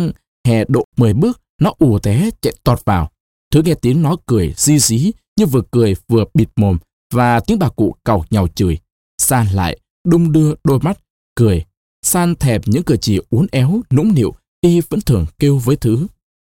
hè 0.47 0.65
độ 0.69 0.85
10 0.97 1.15
bước, 1.15 1.41
nó 1.61 1.73
ù 1.79 1.99
té 1.99 2.31
chạy 2.41 2.53
tọt 2.65 2.85
vào. 2.85 3.11
Thứ 3.51 3.63
nghe 3.65 3.75
tiếng 3.75 4.03
nó 4.03 4.17
cười 4.27 4.55
di 4.57 4.79
dí 4.79 5.13
như 5.37 5.47
vừa 5.47 5.63
cười 5.71 5.95
vừa 6.09 6.25
bịt 6.35 6.49
mồm 6.57 6.79
và 7.13 7.41
tiếng 7.41 7.59
bà 7.59 7.69
cụ 7.69 7.95
cào 8.05 8.25
nhào 8.31 8.49
chửi. 8.49 8.79
San 9.19 9.47
lại, 9.47 9.79
đung 10.05 10.33
đưa 10.33 10.55
đôi 10.65 10.79
mắt, 10.83 10.99
cười. 11.35 11.65
San 12.03 12.35
thẹp 12.37 12.63
những 12.67 12.83
cử 12.83 12.97
chỉ 12.97 13.21
uốn 13.31 13.47
éo, 13.53 13.83
nũng 13.91 14.15
nịu, 14.15 14.35
y 14.61 14.81
vẫn 14.81 15.01
thường 15.01 15.27
kêu 15.39 15.59
với 15.59 15.77
thứ. 15.77 16.07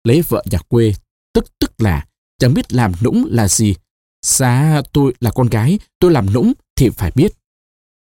Lấy 0.05 0.23
vợ 0.23 0.45
nhà 0.51 0.59
quê, 0.69 0.93
tức 1.35 1.45
tức 1.59 1.73
là, 1.79 2.07
chẳng 2.39 2.55
biết 2.55 2.73
làm 2.73 2.93
nũng 3.03 3.27
là 3.31 3.49
gì. 3.49 3.75
Xa 4.23 4.83
tôi 4.93 5.15
là 5.21 5.31
con 5.31 5.47
gái, 5.47 5.79
tôi 5.99 6.11
làm 6.11 6.33
nũng 6.33 6.53
thì 6.77 6.91
phải 6.91 7.13
biết. 7.15 7.33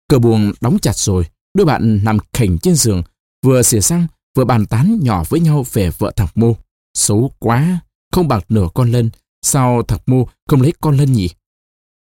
cửa 0.09 0.19
buồng 0.19 0.53
đóng 0.61 0.79
chặt 0.79 0.97
rồi, 0.97 1.25
đôi 1.55 1.67
bạn 1.67 2.01
nằm 2.05 2.19
khỉnh 2.33 2.59
trên 2.59 2.75
giường, 2.75 3.03
vừa 3.47 3.63
xỉa 3.63 3.81
xăng, 3.81 4.07
vừa 4.37 4.45
bàn 4.45 4.67
tán 4.67 5.01
nhỏ 5.03 5.25
với 5.29 5.41
nhau 5.41 5.65
về 5.73 5.91
vợ 5.99 6.13
thằng 6.17 6.29
Mô. 6.35 6.57
Xấu 6.95 7.33
quá, 7.39 7.81
không 8.13 8.29
bằng 8.29 8.41
nửa 8.49 8.69
con 8.75 8.93
Lân, 8.93 9.11
sao 9.43 9.83
thằng 9.83 10.01
Mô 10.07 10.29
không 10.49 10.63
lấy 10.63 10.73
con 10.81 10.97
Lân 10.97 11.13
nhỉ? 11.13 11.29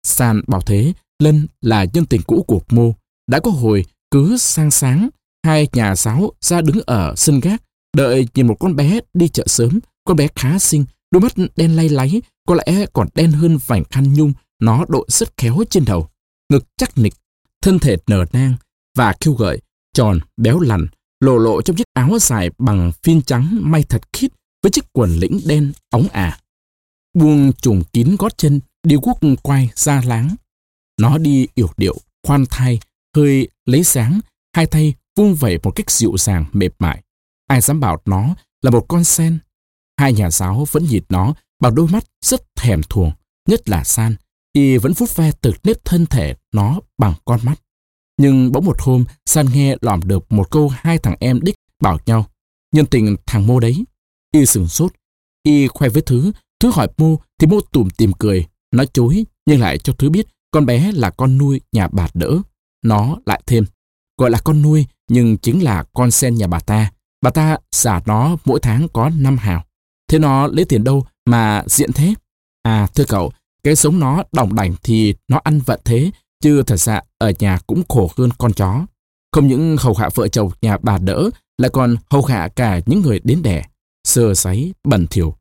San 0.04 0.42
bảo 0.48 0.62
thế, 0.62 0.94
Lân 1.20 1.48
là 1.62 1.86
nhân 1.94 2.06
tình 2.06 2.22
cũ 2.28 2.46
của 2.48 2.62
Mô. 2.70 2.94
Đã 3.28 3.40
có 3.40 3.52
hồi 3.52 3.86
cứ 4.14 4.38
sang 4.38 4.72
sáng, 4.72 5.10
hai 5.46 5.68
nhà 5.74 5.96
giáo 5.96 6.32
ra 6.42 6.62
đứng 6.62 6.82
ở 6.86 7.14
sân 7.18 7.40
gác, 7.40 7.62
đợi 7.98 8.28
nhìn 8.34 8.48
một 8.48 8.56
con 8.60 8.76
bé 8.76 9.00
đi 9.14 9.28
chợ 9.28 9.44
sớm. 9.48 9.80
Con 10.04 10.18
bé 10.18 10.28
khá 10.36 10.60
xinh, 10.60 10.86
đôi 11.12 11.22
mắt 11.22 11.32
đen 11.56 11.76
lay 11.76 11.90
láy, 11.90 12.22
có 12.48 12.56
lẽ 12.56 12.86
còn 12.94 13.08
đen 13.16 13.32
hơn 13.32 13.58
vành 13.68 13.84
khăn 13.90 14.14
nhung, 14.14 14.34
nó 14.60 14.86
đội 14.88 15.06
rất 15.10 15.38
khéo 15.38 15.64
trên 15.70 15.86
đầu. 15.86 16.10
Ngực 16.50 16.66
chắc 16.78 16.98
nịch, 16.98 17.14
thân 17.62 17.80
thể 17.80 17.98
nở 18.08 18.26
nang 18.34 18.56
và 18.98 19.14
kêu 19.20 19.34
gợi, 19.34 19.62
tròn, 19.94 20.20
béo 20.38 20.60
lằn, 20.60 20.88
lộ 21.20 21.38
lộ 21.38 21.62
trong 21.62 21.76
chiếc 21.76 21.88
áo 21.94 22.10
dài 22.22 22.50
bằng 22.58 22.92
phiên 23.04 23.22
trắng 23.22 23.58
may 23.62 23.84
thật 23.84 24.02
khít 24.14 24.32
với 24.64 24.72
chiếc 24.72 24.86
quần 24.94 25.12
lĩnh 25.12 25.40
đen 25.46 25.72
ống 25.90 26.08
ả. 26.08 26.40
Buông 27.14 27.54
trùng 27.54 27.84
kín 27.94 28.16
gót 28.20 28.38
chân, 28.38 28.60
đi 28.84 28.96
quốc 29.02 29.20
quay 29.42 29.70
ra 29.76 30.02
láng. 30.06 30.36
Nó 31.02 31.18
đi 31.18 31.48
yểu 31.56 31.70
điệu, 31.78 31.96
khoan 32.28 32.46
thai, 32.50 32.80
hơi 33.16 33.48
lấy 33.66 33.84
sáng, 33.84 34.20
hai 34.56 34.66
tay 34.66 34.94
vung 35.16 35.36
vẩy 35.36 35.60
một 35.64 35.72
cách 35.72 35.92
dịu 35.92 36.18
dàng 36.18 36.46
mệt 36.54 36.70
mại. 36.80 37.04
Ai 37.48 37.62
dám 37.62 37.80
bảo 37.80 38.02
nó 38.06 38.36
là 38.62 38.72
một 38.72 38.86
con 38.88 39.04
sen. 39.04 39.40
Hai 39.98 40.14
nhà 40.14 40.32
giáo 40.32 40.68
vẫn 40.72 40.86
nhìn 40.86 41.04
nó 41.10 41.34
bằng 41.60 41.76
đôi 41.76 41.88
mắt 41.88 42.04
rất 42.26 42.42
thèm 42.56 42.82
thuồng, 42.90 43.12
nhất 43.48 43.70
là 43.70 43.84
San. 43.84 44.16
Y 44.54 44.78
vẫn 44.78 44.94
vút 44.94 45.16
ve 45.16 45.32
từ 45.42 45.54
nếp 45.64 45.86
thân 45.86 46.06
thể 46.06 46.36
nó 46.52 46.80
bằng 46.98 47.14
con 47.26 47.40
mắt. 47.44 47.56
Nhưng 48.18 48.52
bỗng 48.52 48.66
một 48.66 48.82
hôm, 48.82 49.06
San 49.26 49.46
nghe 49.54 49.76
lỏm 49.82 50.02
được 50.08 50.32
một 50.32 50.52
câu 50.52 50.70
hai 50.76 50.98
thằng 50.98 51.16
em 51.20 51.40
đích 51.42 51.56
bảo 51.82 52.00
nhau. 52.06 52.26
Nhân 52.74 52.86
tình 52.86 53.16
thằng 53.26 53.48
Mô 53.48 53.60
đấy. 53.60 53.86
Y 54.32 54.46
sừng 54.46 54.68
sốt. 54.68 54.94
Y 55.44 55.68
khoe 55.68 55.90
với 55.90 56.02
Thứ. 56.02 56.32
Thứ 56.60 56.72
hỏi 56.72 56.88
Mô 56.98 57.20
thì 57.40 57.48
Mô 57.48 57.62
tủm 57.72 57.90
tìm 57.90 58.12
cười. 58.20 58.46
Nó 58.72 58.86
chối 58.86 59.26
nhưng 59.46 59.60
lại 59.60 59.78
cho 59.78 59.94
Thứ 59.94 60.10
biết 60.10 60.28
con 60.52 60.66
bé 60.66 60.92
là 60.92 61.10
con 61.10 61.38
nuôi 61.38 61.62
nhà 61.72 61.88
bà 61.88 62.08
đỡ. 62.14 62.42
Nó 62.84 63.18
lại 63.26 63.42
thêm. 63.46 63.66
Gọi 64.18 64.32
là 64.32 64.40
con 64.44 64.62
nuôi 64.62 64.86
nhưng 65.10 65.38
chính 65.38 65.64
là 65.64 65.84
con 65.94 66.12
sen 66.12 66.36
nhà 66.36 66.48
bà 66.48 66.60
ta. 66.60 66.92
Bà 67.22 67.30
ta 67.30 67.58
xả 67.72 68.02
nó 68.06 68.38
mỗi 68.46 68.60
tháng 68.60 68.88
có 68.94 69.10
5 69.18 69.38
hào. 69.38 69.64
Thế 70.08 70.20
nó 70.20 70.48
lấy 70.48 70.66
tiền 70.66 70.84
đâu 70.84 71.06
mà 71.26 71.64
diện 71.68 71.94
thế? 71.94 72.14
À 72.64 72.88
thưa 72.96 73.06
cậu, 73.08 73.32
cái 73.64 73.76
sống 73.76 74.00
nó 74.00 74.24
đồng 74.32 74.56
đảnh 74.56 74.76
thì 74.84 75.16
nó 75.28 75.40
ăn 75.44 75.60
vận 75.60 75.80
thế 75.86 76.12
Chứ 76.44 76.64
thật 76.68 76.78
ra 76.78 77.02
ở 77.18 77.32
nhà 77.40 77.60
cũng 77.68 77.84
khổ 77.90 78.12
hơn 78.18 78.30
con 78.38 78.54
chó. 78.54 78.86
Không 79.32 79.48
những 79.48 79.76
hầu 79.80 79.94
hạ 79.94 80.10
vợ 80.16 80.28
chồng 80.28 80.52
nhà 80.62 80.78
bà 80.82 80.98
đỡ, 80.98 81.30
lại 81.58 81.70
còn 81.74 81.96
hầu 82.10 82.22
hạ 82.26 82.48
cả 82.56 82.80
những 82.86 83.02
người 83.02 83.20
đến 83.24 83.42
đẻ. 83.44 83.64
Sơ 84.08 84.34
sáy, 84.34 84.74
bẩn 84.84 85.08
thỉu. 85.08 85.36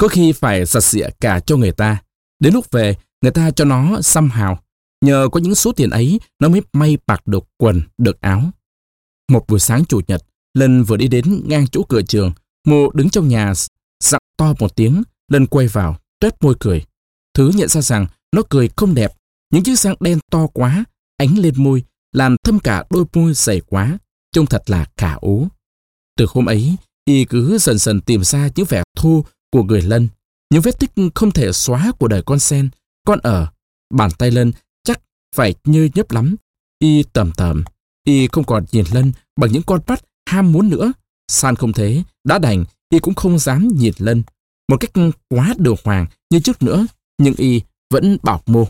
Có 0.00 0.08
khi 0.08 0.32
phải 0.32 0.64
giặt 0.64 0.84
xịa 0.84 1.08
cả 1.20 1.40
cho 1.40 1.56
người 1.56 1.72
ta. 1.72 2.02
Đến 2.40 2.54
lúc 2.54 2.70
về, 2.70 2.94
người 3.22 3.32
ta 3.32 3.50
cho 3.50 3.64
nó 3.64 4.00
xăm 4.02 4.30
hào. 4.30 4.58
Nhờ 5.04 5.28
có 5.32 5.40
những 5.40 5.54
số 5.54 5.72
tiền 5.72 5.90
ấy, 5.90 6.20
nó 6.40 6.48
mới 6.48 6.62
may 6.72 6.98
bạc 7.06 7.26
được 7.26 7.44
quần, 7.56 7.82
được 7.98 8.20
áo. 8.20 8.50
Một 9.28 9.44
buổi 9.48 9.60
sáng 9.60 9.84
chủ 9.84 10.00
nhật, 10.06 10.22
Lân 10.54 10.82
vừa 10.82 10.96
đi 10.96 11.08
đến 11.08 11.42
ngang 11.44 11.66
chỗ 11.68 11.82
cửa 11.88 12.02
trường. 12.02 12.32
mộ 12.66 12.90
đứng 12.90 13.10
trong 13.10 13.28
nhà, 13.28 13.52
dặn 14.04 14.20
to 14.36 14.54
một 14.58 14.76
tiếng. 14.76 15.02
Lân 15.28 15.46
quay 15.46 15.68
vào, 15.68 15.96
tuét 16.20 16.34
môi 16.42 16.54
cười. 16.60 16.84
Thứ 17.34 17.50
nhận 17.54 17.68
ra 17.68 17.82
rằng 17.82 18.06
nó 18.32 18.42
cười 18.50 18.68
không 18.76 18.94
đẹp 18.94 19.12
những 19.50 19.62
chiếc 19.62 19.78
răng 19.78 19.94
đen 20.00 20.18
to 20.30 20.46
quá, 20.46 20.84
ánh 21.16 21.38
lên 21.38 21.54
môi, 21.56 21.84
làm 22.12 22.36
thâm 22.44 22.58
cả 22.58 22.84
đôi 22.90 23.04
môi 23.14 23.34
dày 23.34 23.60
quá, 23.60 23.98
trông 24.32 24.46
thật 24.46 24.70
là 24.70 24.86
khả 24.96 25.14
ố. 25.14 25.46
Từ 26.16 26.26
hôm 26.28 26.46
ấy, 26.46 26.76
y 27.04 27.24
cứ 27.24 27.58
dần 27.58 27.78
dần 27.78 28.00
tìm 28.00 28.24
ra 28.24 28.48
những 28.56 28.66
vẻ 28.68 28.82
thô 28.96 29.24
của 29.52 29.62
người 29.62 29.82
Lân, 29.82 30.08
những 30.50 30.62
vết 30.62 30.78
tích 30.78 30.90
không 31.14 31.30
thể 31.30 31.52
xóa 31.52 31.92
của 31.98 32.08
đời 32.08 32.22
con 32.26 32.38
sen. 32.38 32.68
Con 33.06 33.18
ở, 33.22 33.46
bàn 33.94 34.10
tay 34.18 34.30
Lân 34.30 34.52
phải 35.34 35.54
nhơ 35.64 35.88
nhấp 35.94 36.10
lắm. 36.10 36.36
Y 36.78 37.02
tầm 37.02 37.32
tầm, 37.36 37.64
y 38.04 38.28
không 38.32 38.44
còn 38.44 38.64
nhìn 38.72 38.84
Lân 38.92 39.12
bằng 39.36 39.52
những 39.52 39.62
con 39.62 39.80
mắt 39.86 40.04
ham 40.26 40.52
muốn 40.52 40.68
nữa. 40.68 40.92
San 41.28 41.56
không 41.56 41.72
thế, 41.72 42.02
đã 42.24 42.38
đành, 42.38 42.64
y 42.90 42.98
cũng 42.98 43.14
không 43.14 43.38
dám 43.38 43.68
nhìn 43.68 43.94
Lân. 43.98 44.22
Một 44.68 44.76
cách 44.80 44.90
quá 45.28 45.54
đường 45.58 45.76
hoàng 45.84 46.06
như 46.30 46.40
trước 46.40 46.62
nữa, 46.62 46.86
nhưng 47.18 47.34
y 47.34 47.60
vẫn 47.90 48.16
bảo 48.22 48.42
mô. 48.46 48.64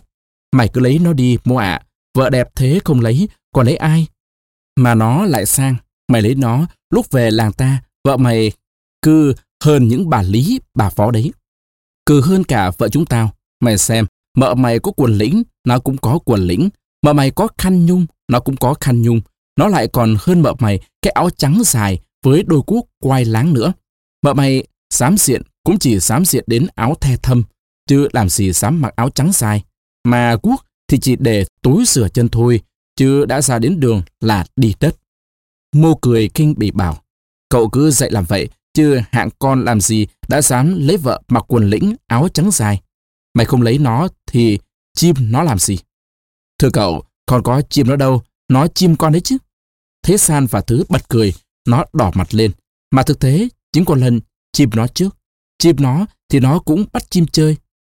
Mày 0.52 0.68
cứ 0.68 0.80
lấy 0.80 0.98
nó 0.98 1.12
đi, 1.12 1.38
mô 1.44 1.56
ạ. 1.56 1.80
Vợ 2.14 2.30
đẹp 2.30 2.48
thế 2.54 2.80
không 2.84 3.00
lấy, 3.00 3.28
còn 3.54 3.66
lấy 3.66 3.76
ai? 3.76 4.06
Mà 4.76 4.94
nó 4.94 5.24
lại 5.24 5.46
sang. 5.46 5.76
Mày 6.12 6.22
lấy 6.22 6.34
nó, 6.34 6.66
lúc 6.90 7.10
về 7.10 7.30
làng 7.30 7.52
ta, 7.52 7.82
vợ 8.04 8.16
mày 8.16 8.52
cứ 9.02 9.34
hơn 9.64 9.88
những 9.88 10.10
bà 10.10 10.22
lý, 10.22 10.60
bà 10.74 10.90
phó 10.90 11.10
đấy. 11.10 11.32
Cứ 12.06 12.20
hơn 12.20 12.44
cả 12.44 12.70
vợ 12.78 12.88
chúng 12.88 13.06
tao. 13.06 13.32
Mày 13.60 13.78
xem, 13.78 14.06
mợ 14.36 14.54
mày 14.54 14.78
có 14.78 14.92
quần 14.92 15.12
lĩnh, 15.18 15.42
nó 15.64 15.78
cũng 15.78 15.96
có 15.96 16.18
quần 16.24 16.40
lĩnh. 16.40 16.68
Mợ 17.02 17.12
mày 17.12 17.30
có 17.30 17.48
khăn 17.58 17.86
nhung, 17.86 18.06
nó 18.28 18.40
cũng 18.40 18.56
có 18.56 18.74
khăn 18.80 19.02
nhung. 19.02 19.20
Nó 19.58 19.68
lại 19.68 19.88
còn 19.88 20.16
hơn 20.20 20.40
mợ 20.40 20.54
mày 20.58 20.80
cái 21.02 21.10
áo 21.10 21.30
trắng 21.30 21.62
dài 21.64 21.98
với 22.24 22.42
đôi 22.42 22.62
cuốc 22.62 22.88
quai 23.02 23.24
láng 23.24 23.52
nữa. 23.52 23.72
Mợ 24.22 24.34
mày 24.34 24.64
dám 24.94 25.16
diện 25.18 25.42
cũng 25.64 25.78
chỉ 25.78 25.98
dám 25.98 26.24
diện 26.24 26.44
đến 26.46 26.66
áo 26.74 26.94
the 27.00 27.16
thâm, 27.16 27.42
chứ 27.86 28.08
làm 28.12 28.28
gì 28.28 28.52
dám 28.52 28.80
mặc 28.80 28.92
áo 28.96 29.10
trắng 29.10 29.30
dài. 29.32 29.64
Mà 30.04 30.36
cuốc 30.36 30.66
thì 30.88 30.98
chỉ 30.98 31.16
để 31.16 31.44
túi 31.62 31.86
sửa 31.86 32.08
chân 32.08 32.28
thôi, 32.28 32.60
chứ 32.96 33.24
đã 33.24 33.42
ra 33.42 33.58
đến 33.58 33.80
đường 33.80 34.02
là 34.20 34.46
đi 34.56 34.74
đất. 34.80 34.96
Mô 35.76 35.94
cười 35.94 36.28
kinh 36.28 36.54
bị 36.56 36.70
bảo, 36.70 36.98
cậu 37.48 37.68
cứ 37.68 37.90
dạy 37.90 38.10
làm 38.10 38.24
vậy, 38.24 38.48
chứ 38.74 39.00
hạng 39.10 39.28
con 39.38 39.64
làm 39.64 39.80
gì 39.80 40.06
đã 40.28 40.42
dám 40.42 40.78
lấy 40.78 40.96
vợ 40.96 41.22
mặc 41.28 41.44
quần 41.48 41.70
lĩnh 41.70 41.94
áo 42.06 42.28
trắng 42.28 42.50
dài. 42.50 42.80
Mày 43.34 43.46
không 43.46 43.62
lấy 43.62 43.78
nó 43.78 44.08
thì 44.26 44.58
chim 44.94 45.14
nó 45.18 45.42
làm 45.42 45.58
gì? 45.58 45.78
Thưa 46.58 46.70
cậu, 46.70 47.04
còn 47.26 47.42
có 47.42 47.62
chim 47.62 47.88
nó 47.88 47.96
đâu, 47.96 48.22
nó 48.48 48.66
chim 48.68 48.96
con 48.96 49.12
đấy 49.12 49.20
chứ. 49.20 49.38
Thế 50.02 50.16
San 50.16 50.46
và 50.46 50.60
Thứ 50.60 50.84
bật 50.88 51.08
cười, 51.08 51.34
nó 51.68 51.84
đỏ 51.92 52.10
mặt 52.14 52.34
lên. 52.34 52.52
Mà 52.90 53.02
thực 53.02 53.18
tế, 53.18 53.48
chính 53.72 53.84
con 53.84 54.00
lân 54.00 54.20
chim 54.52 54.70
nó 54.74 54.86
trước. 54.86 55.16
Chim 55.58 55.76
nó 55.78 56.06
thì 56.28 56.40
nó 56.40 56.58
cũng 56.58 56.84
bắt 56.92 57.10
chim 57.10 57.26
chơi. 57.26 57.56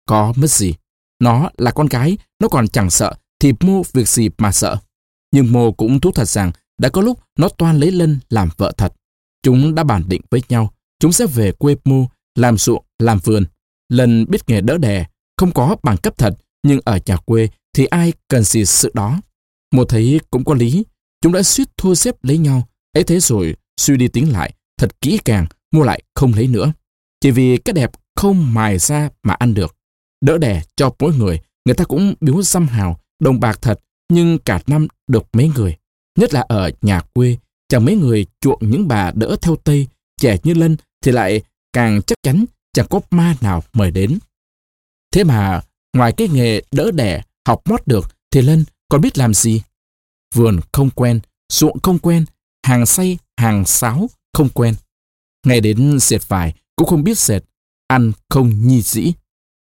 Có 0.07 0.33
mất 0.35 0.51
gì. 0.51 0.73
Nó 1.19 1.49
là 1.57 1.71
con 1.71 1.87
gái, 1.87 2.17
nó 2.39 2.47
còn 2.47 2.67
chẳng 2.67 2.89
sợ, 2.89 3.13
thì 3.39 3.53
mô 3.59 3.81
việc 3.93 4.09
gì 4.09 4.29
mà 4.37 4.51
sợ. 4.51 4.77
Nhưng 5.31 5.51
mô 5.51 5.71
cũng 5.71 5.99
thú 5.99 6.11
thật 6.11 6.25
rằng 6.25 6.51
đã 6.77 6.89
có 6.89 7.01
lúc 7.01 7.19
nó 7.37 7.49
toan 7.49 7.79
lấy 7.79 7.91
Lân 7.91 8.19
làm 8.29 8.49
vợ 8.57 8.71
thật. 8.77 8.93
Chúng 9.43 9.75
đã 9.75 9.83
bàn 9.83 10.03
định 10.07 10.21
với 10.29 10.41
nhau, 10.49 10.73
chúng 10.99 11.11
sẽ 11.11 11.25
về 11.25 11.51
quê 11.51 11.75
mô, 11.85 12.05
làm 12.35 12.57
ruộng, 12.57 12.85
làm 12.99 13.19
vườn. 13.19 13.45
Lân 13.89 14.25
biết 14.29 14.49
nghề 14.49 14.61
đỡ 14.61 14.77
đẻ, 14.77 15.05
không 15.37 15.51
có 15.51 15.75
bằng 15.83 15.97
cấp 15.97 16.17
thật, 16.17 16.37
nhưng 16.65 16.79
ở 16.85 16.99
nhà 17.05 17.17
quê 17.17 17.47
thì 17.73 17.85
ai 17.85 18.13
cần 18.27 18.43
gì 18.43 18.65
sự 18.65 18.91
đó. 18.93 19.21
Một 19.71 19.89
thấy 19.89 20.19
cũng 20.31 20.45
có 20.45 20.53
lý, 20.53 20.83
chúng 21.21 21.33
đã 21.33 21.43
suýt 21.43 21.77
thua 21.77 21.95
xếp 21.95 22.15
lấy 22.23 22.37
nhau. 22.37 22.67
ấy 22.93 23.03
thế 23.03 23.19
rồi, 23.19 23.55
suy 23.77 23.97
đi 23.97 24.07
tính 24.07 24.31
lại, 24.31 24.53
thật 24.77 25.01
kỹ 25.01 25.19
càng, 25.25 25.47
mua 25.71 25.83
lại 25.83 26.03
không 26.15 26.33
lấy 26.33 26.47
nữa. 26.47 26.73
Chỉ 27.21 27.31
vì 27.31 27.57
cái 27.57 27.73
đẹp 27.73 27.91
không 28.15 28.53
mài 28.53 28.77
ra 28.77 29.09
mà 29.23 29.33
ăn 29.33 29.53
được. 29.53 29.75
Đỡ 30.21 30.37
đẻ 30.37 30.61
cho 30.75 30.95
mỗi 30.99 31.13
người, 31.15 31.39
người 31.65 31.75
ta 31.75 31.83
cũng 31.83 32.13
biếu 32.21 32.43
xăm 32.43 32.67
hào, 32.67 32.99
đồng 33.19 33.39
bạc 33.39 33.61
thật, 33.61 33.79
nhưng 34.09 34.39
cả 34.39 34.59
năm 34.67 34.87
được 35.07 35.25
mấy 35.33 35.51
người. 35.55 35.75
Nhất 36.19 36.33
là 36.33 36.41
ở 36.41 36.71
nhà 36.81 37.01
quê, 37.13 37.37
chẳng 37.69 37.85
mấy 37.85 37.95
người 37.95 38.25
chuộng 38.41 38.59
những 38.61 38.87
bà 38.87 39.11
đỡ 39.11 39.35
theo 39.41 39.55
Tây, 39.55 39.87
trẻ 40.21 40.37
như 40.43 40.53
Lân 40.53 40.77
thì 41.01 41.11
lại 41.11 41.41
càng 41.73 42.01
chắc 42.01 42.17
chắn 42.23 42.45
chẳng 42.73 42.87
có 42.89 43.01
ma 43.11 43.35
nào 43.41 43.63
mời 43.73 43.91
đến. 43.91 44.19
Thế 45.11 45.23
mà, 45.23 45.61
ngoài 45.95 46.11
cái 46.11 46.27
nghề 46.27 46.61
đỡ 46.71 46.91
đẻ, 46.91 47.21
học 47.47 47.61
mót 47.65 47.87
được, 47.87 48.15
thì 48.31 48.41
Lân 48.41 48.65
còn 48.89 49.01
biết 49.01 49.17
làm 49.17 49.33
gì? 49.33 49.61
Vườn 50.35 50.59
không 50.71 50.89
quen, 50.89 51.19
ruộng 51.53 51.79
không 51.83 51.99
quen, 51.99 52.25
hàng 52.63 52.85
say, 52.85 53.17
hàng 53.37 53.65
sáo 53.65 54.09
không 54.33 54.49
quen. 54.49 54.75
Ngày 55.47 55.61
đến 55.61 55.99
dệt 55.99 56.27
vải 56.27 56.53
cũng 56.75 56.87
không 56.87 57.03
biết 57.03 57.17
dệt, 57.17 57.39
ăn 57.87 58.11
không 58.29 58.67
nhi 58.67 58.81
dĩ 58.81 59.13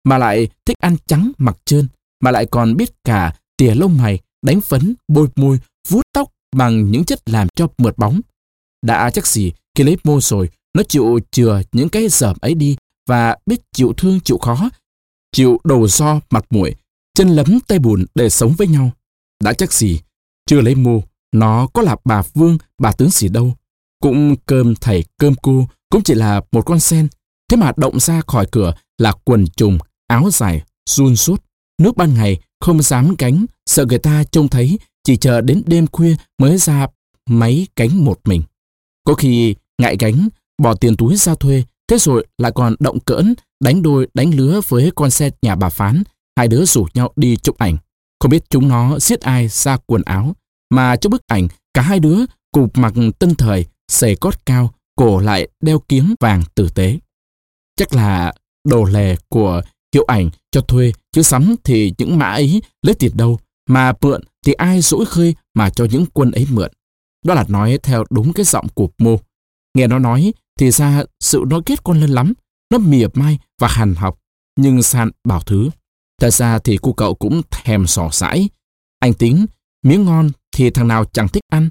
mà 0.04 0.18
lại 0.18 0.48
thích 0.66 0.76
ăn 0.80 0.96
trắng 1.06 1.32
mặc 1.38 1.56
trơn, 1.64 1.88
mà 2.20 2.30
lại 2.30 2.46
còn 2.46 2.76
biết 2.76 2.90
cả 3.04 3.36
tỉa 3.56 3.74
lông 3.74 3.98
mày, 3.98 4.18
đánh 4.42 4.60
phấn, 4.60 4.94
bôi 5.08 5.28
môi, 5.36 5.58
vuốt 5.88 6.02
tóc 6.14 6.32
bằng 6.56 6.90
những 6.90 7.04
chất 7.04 7.28
làm 7.28 7.48
cho 7.56 7.68
mượt 7.78 7.98
bóng. 7.98 8.20
Đã 8.82 9.10
chắc 9.10 9.26
gì 9.26 9.52
khi 9.74 9.84
lấy 9.84 9.96
mô 10.04 10.20
rồi, 10.20 10.50
nó 10.74 10.82
chịu 10.82 11.20
chừa 11.30 11.62
những 11.72 11.88
cái 11.88 12.08
dởm 12.08 12.36
ấy 12.40 12.54
đi 12.54 12.76
và 13.08 13.36
biết 13.46 13.60
chịu 13.72 13.92
thương 13.96 14.20
chịu 14.20 14.38
khó, 14.38 14.70
chịu 15.32 15.60
đầu 15.64 15.88
do 15.88 16.20
mặt 16.30 16.44
mũi, 16.50 16.74
chân 17.14 17.28
lấm 17.28 17.60
tay 17.60 17.78
bùn 17.78 18.04
để 18.14 18.30
sống 18.30 18.54
với 18.58 18.66
nhau. 18.66 18.90
Đã 19.44 19.52
chắc 19.52 19.72
gì, 19.72 20.00
chưa 20.46 20.60
lấy 20.60 20.74
mô, 20.74 21.02
nó 21.32 21.66
có 21.66 21.82
là 21.82 21.96
bà 22.04 22.22
Vương, 22.34 22.58
bà 22.78 22.92
tướng 22.92 23.10
gì 23.10 23.28
đâu. 23.28 23.54
Cũng 24.00 24.36
cơm 24.46 24.74
thầy 24.74 25.04
cơm 25.18 25.34
cô, 25.42 25.68
cũng 25.90 26.02
chỉ 26.02 26.14
là 26.14 26.40
một 26.52 26.62
con 26.62 26.80
sen. 26.80 27.08
Thế 27.50 27.56
mà 27.56 27.72
động 27.76 28.00
ra 28.00 28.20
khỏi 28.26 28.46
cửa 28.52 28.74
là 28.98 29.12
quần 29.24 29.46
trùng, 29.46 29.78
áo 30.06 30.30
dài, 30.32 30.62
run 30.90 31.16
suốt. 31.16 31.44
Nước 31.78 31.96
ban 31.96 32.14
ngày 32.14 32.40
không 32.60 32.82
dám 32.82 33.16
cánh, 33.16 33.46
sợ 33.66 33.84
người 33.84 33.98
ta 33.98 34.24
trông 34.24 34.48
thấy, 34.48 34.78
chỉ 35.04 35.16
chờ 35.16 35.40
đến 35.40 35.62
đêm 35.66 35.86
khuya 35.86 36.16
mới 36.38 36.58
ra 36.58 36.86
máy 37.26 37.66
cánh 37.76 38.04
một 38.04 38.20
mình. 38.24 38.42
Có 39.04 39.14
khi 39.14 39.54
ngại 39.78 39.96
gánh, 39.98 40.28
bỏ 40.62 40.74
tiền 40.74 40.96
túi 40.96 41.16
ra 41.16 41.34
thuê, 41.34 41.64
thế 41.88 41.98
rồi 41.98 42.26
lại 42.38 42.52
còn 42.54 42.74
động 42.80 43.00
cỡn, 43.00 43.34
đánh 43.60 43.82
đôi 43.82 44.08
đánh 44.14 44.34
lứa 44.34 44.60
với 44.68 44.90
con 44.94 45.10
xe 45.10 45.30
nhà 45.42 45.54
bà 45.54 45.68
Phán. 45.68 46.02
Hai 46.36 46.48
đứa 46.48 46.64
rủ 46.64 46.86
nhau 46.94 47.12
đi 47.16 47.36
chụp 47.36 47.58
ảnh. 47.58 47.76
Không 48.20 48.30
biết 48.30 48.50
chúng 48.50 48.68
nó 48.68 48.98
giết 48.98 49.20
ai 49.20 49.48
ra 49.48 49.76
quần 49.86 50.02
áo. 50.02 50.36
Mà 50.70 50.96
trong 50.96 51.10
bức 51.10 51.22
ảnh, 51.26 51.48
cả 51.74 51.82
hai 51.82 52.00
đứa 52.00 52.18
cùng 52.52 52.68
mặc 52.74 52.92
tân 53.18 53.34
thời, 53.34 53.66
xề 53.88 54.14
cót 54.14 54.46
cao, 54.46 54.74
cổ 54.96 55.20
lại 55.20 55.48
đeo 55.60 55.78
kiếm 55.88 56.14
vàng 56.20 56.42
tử 56.54 56.68
tế. 56.74 56.98
Chắc 57.76 57.94
là 57.94 58.32
đồ 58.68 58.84
lè 58.84 59.16
của 59.28 59.62
hiệu 59.94 60.04
ảnh 60.08 60.30
cho 60.50 60.60
thuê, 60.60 60.92
chứ 61.12 61.22
sắm 61.22 61.54
thì 61.64 61.92
những 61.98 62.18
mã 62.18 62.26
ấy 62.26 62.62
lấy 62.82 62.94
tiền 62.94 63.16
đâu, 63.16 63.38
mà 63.68 63.92
mượn 64.00 64.22
thì 64.46 64.52
ai 64.52 64.80
dỗi 64.80 65.04
khơi 65.06 65.34
mà 65.54 65.70
cho 65.70 65.86
những 65.90 66.06
quân 66.12 66.30
ấy 66.30 66.46
mượn. 66.50 66.70
Đó 67.24 67.34
là 67.34 67.44
nói 67.48 67.78
theo 67.82 68.04
đúng 68.10 68.32
cái 68.32 68.44
giọng 68.44 68.66
của 68.74 68.88
mô. 68.98 69.16
Nghe 69.74 69.86
nó 69.86 69.98
nói 69.98 70.32
thì 70.58 70.70
ra 70.70 71.04
sự 71.20 71.44
nói 71.46 71.60
kết 71.66 71.84
con 71.84 72.00
lên 72.00 72.10
lắm, 72.10 72.32
nó 72.70 72.78
mỉa 72.78 73.06
mai 73.14 73.38
và 73.60 73.68
hàn 73.68 73.94
học. 73.94 74.18
Nhưng 74.56 74.82
San 74.82 75.10
bảo 75.24 75.40
thứ. 75.40 75.70
Thật 76.20 76.30
ra 76.30 76.58
thì 76.58 76.78
cô 76.82 76.92
cậu 76.92 77.14
cũng 77.14 77.42
thèm 77.50 77.86
sò 77.86 78.08
sãi. 78.12 78.48
Anh 78.98 79.14
tính, 79.14 79.46
miếng 79.82 80.04
ngon 80.04 80.30
thì 80.52 80.70
thằng 80.70 80.88
nào 80.88 81.04
chẳng 81.04 81.28
thích 81.28 81.42
ăn. 81.48 81.68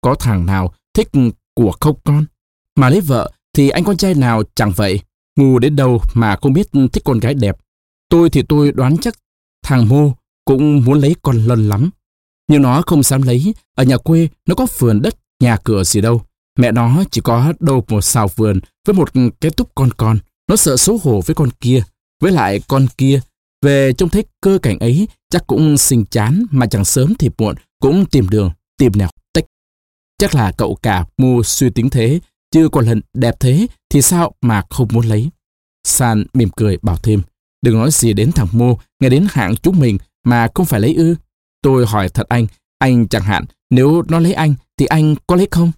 Có 0.00 0.14
thằng 0.14 0.46
nào 0.46 0.74
thích 0.94 1.08
của 1.54 1.72
không 1.80 1.98
con. 2.04 2.24
Mà 2.76 2.90
lấy 2.90 3.00
vợ 3.00 3.30
thì 3.56 3.68
anh 3.68 3.84
con 3.84 3.96
trai 3.96 4.14
nào 4.14 4.42
chẳng 4.54 4.72
vậy. 4.76 5.00
Ngu 5.36 5.58
đến 5.58 5.76
đâu 5.76 6.02
mà 6.14 6.36
không 6.42 6.52
biết 6.52 6.68
thích 6.92 7.04
con 7.04 7.18
gái 7.18 7.34
đẹp. 7.34 7.56
Tôi 8.08 8.30
thì 8.30 8.42
tôi 8.48 8.72
đoán 8.72 8.96
chắc 8.98 9.14
thằng 9.64 9.88
Mô 9.88 10.12
cũng 10.44 10.84
muốn 10.84 11.00
lấy 11.00 11.16
con 11.22 11.36
lân 11.36 11.68
lắm. 11.68 11.90
Nhưng 12.48 12.62
nó 12.62 12.82
không 12.86 13.02
dám 13.02 13.22
lấy, 13.22 13.54
ở 13.74 13.84
nhà 13.84 13.96
quê 13.96 14.28
nó 14.46 14.54
có 14.54 14.66
vườn 14.78 15.02
đất, 15.02 15.14
nhà 15.40 15.56
cửa 15.64 15.84
gì 15.84 16.00
đâu. 16.00 16.22
Mẹ 16.58 16.72
nó 16.72 17.04
chỉ 17.10 17.20
có 17.20 17.52
đâu 17.60 17.84
một 17.88 18.00
xào 18.00 18.28
vườn 18.36 18.60
với 18.86 18.94
một 18.94 19.10
cái 19.40 19.50
túp 19.50 19.74
con 19.74 19.90
con. 19.96 20.18
Nó 20.48 20.56
sợ 20.56 20.76
xấu 20.76 20.98
hổ 21.02 21.20
với 21.26 21.34
con 21.34 21.50
kia. 21.60 21.82
Với 22.22 22.32
lại 22.32 22.60
con 22.68 22.86
kia, 22.98 23.20
về 23.62 23.92
trông 23.92 24.08
thấy 24.08 24.24
cơ 24.40 24.58
cảnh 24.62 24.78
ấy 24.78 25.08
chắc 25.30 25.46
cũng 25.46 25.78
sinh 25.78 26.04
chán 26.04 26.46
mà 26.50 26.66
chẳng 26.66 26.84
sớm 26.84 27.14
thì 27.18 27.30
muộn 27.38 27.54
cũng 27.80 28.06
tìm 28.06 28.28
đường, 28.28 28.50
tìm 28.78 28.92
nẻo 28.96 29.08
tách. 29.32 29.44
Chắc 30.18 30.34
là 30.34 30.52
cậu 30.52 30.74
cả 30.82 31.04
mua 31.16 31.42
suy 31.42 31.70
tính 31.70 31.90
thế, 31.90 32.20
chứ 32.50 32.68
còn 32.72 32.86
lần 32.86 33.00
đẹp 33.14 33.34
thế 33.40 33.66
thì 33.90 34.02
sao 34.02 34.34
mà 34.40 34.62
không 34.70 34.88
muốn 34.92 35.06
lấy. 35.06 35.30
San 35.84 36.24
mỉm 36.34 36.48
cười 36.56 36.78
bảo 36.82 36.96
thêm, 36.96 37.22
đừng 37.62 37.74
nói 37.74 37.90
gì 37.92 38.12
đến 38.12 38.32
thằng 38.32 38.48
Mô, 38.52 38.78
nghe 39.00 39.08
đến 39.08 39.26
hạng 39.30 39.56
chúng 39.56 39.78
mình 39.78 39.98
mà 40.24 40.48
không 40.54 40.66
phải 40.66 40.80
lấy 40.80 40.94
ư. 40.94 41.16
Tôi 41.62 41.86
hỏi 41.86 42.08
thật 42.08 42.28
anh, 42.28 42.46
anh 42.78 43.08
chẳng 43.08 43.22
hạn, 43.22 43.44
nếu 43.70 44.02
nó 44.08 44.18
lấy 44.18 44.32
anh 44.32 44.54
thì 44.76 44.86
anh 44.86 45.14
có 45.26 45.36
lấy 45.36 45.48
không? 45.50 45.72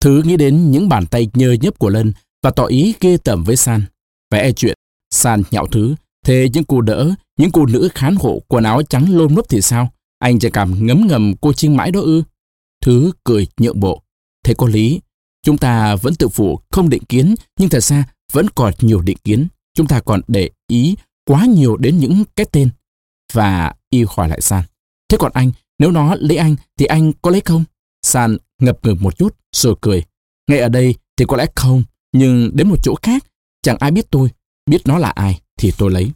Thứ 0.00 0.22
nghĩ 0.24 0.36
đến 0.36 0.70
những 0.70 0.88
bàn 0.88 1.06
tay 1.06 1.28
nhơ 1.34 1.52
nhấp 1.60 1.78
của 1.78 1.88
Lân 1.88 2.12
và 2.42 2.50
tỏ 2.50 2.64
ý 2.64 2.94
ghê 3.00 3.16
tởm 3.16 3.44
với 3.44 3.56
San. 3.56 3.82
Vẽ 4.30 4.40
e 4.40 4.52
chuyện, 4.52 4.74
San 5.10 5.42
nhạo 5.50 5.66
thứ, 5.66 5.94
thế 6.26 6.48
những 6.52 6.64
cô 6.64 6.80
đỡ, 6.80 7.14
những 7.38 7.50
cô 7.50 7.66
nữ 7.66 7.88
khán 7.94 8.16
hộ 8.16 8.42
quần 8.48 8.64
áo 8.64 8.82
trắng 8.82 9.16
lôm 9.16 9.36
lốp 9.36 9.48
thì 9.48 9.60
sao? 9.60 9.92
Anh 10.18 10.38
chẳng 10.38 10.52
cảm 10.52 10.86
ngấm 10.86 11.06
ngầm 11.06 11.34
cô 11.40 11.52
chiên 11.52 11.76
mãi 11.76 11.90
đó 11.90 12.00
ư? 12.00 12.22
Thứ 12.82 13.12
cười 13.24 13.46
nhượng 13.56 13.80
bộ. 13.80 14.02
Thế 14.44 14.54
có 14.54 14.66
lý, 14.66 15.00
chúng 15.42 15.58
ta 15.58 15.96
vẫn 15.96 16.14
tự 16.14 16.28
phụ 16.28 16.60
không 16.70 16.88
định 16.88 17.04
kiến, 17.04 17.34
nhưng 17.58 17.68
thật 17.68 17.80
ra 17.80 18.04
vẫn 18.32 18.46
còn 18.54 18.74
nhiều 18.80 19.00
định 19.00 19.18
kiến. 19.24 19.46
Chúng 19.74 19.86
ta 19.86 20.00
còn 20.00 20.20
để 20.28 20.50
ý 20.68 20.96
quá 21.24 21.46
nhiều 21.46 21.76
đến 21.76 21.98
những 21.98 22.24
cái 22.36 22.46
tên. 22.52 22.70
Và 23.32 23.74
y 23.90 24.04
hỏi 24.08 24.28
lại 24.28 24.40
San. 24.40 24.64
Thế 25.08 25.16
còn 25.20 25.32
anh, 25.34 25.50
nếu 25.78 25.90
nó 25.90 26.14
lấy 26.14 26.36
anh 26.36 26.56
thì 26.78 26.86
anh 26.86 27.12
có 27.22 27.30
lấy 27.30 27.40
không? 27.40 27.64
San 28.02 28.36
ngập 28.58 28.78
ngừng 28.82 28.96
một 29.00 29.18
chút 29.18 29.36
rồi 29.52 29.74
cười. 29.80 30.04
Ngay 30.48 30.58
ở 30.58 30.68
đây 30.68 30.94
thì 31.16 31.24
có 31.28 31.36
lẽ 31.36 31.46
không, 31.54 31.82
nhưng 32.12 32.50
đến 32.54 32.68
một 32.68 32.76
chỗ 32.82 32.94
khác, 33.02 33.24
chẳng 33.62 33.76
ai 33.80 33.90
biết 33.90 34.10
tôi, 34.10 34.28
biết 34.66 34.78
nó 34.84 34.98
là 34.98 35.10
ai 35.10 35.40
thì 35.58 35.72
tôi 35.78 35.90
lấy. 35.90 36.10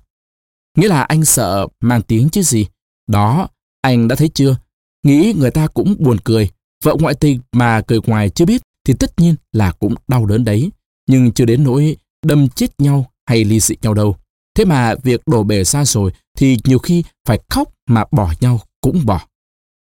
Nghĩa 0.76 0.88
là 0.88 1.02
anh 1.02 1.24
sợ 1.24 1.66
mang 1.80 2.02
tiếng 2.02 2.28
chứ 2.28 2.42
gì. 2.42 2.66
Đó, 3.06 3.48
anh 3.80 4.08
đã 4.08 4.16
thấy 4.16 4.28
chưa? 4.28 4.56
Nghĩ 5.02 5.34
người 5.38 5.50
ta 5.50 5.66
cũng 5.66 5.96
buồn 5.98 6.16
cười. 6.24 6.50
Vợ 6.82 6.96
ngoại 7.00 7.14
tình 7.14 7.40
mà 7.52 7.80
cười 7.80 7.98
ngoài 8.06 8.30
chưa 8.30 8.44
biết 8.44 8.62
thì 8.84 8.94
tất 8.98 9.20
nhiên 9.20 9.34
là 9.52 9.72
cũng 9.72 9.94
đau 10.08 10.26
đớn 10.26 10.44
đấy. 10.44 10.70
Nhưng 11.08 11.32
chưa 11.32 11.44
đến 11.44 11.64
nỗi 11.64 11.96
đâm 12.26 12.48
chết 12.48 12.80
nhau 12.80 13.12
hay 13.26 13.44
ly 13.44 13.60
dị 13.60 13.74
nhau 13.82 13.94
đâu. 13.94 14.16
Thế 14.56 14.64
mà 14.64 14.94
việc 15.02 15.20
đổ 15.26 15.42
bể 15.42 15.64
xa 15.64 15.84
rồi 15.84 16.12
thì 16.38 16.58
nhiều 16.64 16.78
khi 16.78 17.04
phải 17.24 17.40
khóc 17.50 17.68
mà 17.86 18.04
bỏ 18.10 18.32
nhau 18.40 18.60
cũng 18.80 19.06
bỏ. 19.06 19.26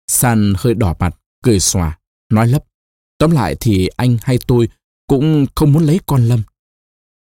San 0.07 0.53
hơi 0.57 0.73
đỏ 0.73 0.95
mặt, 0.99 1.15
cười 1.43 1.59
xòa, 1.59 1.99
nói 2.29 2.47
lấp. 2.47 2.63
Tóm 3.17 3.31
lại 3.31 3.55
thì 3.59 3.89
anh 3.97 4.17
hay 4.21 4.39
tôi 4.47 4.69
cũng 5.07 5.45
không 5.55 5.73
muốn 5.73 5.83
lấy 5.83 5.99
con 6.05 6.23
Lâm. 6.25 6.43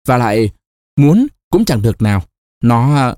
Và 0.07 0.17
lại, 0.17 0.51
muốn 0.97 1.27
cũng 1.51 1.65
chẳng 1.65 1.83
được 1.83 2.03
nào. 2.03 2.23
Nó 2.63 2.97
à, 2.97 3.15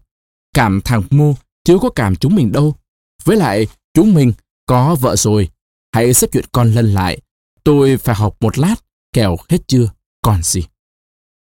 cảm 0.54 0.80
thằng 0.84 1.02
Mô, 1.10 1.34
chứ 1.64 1.78
có 1.82 1.90
cảm 1.90 2.16
chúng 2.16 2.34
mình 2.34 2.52
đâu. 2.52 2.76
Với 3.24 3.36
lại, 3.36 3.66
chúng 3.94 4.14
mình 4.14 4.32
có 4.66 4.96
vợ 5.00 5.16
rồi. 5.16 5.50
Hãy 5.92 6.14
xếp 6.14 6.28
chuyện 6.32 6.44
con 6.52 6.72
Lân 6.72 6.94
lại. 6.94 7.20
Tôi 7.64 7.96
phải 7.96 8.14
học 8.14 8.36
một 8.40 8.58
lát, 8.58 8.74
kẻo 9.12 9.36
hết 9.48 9.58
chưa, 9.66 9.90
còn 10.22 10.42
gì. 10.42 10.62